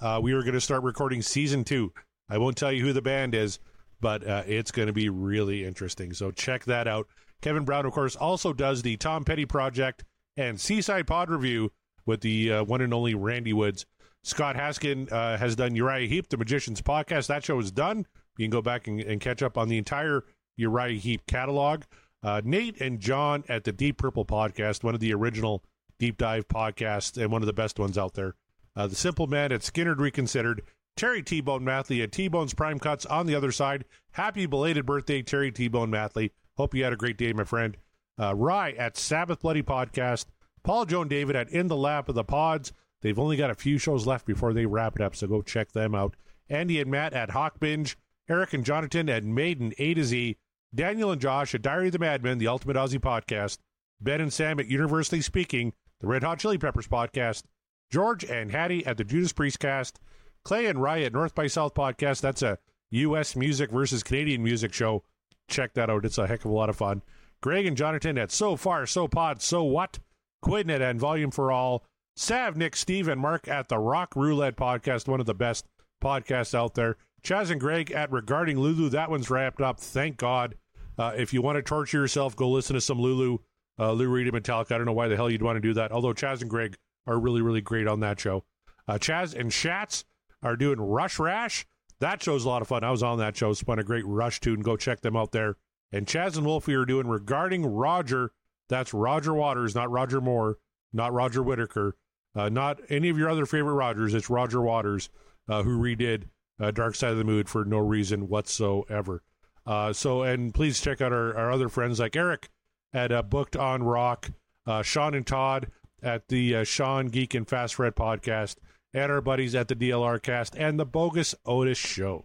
[0.00, 1.92] Uh, we are going to start recording season two.
[2.28, 3.58] I won't tell you who the band is,
[4.00, 6.12] but uh, it's going to be really interesting.
[6.12, 7.06] So check that out.
[7.42, 10.04] Kevin Brown, of course, also does the Tom Petty Project
[10.36, 11.72] and Seaside Pod Review
[12.06, 13.84] with the uh, one and only Randy Woods.
[14.24, 17.26] Scott Haskin uh, has done Uriah Heep, the Magician's Podcast.
[17.26, 18.06] That show is done.
[18.38, 20.24] You can go back and, and catch up on the entire
[20.56, 21.82] Uriah Heep catalog.
[22.22, 25.64] Uh, Nate and John at the Deep Purple Podcast, one of the original
[25.98, 28.36] deep dive podcasts and one of the best ones out there.
[28.76, 30.62] Uh, the Simple Man at Skynyrd Reconsidered.
[30.96, 33.84] Terry T Bone Mathley at T Bone's Prime Cuts on the other side.
[34.12, 36.32] Happy belated birthday, Terry T Bone Mathley.
[36.56, 37.76] Hope you had a great day, my friend.
[38.20, 40.26] Uh, Rye at Sabbath Bloody Podcast.
[40.62, 42.72] Paul Joan David at In the Lap of the Pods.
[43.00, 45.72] They've only got a few shows left before they wrap it up, so go check
[45.72, 46.14] them out.
[46.48, 47.96] Andy and Matt at Hawk Binge.
[48.28, 50.36] Eric and Jonathan at Maiden A to Z.
[50.74, 53.58] Daniel and Josh at Diary of the Madman, the Ultimate Aussie Podcast.
[54.00, 57.42] Ben and Sam at Universally Speaking, the Red Hot Chili Peppers Podcast.
[57.90, 59.98] George and Hattie at the Judas Priest Cast.
[60.44, 62.20] Clay and Rye at North by South Podcast.
[62.20, 62.58] That's a
[62.90, 63.36] U.S.
[63.36, 65.02] music versus Canadian music show.
[65.48, 66.04] Check that out.
[66.04, 67.02] It's a heck of a lot of fun.
[67.40, 69.98] Greg and Jonathan at So Far, So Pod, So What?
[70.44, 71.84] Quidnet and Volume for All.
[72.16, 75.66] Sav, Nick, Steve, and Mark at the Rock Roulette Podcast, one of the best
[76.02, 76.96] podcasts out there.
[77.22, 78.88] Chaz and Greg at Regarding Lulu.
[78.90, 79.78] That one's wrapped up.
[79.80, 80.56] Thank God.
[80.98, 83.38] Uh, if you want to torture yourself, go listen to some Lulu,
[83.78, 84.72] uh, Lou Reed and Metallica.
[84.72, 85.90] I don't know why the hell you'd want to do that.
[85.92, 88.44] Although Chaz and Greg are really, really great on that show.
[88.86, 90.04] Uh, Chaz and Shats
[90.42, 91.64] are doing Rush Rash.
[92.02, 92.82] That show's a lot of fun.
[92.82, 93.52] I was on that show.
[93.52, 94.60] Spun a great Rush tune.
[94.60, 95.54] Go check them out there.
[95.92, 98.32] And Chaz and Wolfie are doing Regarding Roger.
[98.68, 100.58] That's Roger Waters, not Roger Moore,
[100.92, 101.94] not Roger Whittaker,
[102.34, 104.14] uh, not any of your other favorite Rogers.
[104.14, 105.10] It's Roger Waters
[105.48, 106.24] uh, who redid
[106.60, 109.22] uh, Dark Side of the Moon for no reason whatsoever.
[109.64, 112.48] Uh, so, and please check out our, our other friends like Eric
[112.92, 114.32] at uh, Booked on Rock,
[114.66, 115.68] uh, Sean and Todd
[116.02, 118.56] at the Sean Geek and Fast Fred podcast,
[118.94, 122.24] and our buddies at the DLR cast and the Bogus Otis Show.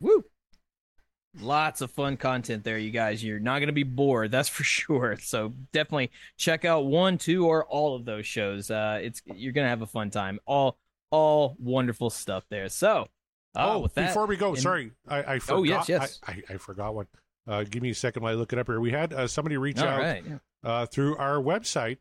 [0.00, 0.24] Woo!
[1.40, 3.22] Lots of fun content there, you guys.
[3.22, 5.16] You're not going to be bored, that's for sure.
[5.20, 8.70] So definitely check out one, two, or all of those shows.
[8.70, 10.38] Uh, it's you're going to have a fun time.
[10.46, 10.78] All
[11.10, 12.68] all wonderful stuff there.
[12.68, 13.08] So,
[13.54, 15.58] uh, oh, with that, before we go, and- sorry, I, I forgot.
[15.58, 16.20] Oh, yes, yes.
[16.26, 17.06] I, I, I forgot one.
[17.46, 18.80] Uh, give me a second while I look it up here.
[18.80, 20.38] We had uh, somebody reach All out right, yeah.
[20.64, 21.98] uh, through our website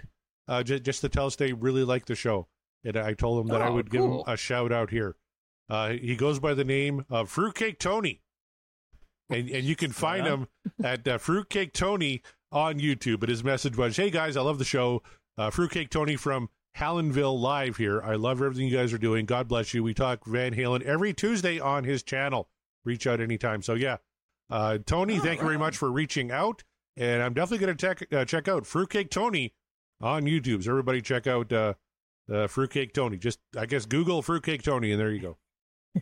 [0.48, 2.48] uh, j- just to tell us they really like the show.
[2.86, 5.16] And I told him that I Oh, would give him a shout out here.
[5.70, 8.22] Uh, he goes by the name of Fruitcake Tony.
[9.30, 10.34] And, and you can find Yeah.
[10.34, 10.48] him
[10.84, 12.22] at uh, Fruitcake Tony
[12.52, 13.20] on YouTube.
[13.20, 15.02] But his message was, Hey guys, I love the show.
[15.38, 18.02] Uh, Fruitcake Tony from Hallenville Live here.
[18.04, 19.26] I love everything you guys are doing.
[19.26, 19.82] God bless you.
[19.84, 22.50] We talk Van Halen every Tuesday on his channel.
[22.86, 23.62] Reach out anytime.
[23.64, 23.98] So, yeah.
[24.50, 26.64] Uh, Tony, thank you very much for reaching out.
[26.98, 29.54] And I'm definitely going to check uh, check out Fruitcake Tony
[30.00, 30.64] on YouTube.
[30.64, 31.52] So, everybody check out
[32.32, 33.18] uh, Fruitcake Tony.
[33.18, 35.38] Just, I guess, Google Fruitcake Tony, and there you go.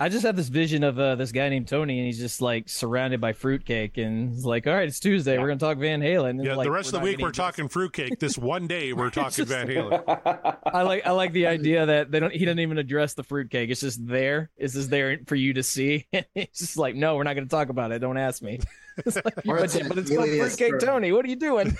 [0.00, 2.68] I just have this vision of uh, this guy named Tony, and he's just like
[2.68, 5.38] surrounded by fruitcake, and he's like, "All right, it's Tuesday.
[5.38, 7.34] We're gonna talk Van Halen." And, Yeah, like, the rest of the week we're eat
[7.34, 8.18] talking fruitcake.
[8.18, 10.56] This one day we're talking just- Van Halen.
[10.66, 13.70] I like I like the idea that they don't he doesn't even address the fruitcake.
[13.70, 14.50] It's just there.
[14.56, 16.06] It's just there for you to see.
[16.34, 18.00] It's just like, no, we're not going to talk about it.
[18.00, 18.58] Don't ask me.
[19.06, 21.12] It's like, Or but, it's but it's called fruitcake for- Tony.
[21.12, 21.76] What are you doing?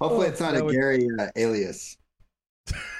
[0.00, 1.96] Hopefully, it's not a would- Gary uh, alias.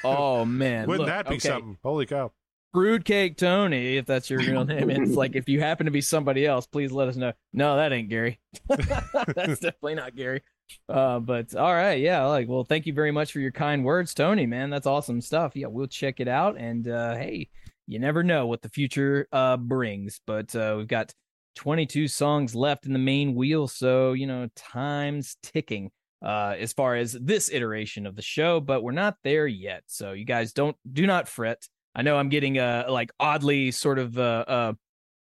[0.05, 1.49] Oh man, Wouldn't Look, that be okay.
[1.49, 1.79] something?
[1.83, 2.33] Holy cow!
[2.73, 4.91] Fruitcake Tony, if that's your real name.
[4.91, 7.33] It's like if you happen to be somebody else, please let us know.
[7.53, 8.39] No, that ain't Gary.
[8.69, 10.43] that's definitely not Gary.
[10.89, 14.13] Uh, but all right, yeah, like well, thank you very much for your kind words,
[14.15, 14.47] Tony.
[14.47, 15.53] Man, that's awesome stuff.
[15.55, 16.59] Yeah, we'll check it out.
[16.59, 17.49] And uh, hey,
[17.87, 20.21] you never know what the future uh brings.
[20.27, 21.15] But uh, we've got
[21.57, 25.91] 22 songs left in the main wheel, so you know time's ticking
[26.23, 30.13] uh as far as this iteration of the show but we're not there yet so
[30.13, 34.19] you guys don't do not fret i know i'm getting uh like oddly sort of
[34.19, 34.73] uh uh,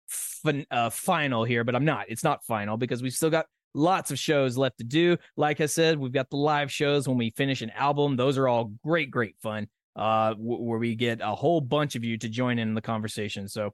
[0.08, 3.46] fin- uh final here but i'm not it's not final because we've still got
[3.76, 7.18] lots of shows left to do like i said we've got the live shows when
[7.18, 11.36] we finish an album those are all great great fun uh where we get a
[11.36, 13.72] whole bunch of you to join in the conversation so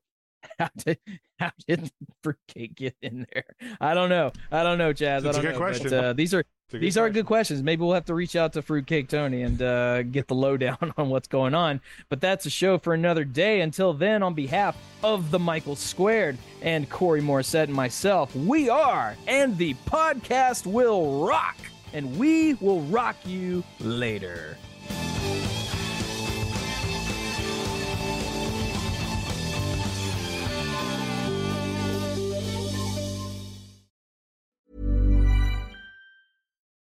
[0.60, 1.00] how did
[1.40, 1.90] how did
[2.22, 3.46] fruitcake get in there?
[3.82, 4.32] I don't know.
[4.52, 5.20] I don't know, Chaz.
[5.20, 5.58] I don't good know.
[5.58, 5.90] question.
[5.90, 6.44] But, uh, these are a
[6.80, 7.64] good these are good questions.
[7.64, 11.10] Maybe we'll have to reach out to Fruitcake Tony and uh, get the lowdown on
[11.10, 11.82] what's going on.
[12.10, 13.62] But that's a show for another day.
[13.62, 19.16] Until then, on behalf of the Michael Squared and Corey Morissette and myself, we are,
[19.28, 21.58] and the podcast will rock,
[21.94, 24.58] and we will rock you later.